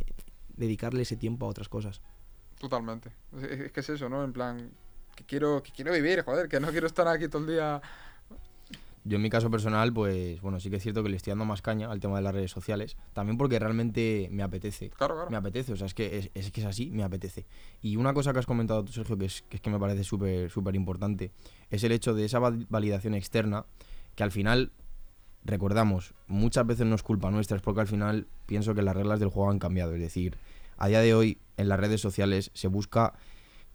dedicarle 0.58 1.04
ese 1.04 1.16
tiempo 1.16 1.46
a 1.46 1.50
otras 1.50 1.70
cosas. 1.70 2.02
Totalmente. 2.60 3.12
Es, 3.38 3.44
es 3.44 3.72
que 3.72 3.80
es 3.80 3.90
eso, 3.90 4.10
¿no? 4.10 4.24
En 4.24 4.34
plan, 4.34 4.72
que 5.18 5.26
quiero, 5.26 5.64
que 5.64 5.72
quiero 5.72 5.92
vivir, 5.92 6.22
joder, 6.22 6.48
que 6.48 6.60
no 6.60 6.70
quiero 6.70 6.86
estar 6.88 7.08
aquí 7.08 7.28
todo 7.28 7.42
el 7.42 7.48
día. 7.50 7.82
Yo 9.04 9.16
en 9.16 9.22
mi 9.22 9.30
caso 9.30 9.50
personal, 9.50 9.92
pues 9.94 10.40
bueno, 10.42 10.60
sí 10.60 10.70
que 10.70 10.76
es 10.76 10.84
cierto 10.84 11.02
que 11.02 11.10
le 11.10 11.16
estoy 11.16 11.32
dando 11.32 11.46
más 11.46 11.62
caña 11.62 11.90
al 11.90 12.00
tema 12.00 12.18
de 12.18 12.22
las 12.22 12.36
redes 12.36 12.52
sociales, 12.52 12.98
también 13.14 13.38
porque 13.38 13.58
realmente 13.58 14.28
me 14.32 14.44
apetece. 14.44 14.90
Claro, 14.90 15.16
claro. 15.16 15.32
Me 15.32 15.38
apetece, 15.38 15.74
o 15.74 15.76
sea, 15.76 15.88
es 15.88 15.94
que 15.94 16.18
es, 16.18 16.30
es 16.34 16.52
que 16.52 16.62
es 16.62 16.68
así, 16.68 16.92
me 16.92 17.04
apetece. 17.04 17.46
Y 17.82 17.96
una 17.96 18.14
cosa 18.14 18.32
que 18.34 18.40
has 18.40 18.46
comentado 18.46 18.84
tú, 18.84 18.92
Sergio, 18.92 19.18
que 19.18 19.26
es 19.26 19.42
que, 19.44 19.56
es 19.58 19.62
que 19.62 19.70
me 19.70 19.80
parece 19.80 20.04
súper 20.04 20.52
súper 20.52 20.76
importante, 20.76 21.32
es 21.72 21.84
el 21.84 21.94
hecho 21.94 22.14
de 22.14 22.26
esa 22.26 22.40
val- 22.40 22.68
validación 22.70 23.16
externa, 23.16 23.66
que 24.16 24.24
al 24.24 24.32
final, 24.32 24.72
recordamos, 25.46 26.14
muchas 26.28 26.68
veces 26.68 26.86
no 26.86 26.96
es 26.96 27.02
culpa 27.02 27.32
nuestra, 27.32 27.56
es 27.58 27.64
porque 27.64 27.82
al 27.82 27.88
final 27.88 28.28
pienso 28.46 28.76
que 28.76 28.82
las 28.82 28.96
reglas 28.96 29.20
del 29.22 29.30
juego 29.30 29.50
han 29.50 29.60
cambiado. 29.60 29.94
Es 29.96 30.02
decir, 30.02 30.36
a 30.78 30.90
día 30.90 31.00
de 31.00 31.16
hoy 31.16 31.38
en 31.56 31.70
las 31.70 31.80
redes 31.80 32.02
sociales 32.02 32.52
se 32.54 32.68
busca 32.68 33.14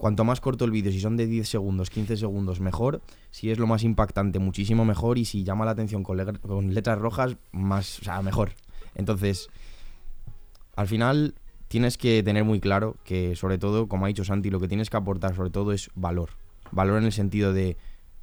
cuanto 0.03 0.25
más 0.25 0.41
corto 0.41 0.65
el 0.65 0.73
vídeo, 0.73 0.91
si 0.91 0.99
son 0.99 1.17
de 1.17 1.29
10 1.29 1.49
segundos, 1.49 1.89
15 1.89 2.17
segundos, 2.17 2.59
mejor. 2.59 3.03
Si 3.31 3.53
es 3.53 3.59
lo 3.61 3.69
más 3.69 3.85
impactante, 3.85 4.41
muchísimo 4.41 4.85
mejor. 4.85 5.17
Y 5.17 5.25
si 5.25 5.45
llama 5.45 5.65
la 5.65 5.71
atención 5.71 6.03
con, 6.03 6.17
letras 6.75 6.99
rojas, 6.99 7.37
más, 7.53 8.01
o 8.01 8.03
sea, 8.03 8.21
mejor. 8.21 8.51
Entonces, 8.97 9.49
al 10.75 10.89
final 10.89 11.37
tienes 11.69 11.99
que 11.99 12.21
tener 12.25 12.43
muy 12.43 12.59
claro 12.59 12.97
que, 13.05 13.37
sobre 13.37 13.59
todo, 13.59 13.87
como 13.87 14.05
ha 14.05 14.09
dicho 14.09 14.25
Santi, 14.25 14.51
lo 14.51 14.59
que 14.59 14.67
tienes 14.67 14.91
que 14.91 14.97
aportar, 14.97 15.37
sobre 15.37 15.51
todo, 15.51 15.71
es 15.71 15.89
valor. 15.95 16.31
Valor 16.73 16.99
en 16.99 17.05
el 17.05 17.13
sentido 17.13 17.53
de, 17.53 17.77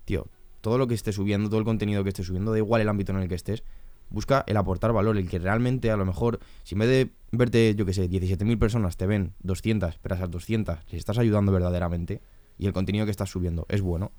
tío, 0.04 0.28
todo 0.60 0.78
lo 0.78 0.86
que 0.86 0.96
estés 0.96 1.16
subiendo, 1.16 1.48
todo 1.48 1.60
el 1.60 1.66
contenido 1.66 2.04
que 2.04 2.10
estés 2.10 2.28
subiendo, 2.28 2.52
da 2.52 2.58
igual 2.58 2.82
el 2.82 2.90
ámbito 2.90 3.14
en 3.14 3.20
el 3.20 3.30
que 3.30 3.36
estés, 3.36 3.64
busca 4.10 4.43
el 4.47 4.57
aportar 4.57 4.91
valor, 4.93 5.18
el 5.18 5.30
que 5.30 5.39
realmente 5.39 5.91
a 5.91 5.97
lo 5.97 6.05
mejor, 6.05 6.39
si 6.64 6.76
en 6.76 6.80
vez 6.80 6.89
de 6.89 7.12
verte, 7.32 7.76
yo 7.76 7.86
que 7.86 7.93
sé, 7.93 8.07
17.000 8.10 8.57
personas 8.57 8.97
te 8.97 9.05
ven 9.05 9.34
200, 9.41 9.97
pero 10.01 10.16
a 10.16 10.18
esas 10.18 10.32
200 10.32 10.80
les 10.86 10.93
estás 10.99 11.18
ayudando 11.18 11.51
verdaderamente 11.51 12.22
y 12.57 12.66
el 12.66 12.74
contenido 12.74 13.05
que 13.05 13.12
estás 13.12 13.30
subiendo 13.30 13.66
es 13.70 13.82
bueno, 13.82 14.12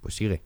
pues 0.00 0.14
sigue. 0.14 0.42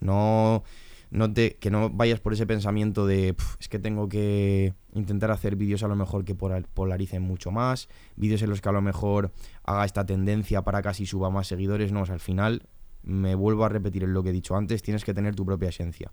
No, 0.00 0.64
no 1.10 1.32
te, 1.32 1.56
que 1.56 1.70
no 1.70 1.90
vayas 1.90 2.20
por 2.20 2.32
ese 2.32 2.46
pensamiento 2.46 3.06
de 3.06 3.34
"Pf, 3.34 3.56
es 3.60 3.68
que 3.68 3.78
tengo 3.78 4.08
que 4.08 4.74
intentar 4.94 5.30
hacer 5.30 5.56
vídeos 5.56 5.82
a 5.82 5.88
lo 5.88 5.96
mejor 5.96 6.24
que 6.24 6.34
polar- 6.34 6.66
polaricen 6.74 7.22
mucho 7.22 7.50
más, 7.50 7.88
vídeos 8.16 8.42
en 8.42 8.50
los 8.50 8.60
que 8.60 8.68
a 8.68 8.72
lo 8.72 8.82
mejor 8.82 9.30
haga 9.62 9.84
esta 9.84 10.04
tendencia 10.04 10.62
para 10.62 10.82
casi 10.82 11.06
suba 11.06 11.30
más 11.30 11.46
seguidores. 11.46 11.92
No, 11.92 12.02
o 12.02 12.06
sea, 12.06 12.14
al 12.14 12.20
final 12.20 12.66
me 13.02 13.34
vuelvo 13.34 13.64
a 13.64 13.68
repetir 13.68 14.02
en 14.04 14.12
lo 14.12 14.22
que 14.22 14.30
he 14.30 14.32
dicho 14.32 14.56
antes, 14.56 14.82
tienes 14.82 15.04
que 15.04 15.14
tener 15.14 15.34
tu 15.34 15.44
propia 15.46 15.68
esencia. 15.68 16.12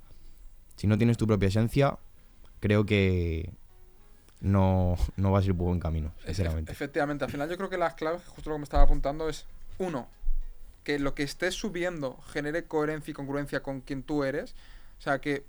Si 0.75 0.87
no 0.87 0.97
tienes 0.97 1.17
tu 1.17 1.27
propia 1.27 1.47
esencia, 1.47 1.97
creo 2.61 2.85
que 2.85 3.51
no, 4.39 4.95
no 5.17 5.31
vas 5.31 5.43
a 5.43 5.47
por 5.47 5.55
buen 5.67 5.79
camino, 5.79 6.13
sinceramente. 6.25 6.71
Efectivamente, 6.71 7.25
al 7.25 7.31
final 7.31 7.49
yo 7.49 7.57
creo 7.57 7.69
que 7.69 7.77
las 7.77 7.95
claves, 7.95 8.21
justo 8.27 8.49
lo 8.49 8.55
que 8.55 8.59
me 8.59 8.63
estaba 8.63 8.83
apuntando, 8.83 9.27
es 9.27 9.45
uno, 9.77 10.07
que 10.83 10.99
lo 10.99 11.13
que 11.13 11.23
estés 11.23 11.55
subiendo 11.55 12.17
genere 12.31 12.65
coherencia 12.65 13.11
y 13.11 13.13
congruencia 13.13 13.61
con 13.61 13.81
quien 13.81 14.03
tú 14.03 14.23
eres. 14.23 14.55
O 14.97 15.01
sea, 15.01 15.19
que. 15.19 15.43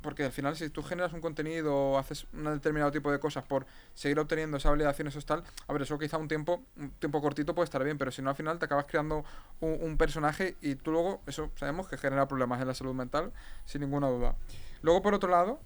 Porque 0.00 0.22
al 0.22 0.32
final, 0.32 0.54
si 0.54 0.68
tú 0.68 0.82
generas 0.82 1.14
un 1.14 1.22
contenido 1.22 1.74
o 1.74 1.98
haces 1.98 2.26
un 2.34 2.44
determinado 2.44 2.92
tipo 2.92 3.10
de 3.10 3.18
cosas 3.18 3.42
por 3.42 3.64
seguir 3.94 4.18
obteniendo 4.18 4.58
esa 4.58 4.68
validación, 4.68 5.08
eso 5.08 5.18
es 5.18 5.24
tal. 5.24 5.42
A 5.66 5.72
ver, 5.72 5.80
eso 5.80 5.98
quizá 5.98 6.18
un 6.18 6.28
tiempo, 6.28 6.62
un 6.76 6.90
tiempo 6.90 7.22
cortito 7.22 7.54
puede 7.54 7.64
estar 7.64 7.82
bien, 7.82 7.96
pero 7.96 8.10
si 8.10 8.20
no, 8.20 8.28
al 8.28 8.36
final 8.36 8.58
te 8.58 8.66
acabas 8.66 8.84
creando 8.84 9.24
un, 9.60 9.78
un 9.80 9.96
personaje 9.96 10.56
y 10.60 10.74
tú 10.74 10.92
luego, 10.92 11.22
eso 11.26 11.50
sabemos 11.56 11.88
que 11.88 11.96
genera 11.96 12.28
problemas 12.28 12.60
en 12.60 12.68
la 12.68 12.74
salud 12.74 12.92
mental, 12.92 13.32
sin 13.64 13.80
ninguna 13.80 14.10
duda. 14.10 14.36
Luego, 14.82 15.00
por 15.00 15.14
otro 15.14 15.30
lado, 15.30 15.58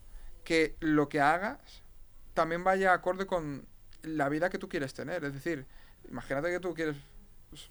que 0.49 0.76
lo 0.80 1.11
que 1.11 1.20
hagas 1.20 1.59
también 2.32 2.64
vaya 2.64 2.94
acorde 2.94 3.26
con 3.26 3.66
la 4.01 4.30
vida 4.30 4.49
que 4.49 4.57
tú 4.57 4.66
quieres 4.66 4.94
tener. 4.94 5.22
Es 5.22 5.34
decir, 5.34 5.66
imagínate 6.09 6.49
que 6.49 6.59
tú 6.59 6.72
quieres 6.72 6.96
pues, 7.51 7.70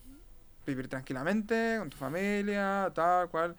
vivir 0.63 0.87
tranquilamente, 0.87 1.77
con 1.79 1.89
tu 1.89 1.97
familia, 1.97 2.91
tal 2.93 3.29
cual. 3.29 3.55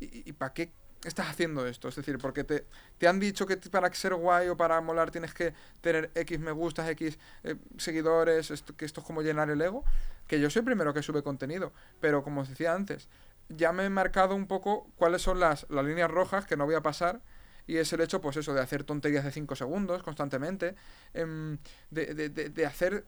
¿Y, 0.00 0.32
para 0.32 0.52
qué 0.52 0.72
estás 1.04 1.28
haciendo 1.28 1.64
esto? 1.64 1.86
Es 1.86 1.94
decir, 1.94 2.18
porque 2.18 2.42
te, 2.42 2.66
te 2.98 3.06
han 3.06 3.20
dicho 3.20 3.46
que 3.46 3.56
para 3.56 3.94
ser 3.94 4.14
guay 4.14 4.48
o 4.48 4.56
para 4.56 4.80
molar 4.80 5.12
tienes 5.12 5.32
que 5.32 5.54
tener 5.80 6.10
X 6.16 6.40
me 6.40 6.50
gustas, 6.50 6.88
X 6.88 7.20
eh, 7.44 7.54
seguidores, 7.76 8.50
esto, 8.50 8.76
que 8.76 8.84
esto 8.84 9.00
es 9.00 9.06
como 9.06 9.22
llenar 9.22 9.48
el 9.48 9.62
ego. 9.62 9.84
Que 10.26 10.40
yo 10.40 10.50
soy 10.50 10.58
el 10.58 10.66
primero 10.66 10.92
que 10.92 11.04
sube 11.04 11.22
contenido, 11.22 11.72
pero 12.00 12.24
como 12.24 12.40
os 12.40 12.48
decía 12.48 12.74
antes, 12.74 13.08
ya 13.48 13.70
me 13.70 13.84
he 13.84 13.90
marcado 13.90 14.34
un 14.34 14.48
poco 14.48 14.90
cuáles 14.96 15.22
son 15.22 15.38
las, 15.38 15.70
las 15.70 15.84
líneas 15.84 16.10
rojas 16.10 16.46
que 16.46 16.56
no 16.56 16.66
voy 16.66 16.74
a 16.74 16.82
pasar. 16.82 17.20
Y 17.68 17.76
es 17.76 17.92
el 17.92 18.00
hecho, 18.00 18.20
pues 18.20 18.36
eso, 18.36 18.52
de 18.54 18.60
hacer 18.60 18.82
tonterías 18.82 19.22
de 19.24 19.30
5 19.30 19.54
segundos 19.54 20.02
constantemente, 20.02 20.74
em, 21.14 21.58
de, 21.90 22.14
de- 22.14 22.28
de- 22.30 22.48
de 22.48 22.66
hacer, 22.66 23.04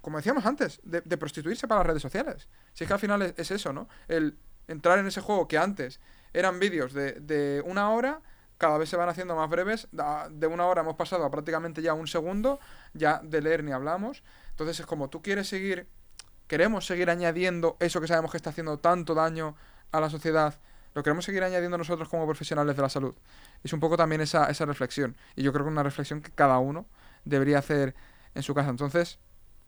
como 0.00 0.16
decíamos 0.16 0.46
antes, 0.46 0.80
de, 0.84 1.02
prostituirse 1.18 1.68
para 1.68 1.80
las 1.80 1.88
redes 1.88 2.02
sociales. 2.02 2.48
Si 2.72 2.84
es 2.84 2.88
que 2.88 2.94
al 2.94 3.00
final 3.00 3.20
es, 3.22 3.34
es 3.36 3.50
eso, 3.50 3.72
¿no? 3.74 3.88
El 4.08 4.38
entrar 4.68 4.98
en 4.98 5.06
ese 5.06 5.20
juego 5.20 5.46
que 5.48 5.58
antes 5.58 6.00
eran 6.32 6.58
vídeos 6.58 6.92
de, 6.94 7.12
de 7.14 7.62
una 7.66 7.90
hora, 7.90 8.20
cada 8.58 8.78
vez 8.78 8.88
se 8.88 8.96
van 8.96 9.08
haciendo 9.08 9.34
más 9.36 9.50
breves. 9.50 9.88
De 10.30 10.46
una 10.46 10.66
hora 10.66 10.80
hemos 10.82 10.96
pasado 10.96 11.24
a 11.24 11.30
prácticamente 11.30 11.82
ya 11.82 11.92
un 11.92 12.06
segundo, 12.06 12.58
ya 12.94 13.20
de 13.22 13.40
leer 13.42 13.62
ni 13.64 13.72
hablamos. 13.72 14.22
Entonces 14.50 14.80
es 14.80 14.86
como 14.86 15.10
tú 15.10 15.20
quieres 15.20 15.48
seguir, 15.48 15.86
queremos 16.46 16.86
seguir 16.86 17.10
añadiendo 17.10 17.76
eso 17.80 18.00
que 18.00 18.06
sabemos 18.06 18.30
que 18.30 18.36
está 18.38 18.50
haciendo 18.50 18.78
tanto 18.78 19.14
daño 19.14 19.56
a 19.92 20.00
la 20.00 20.08
sociedad. 20.10 20.58
Lo 20.96 21.02
queremos 21.02 21.26
seguir 21.26 21.44
añadiendo 21.44 21.76
nosotros 21.76 22.08
como 22.08 22.24
profesionales 22.24 22.74
de 22.74 22.80
la 22.80 22.88
salud. 22.88 23.14
Es 23.62 23.74
un 23.74 23.80
poco 23.80 23.98
también 23.98 24.22
esa, 24.22 24.46
esa 24.46 24.64
reflexión. 24.64 25.14
Y 25.34 25.42
yo 25.42 25.52
creo 25.52 25.66
que 25.66 25.70
una 25.70 25.82
reflexión 25.82 26.22
que 26.22 26.30
cada 26.30 26.58
uno 26.58 26.86
debería 27.26 27.58
hacer 27.58 27.94
en 28.34 28.42
su 28.42 28.54
casa. 28.54 28.70
Entonces, 28.70 29.18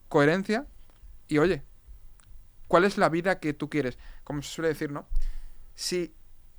coherencia 0.09 0.67
y 1.29 1.37
oye, 1.37 1.65
¿cuál 2.67 2.87
es 2.87 2.97
la 2.97 3.11
vida 3.11 3.41
que 3.41 3.53
tú 3.53 3.69
quieres? 3.69 3.99
Como 4.25 4.41
se 4.41 4.49
suele 4.49 4.69
decir, 4.69 4.91
¿no? 4.91 5.07
Si 5.75 6.15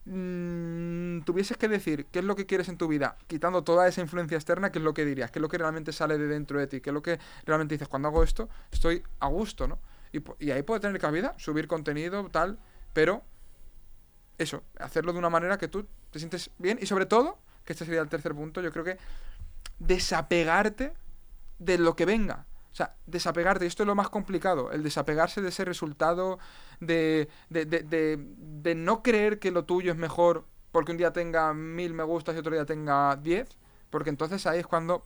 mm, 0.05 1.21
tuvieses 1.21 1.57
que 1.57 1.67
decir 1.67 2.05
qué 2.11 2.19
es 2.19 2.25
lo 2.25 2.35
que 2.35 2.45
quieres 2.45 2.69
en 2.69 2.77
tu 2.77 2.87
vida, 2.87 3.17
quitando 3.25 3.63
toda 3.63 3.87
esa 3.87 4.01
influencia 4.01 4.37
externa, 4.37 4.71
¿qué 4.71 4.77
es 4.77 4.85
lo 4.85 4.93
que 4.93 5.03
dirías? 5.03 5.31
¿Qué 5.31 5.39
es 5.39 5.41
lo 5.41 5.49
que 5.49 5.57
realmente 5.57 5.91
sale 5.93 6.19
de 6.19 6.27
dentro 6.27 6.59
de 6.59 6.67
ti? 6.67 6.79
¿Qué 6.79 6.91
es 6.91 6.93
lo 6.93 7.01
que 7.01 7.17
realmente 7.43 7.73
dices? 7.73 7.87
Cuando 7.87 8.09
hago 8.09 8.21
esto, 8.21 8.49
estoy 8.71 9.01
a 9.19 9.29
gusto, 9.29 9.67
¿no? 9.67 9.79
Y, 10.11 10.21
y 10.37 10.51
ahí 10.51 10.61
puede 10.61 10.79
tener 10.79 11.01
cabida, 11.01 11.33
subir 11.39 11.67
contenido, 11.67 12.29
tal, 12.29 12.59
pero 12.93 13.23
eso, 14.39 14.63
hacerlo 14.79 15.13
de 15.13 15.19
una 15.19 15.29
manera 15.29 15.57
que 15.57 15.67
tú 15.67 15.85
te 16.11 16.17
sientes 16.17 16.49
bien 16.57 16.79
y 16.81 16.85
sobre 16.85 17.05
todo, 17.05 17.37
que 17.65 17.73
este 17.73 17.85
sería 17.85 18.01
el 18.01 18.09
tercer 18.09 18.33
punto, 18.33 18.61
yo 18.61 18.71
creo 18.71 18.83
que 18.85 18.97
desapegarte 19.77 20.93
de 21.59 21.77
lo 21.77 21.95
que 21.95 22.05
venga. 22.05 22.45
O 22.71 22.75
sea, 22.75 22.95
desapegarte, 23.05 23.65
y 23.65 23.67
esto 23.67 23.83
es 23.83 23.87
lo 23.87 23.95
más 23.95 24.09
complicado, 24.09 24.71
el 24.71 24.83
desapegarse 24.83 25.41
de 25.41 25.49
ese 25.49 25.65
resultado, 25.65 26.39
de, 26.79 27.27
de, 27.49 27.65
de, 27.65 28.17
de, 28.17 28.75
no 28.75 29.03
creer 29.03 29.39
que 29.39 29.51
lo 29.51 29.65
tuyo 29.65 29.91
es 29.91 29.97
mejor 29.97 30.45
porque 30.71 30.91
un 30.91 30.97
día 30.97 31.11
tenga 31.11 31.53
mil 31.53 31.93
me 31.93 32.03
gustas 32.03 32.35
y 32.35 32.39
otro 32.39 32.53
día 32.53 32.65
tenga 32.65 33.15
diez, 33.15 33.49
porque 33.89 34.09
entonces 34.09 34.45
ahí 34.45 34.59
es 34.59 34.67
cuando 34.67 35.05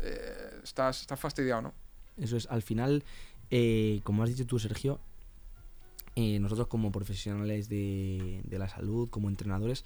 eh, 0.00 0.60
estás, 0.62 1.02
estás 1.02 1.20
fastidiado, 1.20 1.62
¿no? 1.62 1.74
Eso 2.16 2.36
es, 2.36 2.46
al 2.50 2.62
final, 2.62 3.04
eh, 3.50 4.00
como 4.04 4.22
has 4.22 4.30
dicho 4.30 4.46
tú, 4.46 4.58
Sergio, 4.58 5.00
eh, 6.16 6.38
nosotros 6.38 6.68
como 6.68 6.92
profesionales 6.92 7.68
de, 7.68 8.40
de 8.44 8.58
la 8.58 8.68
salud, 8.68 9.08
como 9.08 9.28
entrenadores, 9.28 9.84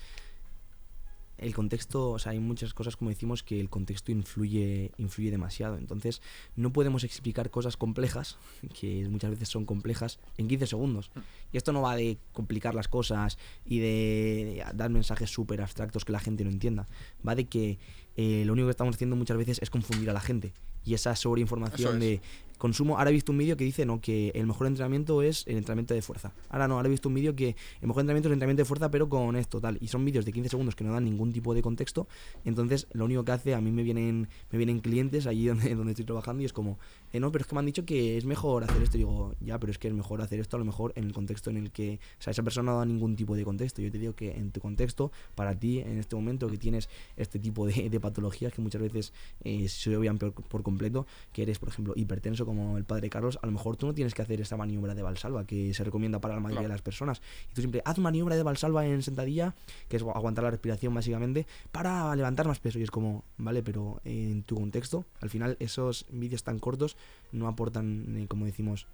el 1.38 1.54
contexto, 1.54 2.10
o 2.10 2.18
sea, 2.18 2.32
hay 2.32 2.40
muchas 2.40 2.74
cosas, 2.74 2.96
como 2.96 3.10
decimos, 3.10 3.44
que 3.44 3.60
el 3.60 3.70
contexto 3.70 4.10
influye, 4.10 4.90
influye 4.98 5.30
demasiado. 5.30 5.78
Entonces, 5.78 6.20
no 6.56 6.72
podemos 6.72 7.04
explicar 7.04 7.50
cosas 7.50 7.76
complejas, 7.76 8.36
que 8.78 9.08
muchas 9.08 9.30
veces 9.30 9.48
son 9.48 9.64
complejas, 9.64 10.18
en 10.36 10.48
15 10.48 10.66
segundos. 10.66 11.10
Y 11.52 11.56
esto 11.56 11.72
no 11.72 11.82
va 11.82 11.94
de 11.94 12.18
complicar 12.32 12.74
las 12.74 12.88
cosas 12.88 13.38
y 13.64 13.78
de 13.78 14.64
dar 14.74 14.90
mensajes 14.90 15.30
súper 15.30 15.62
abstractos 15.62 16.04
que 16.04 16.12
la 16.12 16.20
gente 16.20 16.44
no 16.44 16.50
entienda. 16.50 16.88
Va 17.26 17.36
de 17.36 17.44
que 17.44 17.78
eh, 18.16 18.42
lo 18.44 18.52
único 18.54 18.66
que 18.66 18.72
estamos 18.72 18.96
haciendo 18.96 19.14
muchas 19.14 19.36
veces 19.36 19.60
es 19.62 19.70
confundir 19.70 20.10
a 20.10 20.12
la 20.12 20.20
gente. 20.20 20.52
Y 20.84 20.94
esa 20.94 21.14
sobreinformación 21.14 21.94
es. 21.94 22.00
de 22.00 22.20
consumo. 22.58 22.98
Ahora 22.98 23.10
he 23.10 23.12
visto 23.12 23.32
un 23.32 23.38
vídeo 23.38 23.56
que 23.56 23.64
dice 23.64 23.86
no 23.86 24.00
que 24.00 24.30
el 24.34 24.46
mejor 24.46 24.66
entrenamiento 24.66 25.22
es 25.22 25.46
el 25.46 25.56
entrenamiento 25.56 25.94
de 25.94 26.02
fuerza. 26.02 26.32
Ahora 26.50 26.68
no, 26.68 26.74
ahora 26.74 26.88
he 26.88 26.90
visto 26.90 27.08
un 27.08 27.14
vídeo 27.14 27.34
que 27.34 27.56
el 27.80 27.88
mejor 27.88 28.02
entrenamiento 28.02 28.28
es 28.28 28.30
el 28.30 28.34
entrenamiento 28.34 28.62
de 28.62 28.64
fuerza, 28.66 28.90
pero 28.90 29.08
con 29.08 29.36
esto, 29.36 29.60
tal. 29.60 29.78
Y 29.80 29.88
son 29.88 30.04
vídeos 30.04 30.24
de 30.24 30.32
15 30.32 30.50
segundos 30.50 30.74
que 30.74 30.84
no 30.84 30.92
dan 30.92 31.04
ningún 31.04 31.32
tipo 31.32 31.54
de 31.54 31.62
contexto. 31.62 32.08
Entonces, 32.44 32.86
lo 32.92 33.04
único 33.04 33.24
que 33.24 33.32
hace, 33.32 33.54
a 33.54 33.60
mí 33.60 33.70
me 33.70 33.82
vienen, 33.82 34.28
me 34.50 34.58
vienen 34.58 34.80
clientes 34.80 35.26
allí 35.26 35.46
donde, 35.48 35.74
donde 35.74 35.92
estoy 35.92 36.04
trabajando 36.04 36.42
y 36.42 36.46
es 36.46 36.52
como, 36.52 36.78
eh, 37.12 37.20
no, 37.20 37.32
pero 37.32 37.42
es 37.42 37.48
que 37.48 37.54
me 37.54 37.60
han 37.60 37.66
dicho 37.66 37.84
que 37.84 38.16
es 38.16 38.24
mejor 38.24 38.64
hacer 38.64 38.82
esto. 38.82 38.96
Y 38.96 39.00
digo, 39.00 39.34
ya, 39.40 39.58
pero 39.58 39.70
es 39.70 39.78
que 39.78 39.88
es 39.88 39.94
mejor 39.94 40.20
hacer 40.20 40.40
esto 40.40 40.56
a 40.56 40.58
lo 40.58 40.64
mejor 40.64 40.92
en 40.96 41.04
el 41.04 41.12
contexto 41.12 41.50
en 41.50 41.56
el 41.56 41.70
que, 41.70 42.00
o 42.18 42.22
sea, 42.22 42.30
esa 42.30 42.42
persona 42.42 42.72
no 42.72 42.78
da 42.78 42.84
ningún 42.84 43.16
tipo 43.16 43.36
de 43.36 43.44
contexto. 43.44 43.82
Yo 43.82 43.90
te 43.90 43.98
digo 43.98 44.14
que 44.14 44.32
en 44.32 44.50
tu 44.50 44.60
contexto, 44.60 45.12
para 45.34 45.58
ti, 45.58 45.80
en 45.80 45.98
este 45.98 46.16
momento 46.16 46.48
que 46.48 46.58
tienes 46.58 46.88
este 47.16 47.38
tipo 47.38 47.66
de, 47.66 47.90
de 47.90 48.00
patologías 48.00 48.52
que 48.52 48.60
muchas 48.60 48.82
veces 48.82 49.12
eh, 49.44 49.68
se 49.68 49.96
obvian 49.96 50.18
por, 50.18 50.32
por 50.32 50.62
completo, 50.62 51.06
que 51.32 51.42
eres, 51.42 51.58
por 51.58 51.68
ejemplo, 51.68 51.94
hipertenso 51.96 52.44
como 52.46 52.76
el 52.76 52.84
padre 52.84 53.10
Carlos, 53.10 53.38
a 53.42 53.46
lo 53.46 53.52
mejor 53.52 53.76
tú 53.76 53.86
no 53.86 53.94
tienes 53.94 54.14
que 54.14 54.22
hacer 54.22 54.40
esa 54.40 54.56
maniobra 54.56 54.94
de 54.94 55.02
Valsalva 55.02 55.44
que 55.44 55.72
se 55.74 55.84
recomienda 55.84 56.20
para 56.20 56.34
la 56.34 56.40
mayoría 56.40 56.68
de 56.68 56.74
las 56.74 56.82
personas. 56.82 57.20
Y 57.50 57.54
tú 57.54 57.60
siempre 57.60 57.82
haz 57.84 57.98
maniobra 57.98 58.36
de 58.36 58.42
Valsalva 58.42 58.86
en 58.86 59.02
sentadilla, 59.02 59.54
que 59.88 59.96
es 59.96 60.02
aguantar 60.02 60.44
la 60.44 60.50
respiración 60.50 60.94
básicamente, 60.94 61.46
para 61.72 62.14
levantar 62.16 62.46
más 62.46 62.60
peso. 62.60 62.78
Y 62.78 62.82
es 62.82 62.90
como, 62.90 63.24
vale, 63.36 63.62
pero 63.62 64.00
en 64.04 64.42
tu 64.42 64.56
contexto, 64.56 65.04
al 65.20 65.30
final 65.30 65.56
esos 65.60 66.06
vídeos 66.10 66.42
tan 66.42 66.58
cortos 66.58 66.96
no 67.32 67.48
aportan, 67.48 68.16
eh, 68.16 68.26
como 68.28 68.46
decimos, 68.46 68.86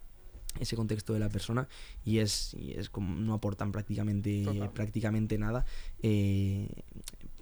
ese 0.60 0.76
contexto 0.76 1.12
de 1.12 1.18
la 1.18 1.28
persona 1.28 1.66
y 2.04 2.18
es, 2.18 2.54
y 2.54 2.78
es 2.78 2.88
como 2.88 3.14
no 3.16 3.34
aportan 3.34 3.72
prácticamente 3.72 4.44
Total. 4.44 4.70
prácticamente 4.70 5.36
nada 5.36 5.64
eh, 6.00 6.68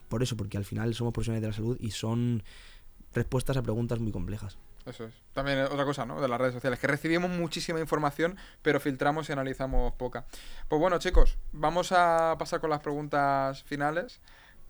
por 0.08 0.22
eso 0.22 0.34
porque 0.36 0.56
al 0.56 0.64
final 0.64 0.94
somos 0.94 1.12
profesionales 1.12 1.42
de 1.42 1.48
la 1.48 1.52
salud 1.52 1.76
y 1.78 1.90
son 1.90 2.42
respuestas 3.12 3.58
a 3.58 3.62
preguntas 3.62 3.98
muy 4.00 4.12
complejas 4.12 4.56
Eso 4.86 5.04
es. 5.04 5.12
También 5.34 5.58
otra 5.60 5.84
cosa, 5.84 6.06
¿no? 6.06 6.20
De 6.22 6.28
las 6.28 6.40
redes 6.40 6.54
sociales, 6.54 6.78
que 6.80 6.86
recibimos 6.86 7.30
muchísima 7.30 7.78
información, 7.80 8.36
pero 8.62 8.80
filtramos 8.80 9.28
y 9.28 9.32
analizamos 9.32 9.92
poca. 9.94 10.24
Pues 10.68 10.80
bueno, 10.80 10.98
chicos, 10.98 11.36
vamos 11.52 11.92
a 11.92 12.34
pasar 12.38 12.60
con 12.60 12.70
las 12.70 12.80
preguntas 12.80 13.62
finales, 13.64 14.20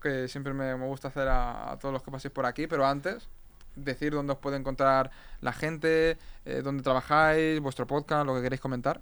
que 0.01 0.27
siempre 0.27 0.53
me, 0.53 0.75
me 0.75 0.85
gusta 0.85 1.07
hacer 1.07 1.27
a, 1.29 1.71
a 1.71 1.79
todos 1.79 1.93
los 1.93 2.03
que 2.03 2.11
paséis 2.11 2.31
por 2.33 2.45
aquí, 2.45 2.67
pero 2.67 2.85
antes, 2.85 3.29
decir 3.75 4.13
dónde 4.13 4.33
os 4.33 4.39
puede 4.39 4.57
encontrar 4.57 5.11
la 5.41 5.53
gente, 5.53 6.17
eh, 6.45 6.61
dónde 6.63 6.83
trabajáis, 6.83 7.59
vuestro 7.59 7.87
podcast, 7.87 8.25
lo 8.25 8.35
que 8.35 8.41
queréis 8.41 8.61
comentar. 8.61 9.01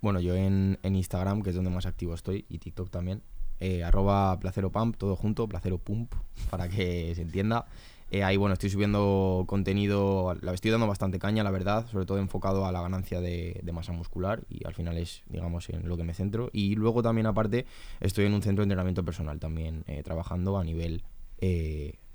Bueno, 0.00 0.20
yo 0.20 0.34
en, 0.34 0.78
en 0.82 0.96
Instagram, 0.96 1.42
que 1.42 1.50
es 1.50 1.56
donde 1.56 1.70
más 1.70 1.86
activo 1.86 2.14
estoy, 2.14 2.46
y 2.48 2.58
TikTok 2.58 2.90
también, 2.90 3.22
eh, 3.60 3.84
arroba 3.84 4.38
placeropump, 4.40 4.96
todo 4.96 5.16
junto, 5.16 5.46
placeropump, 5.46 6.14
para 6.50 6.68
que 6.68 7.14
se 7.14 7.22
entienda. 7.22 7.66
Eh, 8.10 8.24
ahí, 8.24 8.36
bueno, 8.36 8.54
estoy 8.54 8.70
subiendo 8.70 9.44
contenido, 9.46 10.34
la 10.40 10.52
estoy 10.52 10.72
dando 10.72 10.88
bastante 10.88 11.20
caña, 11.20 11.44
la 11.44 11.52
verdad, 11.52 11.86
sobre 11.86 12.06
todo 12.06 12.18
enfocado 12.18 12.66
a 12.66 12.72
la 12.72 12.82
ganancia 12.82 13.20
de, 13.20 13.62
masa 13.72 13.92
muscular 13.92 14.42
y 14.48 14.66
al 14.66 14.74
final 14.74 14.98
es, 14.98 15.22
digamos, 15.28 15.68
en 15.68 15.88
lo 15.88 15.96
que 15.96 16.02
me 16.02 16.14
centro. 16.14 16.50
Y 16.52 16.74
luego 16.74 17.02
también, 17.02 17.26
aparte, 17.26 17.66
estoy 18.00 18.24
en 18.24 18.34
un 18.34 18.42
centro 18.42 18.62
de 18.62 18.64
entrenamiento 18.64 19.04
personal 19.04 19.38
también, 19.38 19.84
eh, 19.86 20.02
trabajando 20.02 20.58
a 20.58 20.64
nivel 20.64 21.04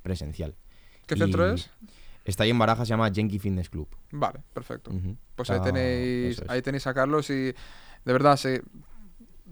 presencial. 0.02 0.56
¿Qué 1.06 1.16
centro 1.16 1.52
es? 1.52 1.70
Está 2.24 2.44
ahí 2.44 2.50
en 2.50 2.58
Baraja, 2.58 2.86
se 2.86 2.90
llama 2.90 3.08
Yankee 3.10 3.38
Fitness 3.38 3.70
Club. 3.70 3.88
Vale, 4.12 4.42
perfecto. 4.54 4.92
Pues 5.36 5.50
ahí 5.52 5.62
tenéis, 5.62 6.40
es. 6.40 6.50
ahí 6.50 6.62
tenéis 6.62 6.88
a 6.88 6.94
Carlos 6.94 7.30
y 7.30 7.54
de 8.06 8.14
verdad, 8.14 8.36
si, 8.38 8.60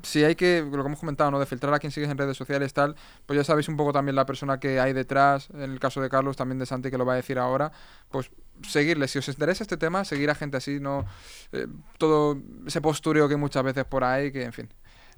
si 0.02 0.24
hay 0.24 0.36
que, 0.36 0.62
lo 0.62 0.84
que 0.84 0.88
hemos 0.88 1.00
comentado, 1.00 1.30
¿no? 1.30 1.40
De 1.40 1.46
filtrar 1.46 1.74
a 1.74 1.80
quien 1.80 1.92
sigues 1.92 2.10
en 2.10 2.18
redes 2.18 2.36
sociales, 2.36 2.74
tal, 2.74 2.96
pues 3.26 3.38
ya 3.38 3.44
sabéis 3.44 3.68
un 3.68 3.78
poco 3.78 3.94
también 3.94 4.16
la 4.16 4.26
persona 4.26 4.60
que 4.60 4.80
hay 4.80 4.94
detrás, 4.94 5.50
en 5.54 5.62
el 5.62 5.80
caso 5.80 6.02
de 6.02 6.10
Carlos, 6.10 6.36
también 6.36 6.58
de 6.60 6.66
Santi, 6.66 6.90
que 6.90 6.98
lo 6.98 7.06
va 7.06 7.14
a 7.14 7.16
decir 7.18 7.38
ahora, 7.38 7.72
pues 8.10 8.32
seguirle, 8.68 9.08
si 9.08 9.20
os 9.20 9.28
interesa 9.28 9.64
este 9.64 9.78
tema, 9.78 10.04
seguir 10.04 10.30
a 10.30 10.36
gente 10.36 10.58
así, 10.58 10.80
no 10.80 11.06
eh, 11.52 11.68
todo 11.98 12.38
ese 12.66 12.82
postureo 12.82 13.28
que 13.28 13.36
hay 13.36 13.40
muchas 13.40 13.64
veces 13.64 13.86
por 13.86 14.04
ahí, 14.04 14.32
que 14.32 14.44
en 14.44 14.54
fin. 14.54 14.70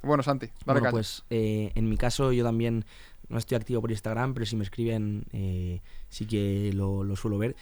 Bueno, 0.03 0.21
Santi, 0.23 0.47
dale 0.65 0.81
bueno 0.81 0.91
pues 0.91 1.23
eh, 1.29 1.71
en 1.73 1.89
mi 1.89 1.97
caso 1.97 2.31
yo 2.31 2.43
también 2.43 2.85
no 3.29 3.37
estoy 3.37 3.55
activo 3.55 3.81
por 3.81 3.91
Instagram 3.91 4.33
pero 4.33 4.45
si 4.45 4.55
me 4.55 4.63
escriben 4.63 5.25
eh, 5.33 5.81
sí 6.09 6.25
que 6.25 6.71
lo, 6.73 7.03
lo 7.03 7.15
suelo 7.15 7.37
ver 7.37 7.55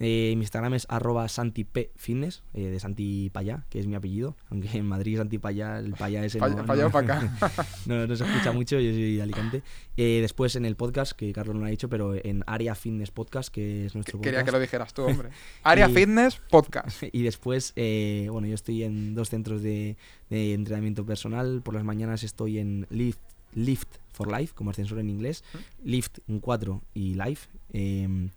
Eh, 0.00 0.32
mi 0.36 0.42
Instagram 0.42 0.74
es 0.74 0.86
arroba 0.88 1.26
santipfitness 1.28 2.44
eh, 2.54 2.68
de 2.70 2.78
Santi 2.78 3.30
Payá 3.32 3.64
que 3.68 3.80
es 3.80 3.86
mi 3.88 3.96
apellido 3.96 4.36
aunque 4.48 4.78
en 4.78 4.86
Madrid 4.86 5.16
Santi 5.18 5.38
Payá 5.38 5.80
el 5.80 5.92
Payá 5.94 6.24
ese 6.24 6.38
Falla- 6.38 6.54
no, 6.56 6.64
fallado 6.64 6.88
no- 6.88 6.92
para 6.92 7.18
acá. 7.18 7.66
no, 7.86 8.06
no 8.06 8.14
se 8.16 8.24
escucha 8.24 8.52
mucho, 8.52 8.78
yo 8.78 8.92
soy 8.92 9.16
de 9.16 9.22
Alicante. 9.22 9.62
Eh, 9.96 10.18
después 10.20 10.54
en 10.54 10.64
el 10.64 10.76
podcast, 10.76 11.12
que 11.12 11.32
Carlos 11.32 11.56
no 11.56 11.62
lo 11.62 11.66
ha 11.66 11.70
dicho, 11.70 11.88
pero 11.88 12.14
en 12.14 12.44
Área 12.46 12.76
Fitness 12.76 13.10
Podcast, 13.10 13.52
que 13.52 13.86
es 13.86 13.94
nuestro 13.96 14.20
Quería 14.20 14.38
que 14.44 14.44
podcast. 14.44 14.54
lo 14.54 14.60
dijeras 14.60 14.94
tú, 14.94 15.02
hombre. 15.02 15.30
Área 15.64 15.88
Y- 15.90 15.94
Fitness 15.94 16.36
Podcast. 16.48 17.02
Y 17.12 17.22
después, 17.24 17.72
eh, 17.74 18.28
bueno, 18.30 18.46
yo 18.46 18.54
estoy 18.54 18.84
en 18.84 19.14
dos 19.16 19.30
centros 19.30 19.62
de, 19.62 19.96
de 20.30 20.54
entrenamiento 20.54 21.04
personal. 21.04 21.60
Por 21.64 21.74
las 21.74 21.82
mañanas 21.82 22.22
estoy 22.22 22.58
en 22.58 22.86
Lift, 22.90 23.18
Lift 23.54 23.96
for 24.12 24.30
Life, 24.30 24.54
como 24.54 24.70
ascensor 24.70 24.98
en 24.98 25.10
inglés. 25.10 25.44
Lift 25.84 26.18
un 26.28 26.40
4 26.40 26.82
y 26.94 27.14
Life, 27.14 27.48
eh, 27.72 28.28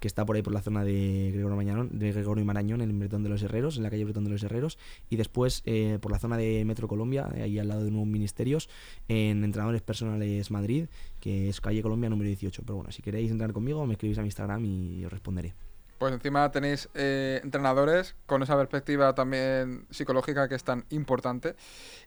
que 0.00 0.08
está 0.08 0.24
por 0.24 0.36
ahí 0.36 0.42
por 0.42 0.52
la 0.52 0.62
zona 0.62 0.84
de 0.84 1.30
Gregorio 1.32 1.56
Marañón, 1.56 1.98
de 1.98 2.12
Gregorio 2.12 2.44
Marañón, 2.44 2.80
en 2.80 2.90
el 2.90 2.96
Bretón 2.96 3.22
de 3.22 3.28
los 3.28 3.42
Herreros, 3.42 3.76
en 3.76 3.82
la 3.82 3.90
calle 3.90 4.04
Bretón 4.04 4.24
de 4.24 4.30
los 4.30 4.42
Herreros. 4.42 4.78
Y 5.10 5.16
después 5.16 5.62
eh, 5.66 5.98
por 6.00 6.12
la 6.12 6.18
zona 6.18 6.36
de 6.36 6.64
Metro 6.64 6.88
Colombia, 6.88 7.28
eh, 7.34 7.42
ahí 7.42 7.58
al 7.58 7.68
lado 7.68 7.84
de 7.84 7.90
nuevos 7.90 8.08
ministerios, 8.08 8.68
en 9.08 9.44
Entrenadores 9.44 9.82
Personales 9.82 10.50
Madrid, 10.50 10.86
que 11.20 11.48
es 11.48 11.60
calle 11.60 11.82
Colombia 11.82 12.08
número 12.10 12.28
18. 12.28 12.62
Pero 12.62 12.76
bueno, 12.76 12.92
si 12.92 13.02
queréis 13.02 13.30
entrar 13.30 13.52
conmigo, 13.52 13.84
me 13.86 13.94
escribís 13.94 14.18
a 14.18 14.22
mi 14.22 14.28
Instagram 14.28 14.64
y 14.64 15.04
os 15.04 15.12
responderé. 15.12 15.54
Pues 15.98 16.12
encima 16.12 16.48
tenéis 16.52 16.88
eh, 16.94 17.40
entrenadores 17.42 18.14
con 18.26 18.42
esa 18.44 18.56
perspectiva 18.56 19.14
también 19.16 19.86
psicológica 19.90 20.48
que 20.48 20.54
es 20.54 20.62
tan 20.62 20.84
importante. 20.90 21.56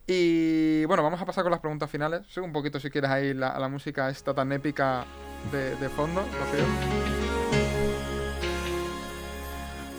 Y 0.07 0.85
bueno, 0.85 1.03
vamos 1.03 1.21
a 1.21 1.25
pasar 1.25 1.43
con 1.43 1.51
las 1.51 1.59
preguntas 1.59 1.89
finales. 1.89 2.25
Sube 2.27 2.45
un 2.45 2.53
poquito 2.53 2.79
si 2.79 2.89
quieres 2.89 3.11
ahí 3.11 3.33
la, 3.33 3.59
la 3.59 3.67
música 3.67 4.09
esta 4.09 4.33
tan 4.33 4.51
épica 4.53 5.05
de, 5.51 5.75
de 5.75 5.89
fondo. 5.89 6.23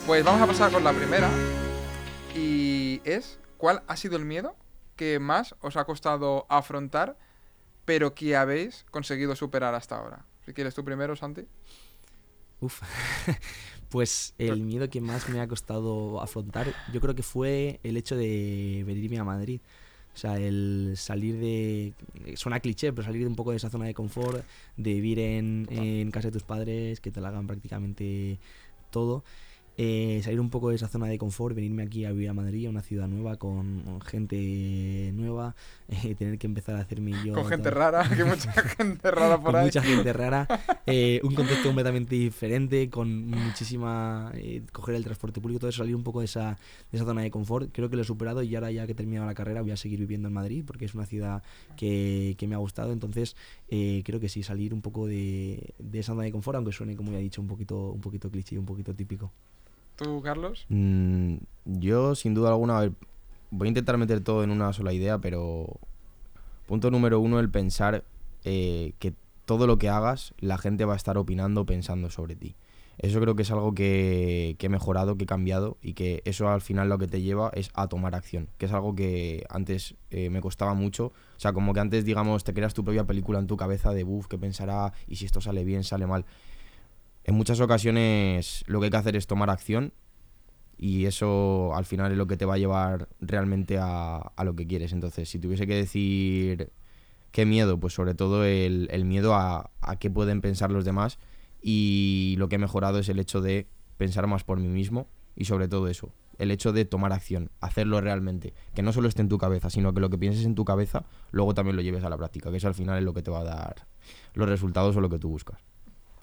Pues 0.07 0.25
vamos 0.25 0.41
a 0.41 0.47
pasar 0.47 0.71
con 0.71 0.83
la 0.83 0.91
primera. 0.91 1.29
Y 2.35 2.99
es, 3.03 3.39
¿cuál 3.57 3.83
ha 3.87 3.95
sido 3.95 4.17
el 4.17 4.25
miedo 4.25 4.55
que 4.95 5.19
más 5.19 5.55
os 5.61 5.77
ha 5.77 5.85
costado 5.85 6.47
afrontar, 6.49 7.15
pero 7.85 8.15
que 8.15 8.35
habéis 8.35 8.85
conseguido 8.89 9.35
superar 9.35 9.75
hasta 9.75 9.97
ahora? 9.97 10.25
Si 10.45 10.53
quieres 10.53 10.73
tú 10.73 10.83
primero, 10.83 11.15
Santi. 11.15 11.47
Uf. 12.59 12.81
pues 13.93 14.33
el 14.39 14.61
miedo 14.61 14.89
que 14.89 15.01
más 15.01 15.29
me 15.29 15.39
ha 15.39 15.47
costado 15.47 16.19
afrontar, 16.19 16.73
yo 16.91 16.99
creo 16.99 17.13
que 17.13 17.21
fue 17.21 17.79
el 17.83 17.95
hecho 17.95 18.15
de 18.15 18.83
venirme 18.87 19.19
a 19.19 19.23
Madrid. 19.23 19.61
O 20.15 20.17
sea, 20.17 20.39
el 20.39 20.93
salir 20.97 21.37
de. 21.37 21.93
Suena 22.35 22.59
cliché, 22.59 22.91
pero 22.91 23.05
salir 23.05 23.21
de 23.21 23.27
un 23.27 23.35
poco 23.35 23.51
de 23.51 23.57
esa 23.57 23.69
zona 23.69 23.85
de 23.85 23.93
confort, 23.93 24.43
de 24.77 24.93
vivir 24.95 25.19
en, 25.19 25.67
en 25.69 26.09
casa 26.09 26.29
de 26.29 26.31
tus 26.31 26.41
padres, 26.41 27.01
que 27.01 27.11
te 27.11 27.21
la 27.21 27.27
hagan 27.27 27.45
prácticamente 27.45 28.39
todo. 28.89 29.23
Eh, 29.77 30.21
salir 30.23 30.39
un 30.39 30.49
poco 30.49 30.69
de 30.69 30.75
esa 30.75 30.87
zona 30.87 31.07
de 31.07 31.17
confort, 31.17 31.55
venirme 31.55 31.83
aquí 31.83 32.05
a 32.05 32.11
vivir 32.11 32.29
a 32.29 32.33
Madrid, 32.33 32.67
a 32.67 32.69
una 32.69 32.81
ciudad 32.81 33.07
nueva, 33.07 33.37
con 33.37 33.99
gente 34.01 35.11
nueva, 35.13 35.55
eh, 35.87 36.15
tener 36.15 36.37
que 36.37 36.47
empezar 36.47 36.75
a 36.75 36.79
hacerme 36.81 37.15
yo. 37.23 37.33
Con 37.33 37.45
gente 37.45 37.69
rara, 37.71 38.07
que 38.15 38.23
mucha 38.23 38.51
gente 38.51 39.09
rara 39.11 39.41
por 39.41 39.51
con 39.51 39.55
ahí. 39.55 39.65
mucha 39.65 39.81
gente 39.81 40.13
rara, 40.13 40.47
eh, 40.85 41.19
un 41.23 41.33
contexto 41.33 41.69
completamente 41.69 42.15
diferente, 42.15 42.89
con 42.89 43.27
muchísima... 43.29 44.31
eh, 44.35 44.61
coger 44.71 44.95
el 44.95 45.03
transporte 45.03 45.41
público, 45.41 45.59
todo 45.61 45.69
eso, 45.69 45.79
salir 45.79 45.95
un 45.95 46.03
poco 46.03 46.19
de 46.19 46.25
esa, 46.25 46.57
de 46.91 46.97
esa 46.97 47.05
zona 47.05 47.21
de 47.21 47.31
confort. 47.31 47.69
Creo 47.71 47.89
que 47.89 47.95
lo 47.95 48.03
he 48.03 48.05
superado 48.05 48.43
y 48.43 48.53
ahora 48.55 48.71
ya 48.71 48.85
que 48.85 48.91
he 48.91 48.95
terminado 48.95 49.25
la 49.25 49.33
carrera 49.33 49.61
voy 49.61 49.71
a 49.71 49.77
seguir 49.77 49.99
viviendo 49.99 50.27
en 50.27 50.33
Madrid 50.33 50.63
porque 50.65 50.85
es 50.85 50.93
una 50.93 51.05
ciudad 51.05 51.41
que, 51.77 52.35
que 52.37 52.47
me 52.47 52.55
ha 52.55 52.59
gustado. 52.59 52.93
Entonces 52.93 53.35
eh, 53.69 54.01
creo 54.05 54.19
que 54.19 54.29
sí, 54.29 54.43
salir 54.43 54.73
un 54.73 54.81
poco 54.81 55.07
de, 55.07 55.73
de 55.79 55.99
esa 55.99 56.13
zona 56.13 56.23
de 56.23 56.31
confort, 56.31 56.57
aunque 56.57 56.71
suene, 56.71 56.95
como 56.95 57.11
ya 57.11 57.17
he 57.19 57.21
dicho, 57.21 57.41
un 57.41 57.47
poquito, 57.47 57.91
un 57.91 58.01
poquito 58.01 58.29
cliché 58.29 58.55
y 58.55 58.57
un 58.59 58.65
poquito 58.65 58.93
típico. 58.93 59.31
¿Tú, 59.95 60.21
Carlos? 60.21 60.65
Mm, 60.69 61.35
yo, 61.65 62.15
sin 62.15 62.33
duda 62.33 62.49
alguna, 62.49 62.91
voy 63.51 63.67
a 63.67 63.69
intentar 63.69 63.97
meter 63.97 64.21
todo 64.21 64.43
en 64.43 64.49
una 64.49 64.73
sola 64.73 64.93
idea, 64.93 65.19
pero 65.19 65.79
punto 66.65 66.91
número 66.91 67.19
uno, 67.19 67.39
el 67.39 67.49
pensar 67.49 68.03
eh, 68.43 68.93
que 68.99 69.13
todo 69.45 69.67
lo 69.67 69.77
que 69.77 69.89
hagas, 69.89 70.33
la 70.39 70.57
gente 70.57 70.85
va 70.85 70.93
a 70.93 70.97
estar 70.97 71.17
opinando, 71.17 71.65
pensando 71.65 72.09
sobre 72.09 72.35
ti. 72.35 72.55
Eso 72.99 73.19
creo 73.19 73.35
que 73.35 73.41
es 73.41 73.51
algo 73.51 73.73
que, 73.73 74.55
he 74.59 74.69
mejorado, 74.69 75.17
que 75.17 75.23
he 75.23 75.27
cambiado 75.27 75.77
y 75.81 75.93
que 75.93 76.21
eso 76.25 76.49
al 76.49 76.61
final 76.61 76.89
lo 76.89 76.97
que 76.99 77.07
te 77.07 77.21
lleva 77.21 77.49
es 77.53 77.71
a 77.73 77.87
tomar 77.87 78.13
acción, 78.13 78.49
que 78.57 78.67
es 78.67 78.71
algo 78.71 78.95
que 78.95 79.45
antes 79.49 79.95
eh, 80.11 80.29
me 80.29 80.41
costaba 80.41 80.73
mucho. 80.73 81.07
O 81.35 81.39
sea, 81.39 81.53
como 81.53 81.73
que 81.73 81.79
antes, 81.79 82.05
digamos, 82.05 82.43
te 82.43 82.53
creas 82.53 82.73
tu 82.73 82.83
propia 82.83 83.05
película 83.05 83.39
en 83.39 83.47
tu 83.47 83.57
cabeza 83.57 83.93
de, 83.93 84.03
buf, 84.03 84.27
que 84.27 84.37
pensará 84.37 84.93
y 85.07 85.15
si 85.15 85.25
esto 85.25 85.41
sale 85.41 85.63
bien, 85.63 85.83
sale 85.83 86.05
mal. 86.05 86.25
En 87.23 87.35
muchas 87.35 87.59
ocasiones 87.59 88.63
lo 88.67 88.79
que 88.79 88.85
hay 88.85 88.91
que 88.91 88.97
hacer 88.97 89.15
es 89.15 89.27
tomar 89.27 89.49
acción 89.49 89.93
y 90.77 91.05
eso 91.05 91.73
al 91.75 91.85
final 91.85 92.11
es 92.11 92.17
lo 92.17 92.27
que 92.27 92.37
te 92.37 92.45
va 92.45 92.55
a 92.55 92.57
llevar 92.57 93.07
realmente 93.21 93.77
a, 93.79 94.31
lo 94.43 94.55
que 94.55 94.67
quieres. 94.67 94.91
Entonces, 94.91 95.29
si 95.29 95.39
tuviese 95.39 95.67
que 95.67 95.75
decir 95.75 96.71
¿Qué 97.31 97.47
miedo? 97.47 97.79
Pues 97.79 97.95
sobre 97.95 98.13
todo 98.13 98.45
el, 98.45 98.87
el 98.91 99.05
miedo 99.05 99.33
a, 99.33 99.71
a 99.81 99.95
qué 99.95 100.11
pueden 100.11 100.39
pensar 100.39 100.69
los 100.69 100.85
demás 100.85 101.17
y 101.63 102.35
lo 102.37 102.47
que 102.47 102.57
he 102.57 102.59
mejorado 102.59 102.99
es 102.99 103.09
el 103.09 103.17
hecho 103.17 103.41
de 103.41 103.67
pensar 103.97 104.27
más 104.27 104.43
por 104.43 104.59
mí 104.59 104.67
mismo 104.67 105.07
y 105.35 105.45
sobre 105.45 105.67
todo 105.67 105.87
eso, 105.87 106.13
el 106.37 106.51
hecho 106.51 106.71
de 106.73 106.85
tomar 106.85 107.11
acción, 107.11 107.49
hacerlo 107.59 108.01
realmente, 108.01 108.53
que 108.75 108.83
no 108.83 108.93
solo 108.93 109.07
esté 109.07 109.21
en 109.21 109.29
tu 109.29 109.37
cabeza, 109.37 109.69
sino 109.69 109.93
que 109.95 109.99
lo 109.99 110.11
que 110.11 110.17
pienses 110.19 110.45
en 110.45 110.53
tu 110.53 110.65
cabeza 110.65 111.05
luego 111.31 111.55
también 111.55 111.75
lo 111.75 111.81
lleves 111.81 112.03
a 112.03 112.09
la 112.09 112.17
práctica, 112.17 112.51
que 112.51 112.57
eso 112.57 112.67
al 112.67 112.75
final 112.75 112.99
es 112.99 113.03
lo 113.03 113.13
que 113.13 113.23
te 113.23 113.31
va 113.31 113.39
a 113.39 113.43
dar 113.43 113.87
los 114.35 114.47
resultados 114.47 114.95
o 114.95 115.01
lo 115.01 115.09
que 115.09 115.19
tú 115.19 115.29
buscas. 115.29 115.57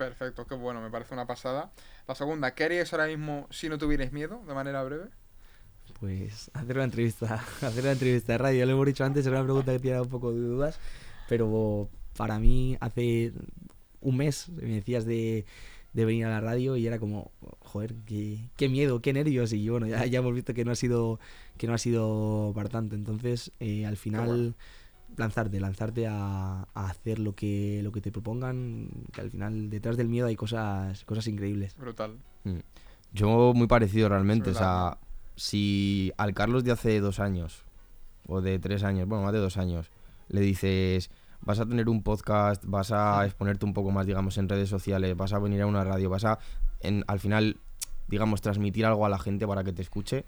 Perfecto, 0.01 0.47
qué 0.47 0.55
bueno, 0.55 0.81
me 0.81 0.89
parece 0.89 1.13
una 1.13 1.27
pasada. 1.27 1.73
La 2.09 2.15
segunda, 2.15 2.55
¿qué 2.55 2.65
haríais 2.65 2.91
ahora 2.95 3.07
mismo 3.07 3.47
si 3.51 3.69
no 3.69 3.77
tuvierais 3.77 4.13
miedo, 4.13 4.43
de 4.49 4.55
manera 4.55 4.83
breve? 4.83 5.11
Pues 6.01 6.51
hacer 6.55 6.77
una 6.77 6.85
entrevista, 6.85 7.35
hacer 7.61 7.83
una 7.83 7.93
entrevista 7.93 8.33
de 8.33 8.39
radio, 8.39 8.61
ya 8.61 8.65
lo 8.65 8.73
hemos 8.73 8.87
dicho 8.87 9.05
antes, 9.05 9.27
era 9.27 9.37
una 9.37 9.45
pregunta 9.45 9.73
que 9.73 9.79
tiene 9.79 10.01
un 10.01 10.09
poco 10.09 10.33
de 10.33 10.41
dudas, 10.41 10.79
pero 11.29 11.91
para 12.17 12.39
mí 12.39 12.79
hace 12.81 13.35
un 14.01 14.17
mes 14.17 14.49
me 14.49 14.77
decías 14.77 15.05
de, 15.05 15.45
de 15.93 16.05
venir 16.07 16.25
a 16.25 16.31
la 16.31 16.41
radio 16.41 16.79
y 16.79 16.87
era 16.87 16.99
como, 16.99 17.31
joder, 17.59 17.95
qué, 18.07 18.39
qué 18.57 18.71
miedo, 18.71 19.03
qué 19.03 19.13
nervios 19.13 19.53
y 19.53 19.69
bueno, 19.69 19.87
ya, 19.87 20.07
ya 20.07 20.21
hemos 20.21 20.33
visto 20.33 20.55
que 20.55 20.65
no 20.65 20.73
ha 20.73 20.77
sido 20.77 21.21
que 21.59 21.67
no 21.67 21.75
ha 21.75 21.79
sido 21.79 22.53
para 22.55 22.71
tanto, 22.71 22.95
entonces 22.95 23.53
eh, 23.61 23.85
al 23.85 23.99
final 23.99 24.27
bueno. 24.27 24.55
Lanzarte, 25.21 25.61
lanzarte 25.61 26.07
a, 26.09 26.67
a 26.75 26.87
hacer 26.89 27.19
lo 27.21 27.35
que 27.37 27.81
lo 27.85 27.93
que 27.93 28.01
te 28.01 28.11
propongan, 28.11 28.89
que 29.13 29.21
al 29.21 29.31
final 29.31 29.71
detrás 29.71 29.97
del 29.97 30.09
miedo 30.09 30.27
hay 30.27 30.37
cosas 30.37 31.05
cosas 31.05 31.27
increíbles. 31.29 31.77
Brutal. 31.77 32.19
Mm. 32.45 32.59
Yo 33.13 33.53
muy 33.55 33.67
parecido 33.69 34.09
realmente, 34.09 34.51
o 34.51 34.55
sea, 34.55 34.99
si 35.37 36.13
al 36.17 36.33
Carlos 36.35 36.65
de 36.65 36.73
hace 36.73 37.01
dos 37.01 37.21
años, 37.21 37.65
o 38.27 38.41
de 38.41 38.59
tres 38.59 38.83
años, 38.85 39.09
bueno, 39.09 39.25
más 39.25 39.33
de 39.33 39.39
dos 39.41 39.57
años, 39.57 39.91
le 40.29 40.41
dices, 40.41 41.11
vas 41.41 41.59
a 41.59 41.67
tener 41.67 41.89
un 41.89 42.03
podcast, 42.03 42.65
vas 42.67 42.93
a 42.93 43.25
exponerte 43.27 43.65
un 43.65 43.73
poco 43.75 43.91
más, 43.91 44.07
digamos, 44.07 44.39
en 44.39 44.49
redes 44.49 44.69
sociales, 44.69 45.17
vas 45.17 45.33
a 45.33 45.39
venir 45.41 45.63
a 45.63 45.67
una 45.67 45.83
radio, 45.83 46.09
vas 46.11 46.25
a, 46.25 46.39
en- 46.81 47.05
al 47.09 47.19
final, 47.19 47.57
digamos, 48.07 48.41
transmitir 48.43 48.87
algo 48.87 49.05
a 49.05 49.09
la 49.09 49.19
gente 49.19 49.45
para 49.47 49.65
que 49.65 49.73
te 49.73 49.83
escuche, 49.83 50.25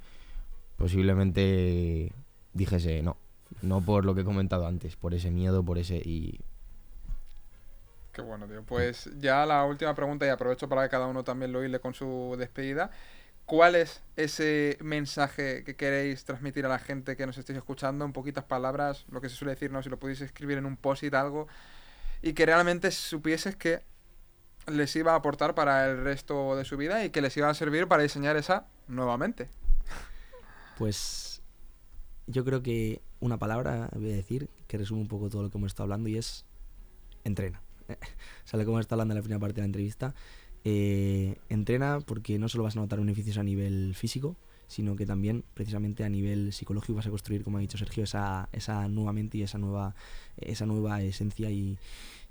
posiblemente 0.77 2.13
dijese 2.53 3.03
no. 3.03 3.17
No 3.61 3.81
por 3.81 4.05
lo 4.05 4.15
que 4.15 4.23
he 4.23 4.25
comentado 4.25 4.67
antes, 4.67 4.97
por 4.97 5.15
ese 5.15 5.31
miedo, 5.31 5.65
por 5.65 5.79
ese... 5.79 5.97
Y 5.97 6.41
Qué 8.13 8.21
bueno, 8.21 8.47
tío. 8.47 8.63
Pues 8.63 9.11
ya 9.19 9.47
la 9.47 9.65
última 9.65 9.95
pregunta 9.95 10.27
y 10.27 10.29
aprovecho 10.29 10.69
para 10.69 10.83
que 10.83 10.91
cada 10.91 11.07
uno 11.07 11.25
también 11.25 11.53
lo 11.53 11.65
hile 11.65 11.81
con 11.81 11.95
su 11.95 12.37
despedida. 12.39 12.91
¿Cuál 13.47 13.75
es 13.75 14.03
ese 14.17 14.79
mensaje 14.83 15.65
que 15.65 15.77
queréis 15.77 16.25
transmitir 16.25 16.65
a 16.67 16.69
la 16.69 16.79
gente 16.79 17.17
que 17.17 17.27
nos 17.27 17.39
estéis 17.39 17.57
escuchando 17.57 18.05
en 18.05 18.13
poquitas 18.13 18.45
palabras? 18.45 19.07
Lo 19.11 19.21
que 19.21 19.29
se 19.29 19.37
suele 19.37 19.53
decir, 19.53 19.71
¿no? 19.71 19.83
Si 19.83 19.89
lo 19.89 19.99
pudieseis 19.99 20.31
escribir 20.31 20.59
en 20.59 20.67
un 20.67 20.77
post-it, 20.77 21.15
algo. 21.15 21.49
Y 22.21 22.35
que 22.35 22.47
realmente 22.47 22.91
supieses 22.91 23.57
que 23.57 23.83
les 24.67 24.95
iba 24.95 25.13
a 25.13 25.17
aportar 25.17 25.55
para 25.55 25.87
el 25.87 26.05
resto 26.05 26.55
de 26.55 26.65
su 26.65 26.77
vida 26.77 27.05
y 27.05 27.11
que 27.11 27.21
les 27.21 27.37
iba 27.37 27.49
a 27.49 27.55
servir 27.55 27.89
para 27.89 28.03
diseñar 28.03 28.37
esa 28.37 28.67
nuevamente. 28.89 29.49
Pues 30.79 31.32
yo 32.27 32.45
creo 32.45 32.63
que 32.63 33.01
una 33.21 33.39
palabra 33.39 33.89
voy 33.95 34.13
a 34.13 34.17
decir 34.17 34.49
que 34.67 34.79
resume 34.79 35.01
un 35.01 35.09
poco 35.09 35.29
todo 35.29 35.43
lo 35.43 35.51
que 35.51 35.59
hemos 35.59 35.73
estado 35.73 35.85
hablando 35.85 36.09
y 36.09 36.17
es 36.17 36.45
entrena. 37.25 37.63
o 37.89 37.95
sea, 38.47 38.59
lo 38.59 38.65
que 38.65 38.71
hemos 38.71 38.91
hablando 38.91 39.13
en 39.13 39.17
la 39.17 39.23
primera 39.23 39.41
parte 39.41 39.57
de 39.57 39.63
la 39.63 39.67
entrevista. 39.67 40.15
Eh, 40.65 41.37
entrena 41.49 41.99
porque 42.01 42.39
no 42.39 42.49
solo 42.49 42.65
vas 42.65 42.77
a 42.77 42.81
notar 42.81 43.01
beneficios 43.01 43.37
a 43.37 43.43
nivel 43.43 43.95
físico, 43.97 44.37
sino 44.69 44.95
que 44.97 45.07
también 45.07 45.45
precisamente 45.55 46.05
a 46.05 46.09
nivel 46.09 46.53
psicológico 46.53 46.95
vas 46.95 47.07
a 47.07 47.11
construir, 47.11 47.43
como 47.43 47.59
ha 47.59 47.61
dicho 47.61 47.77
Sergio, 47.79 48.05
esa, 48.05 48.49
esa 48.53 48.89
nueva 48.89 49.13
mente 49.13 49.39
y 49.39 49.43
esa 49.43 49.59
nueva, 49.59 49.95
esa 50.37 50.67
nueva 50.67 51.03
esencia 51.03 51.51
y, 51.51 51.79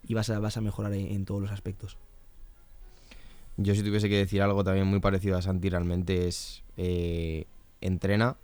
y 0.08 0.14
vas, 0.14 0.30
a, 0.30 0.40
vas 0.40 0.58
a 0.58 0.62
mejorar 0.62 0.94
en, 0.94 1.08
en 1.12 1.26
todos 1.26 1.42
los 1.42 1.52
aspectos. 1.52 1.98
Yo 3.58 3.76
si 3.76 3.84
tuviese 3.84 4.10
que 4.10 4.18
decir 4.18 4.42
algo 4.42 4.64
también 4.64 4.88
muy 4.88 5.02
parecido 5.02 5.38
a 5.38 5.42
Santi 5.42 5.70
realmente 5.70 6.28
es 6.28 6.64
eh, 6.78 7.46
entrena 7.82 8.38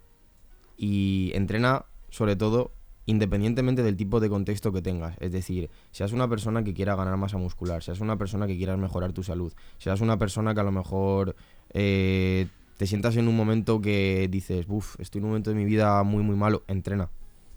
y 0.77 1.31
entrena 1.33 1.85
sobre 2.09 2.35
todo 2.35 2.71
independientemente 3.07 3.83
del 3.83 3.95
tipo 3.95 4.19
de 4.19 4.29
contexto 4.29 4.71
que 4.71 4.81
tengas. 4.81 5.15
Es 5.19 5.31
decir, 5.31 5.69
seas 5.91 6.11
una 6.11 6.27
persona 6.27 6.63
que 6.63 6.73
quiera 6.73 6.95
ganar 6.95 7.17
masa 7.17 7.37
muscular, 7.37 7.81
seas 7.81 8.01
una 8.01 8.17
persona 8.17 8.45
que 8.47 8.57
quieras 8.57 8.77
mejorar 8.77 9.13
tu 9.13 9.23
salud, 9.23 9.53
seas 9.77 10.01
una 10.01 10.19
persona 10.19 10.53
que 10.53 10.59
a 10.59 10.63
lo 10.63 10.73
mejor 10.73 11.35
eh, 11.73 12.47
te 12.75 12.85
sientas 12.85 13.15
en 13.15 13.27
un 13.27 13.35
momento 13.35 13.81
que 13.81 14.27
dices, 14.29 14.65
uff, 14.67 14.99
estoy 14.99 15.19
en 15.19 15.25
un 15.25 15.31
momento 15.31 15.49
de 15.49 15.55
mi 15.55 15.65
vida 15.65 16.03
muy 16.03 16.21
muy 16.21 16.35
malo, 16.35 16.63
entrena, 16.67 17.09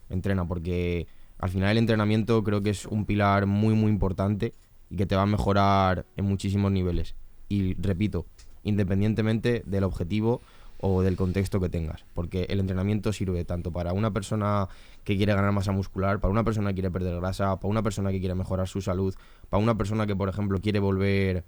entrena, 0.09 0.47
porque 0.47 1.09
al 1.39 1.51
final 1.51 1.73
el 1.73 1.79
entrenamiento 1.79 2.43
creo 2.45 2.63
que 2.63 2.71
es 2.71 2.87
un 2.87 3.05
pilar 3.05 3.47
muy 3.47 3.75
muy 3.75 3.91
importante 3.91 4.55
y 4.89 4.97
que 4.97 5.07
te 5.07 5.17
va 5.17 5.23
a 5.23 5.27
mejorar 5.27 6.07
en 6.17 6.27
muchísimos 6.27 6.71
niveles. 6.71 7.17
Y 7.49 7.75
repito, 7.75 8.27
independientemente 8.63 9.65
del 9.67 9.83
objetivo 9.83 10.43
o 10.83 11.03
del 11.03 11.17
contexto 11.17 11.61
que 11.61 11.69
tengas, 11.69 12.05
porque 12.15 12.47
el 12.49 12.59
entrenamiento 12.59 13.13
sirve 13.13 13.45
tanto 13.45 13.71
para 13.71 13.93
una 13.93 14.13
persona 14.13 14.69
que 15.05 15.17
quiere 15.17 15.35
ganar 15.35 15.53
masa 15.53 15.73
muscular, 15.73 16.21
para 16.21 16.33
una 16.33 16.43
persona 16.43 16.71
que 16.71 16.77
quiere 16.77 16.91
perder 16.91 17.17
grasa, 17.17 17.57
para 17.57 17.69
una 17.69 17.83
persona 17.83 18.11
que 18.11 18.19
quiere 18.19 18.35
mejorar 18.35 18.67
su 18.67 18.81
salud, 18.81 19.15
para 19.51 19.63
una 19.63 19.77
persona 19.77 20.07
que, 20.07 20.17
por 20.17 20.29
ejemplo, 20.29 20.59
quiere 20.61 20.79
volver 20.79 21.45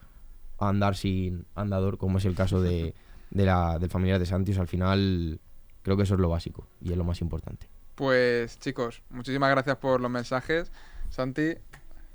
a 0.59 0.68
andar 0.68 0.97
sin 0.97 1.47
andador, 1.55 1.97
como 1.97 2.18
es 2.18 2.26
el 2.26 2.35
caso 2.35 2.61
de, 2.61 2.95
de 3.30 3.45
la, 3.47 3.78
del 3.78 3.89
familiar 3.89 4.18
de 4.18 4.26
Santi. 4.26 4.51
O 4.51 4.55
sea, 4.55 4.62
al 4.62 4.68
final, 4.68 5.41
creo 5.83 5.97
que 5.97 6.03
eso 6.03 6.14
es 6.14 6.20
lo 6.20 6.28
básico 6.28 6.66
y 6.83 6.93
es 6.93 6.99
lo 6.99 7.05
más 7.05 7.22
importante. 7.22 7.68
Pues 7.95 8.59
chicos, 8.59 9.03
muchísimas 9.11 9.51
gracias 9.51 9.76
por 9.76 10.01
los 10.01 10.11
mensajes. 10.11 10.70
Santi, 11.09 11.55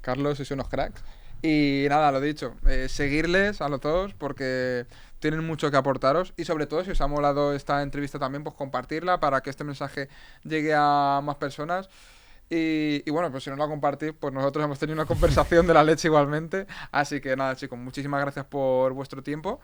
Carlos, 0.02 0.38
sois 0.38 0.52
unos 0.52 0.70
cracks. 0.70 1.04
Y 1.42 1.86
nada, 1.88 2.12
lo 2.12 2.20
dicho, 2.20 2.56
eh, 2.68 2.88
seguirles 2.90 3.62
a 3.62 3.70
los 3.70 3.80
dos 3.82 4.14
porque 4.16 4.86
tienen 5.20 5.46
mucho 5.46 5.72
que 5.72 5.78
aportaros 5.78 6.34
y 6.38 6.46
sobre 6.46 6.68
todo 6.68 6.84
si 6.84 6.92
os 6.92 7.02
ha 7.02 7.08
molado 7.08 7.54
esta 7.54 7.82
entrevista 7.82 8.20
también, 8.20 8.44
pues 8.44 8.56
compartirla 8.56 9.20
para 9.20 9.42
que 9.42 9.50
este 9.50 9.64
mensaje 9.64 10.10
llegue 10.44 10.74
a 10.76 11.22
más 11.24 11.36
personas. 11.38 11.90
Y, 12.50 13.10
bueno, 13.10 13.30
pues 13.30 13.44
si 13.44 13.50
no 13.50 13.58
la 13.58 13.68
compartís, 13.68 14.14
pues 14.18 14.34
nosotros 14.34 14.64
hemos 14.64 14.80
tenido 14.80 14.96
una 14.96 15.06
conversación 15.08 15.68
de 15.68 15.74
la 15.74 15.84
leche 15.84 16.08
igualmente. 16.08 16.66
Así 16.92 17.20
que 17.20 17.36
nada, 17.36 17.56
chicos, 17.56 17.78
muchísimas 17.78 18.22
gracias 18.22 18.46
por 18.46 18.94
vuestro 18.94 19.22
tiempo. 19.22 19.60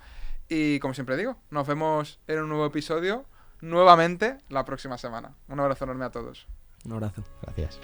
Y 0.50 0.80
como 0.80 0.94
siempre 0.94 1.16
digo, 1.16 1.38
nos 1.50 1.66
vemos 1.66 2.20
en 2.28 2.40
un 2.40 2.50
nuevo 2.50 2.66
episodio 2.66 3.26
nuevamente 3.62 4.38
la 4.50 4.66
próxima 4.66 4.98
semana. 4.98 5.34
Un 5.48 5.60
abrazo 5.60 5.86
enorme 5.86 6.06
a 6.06 6.12
todos. 6.12 6.48
Un 6.86 6.94
abrazo. 6.94 7.24
Gracias. 7.42 7.80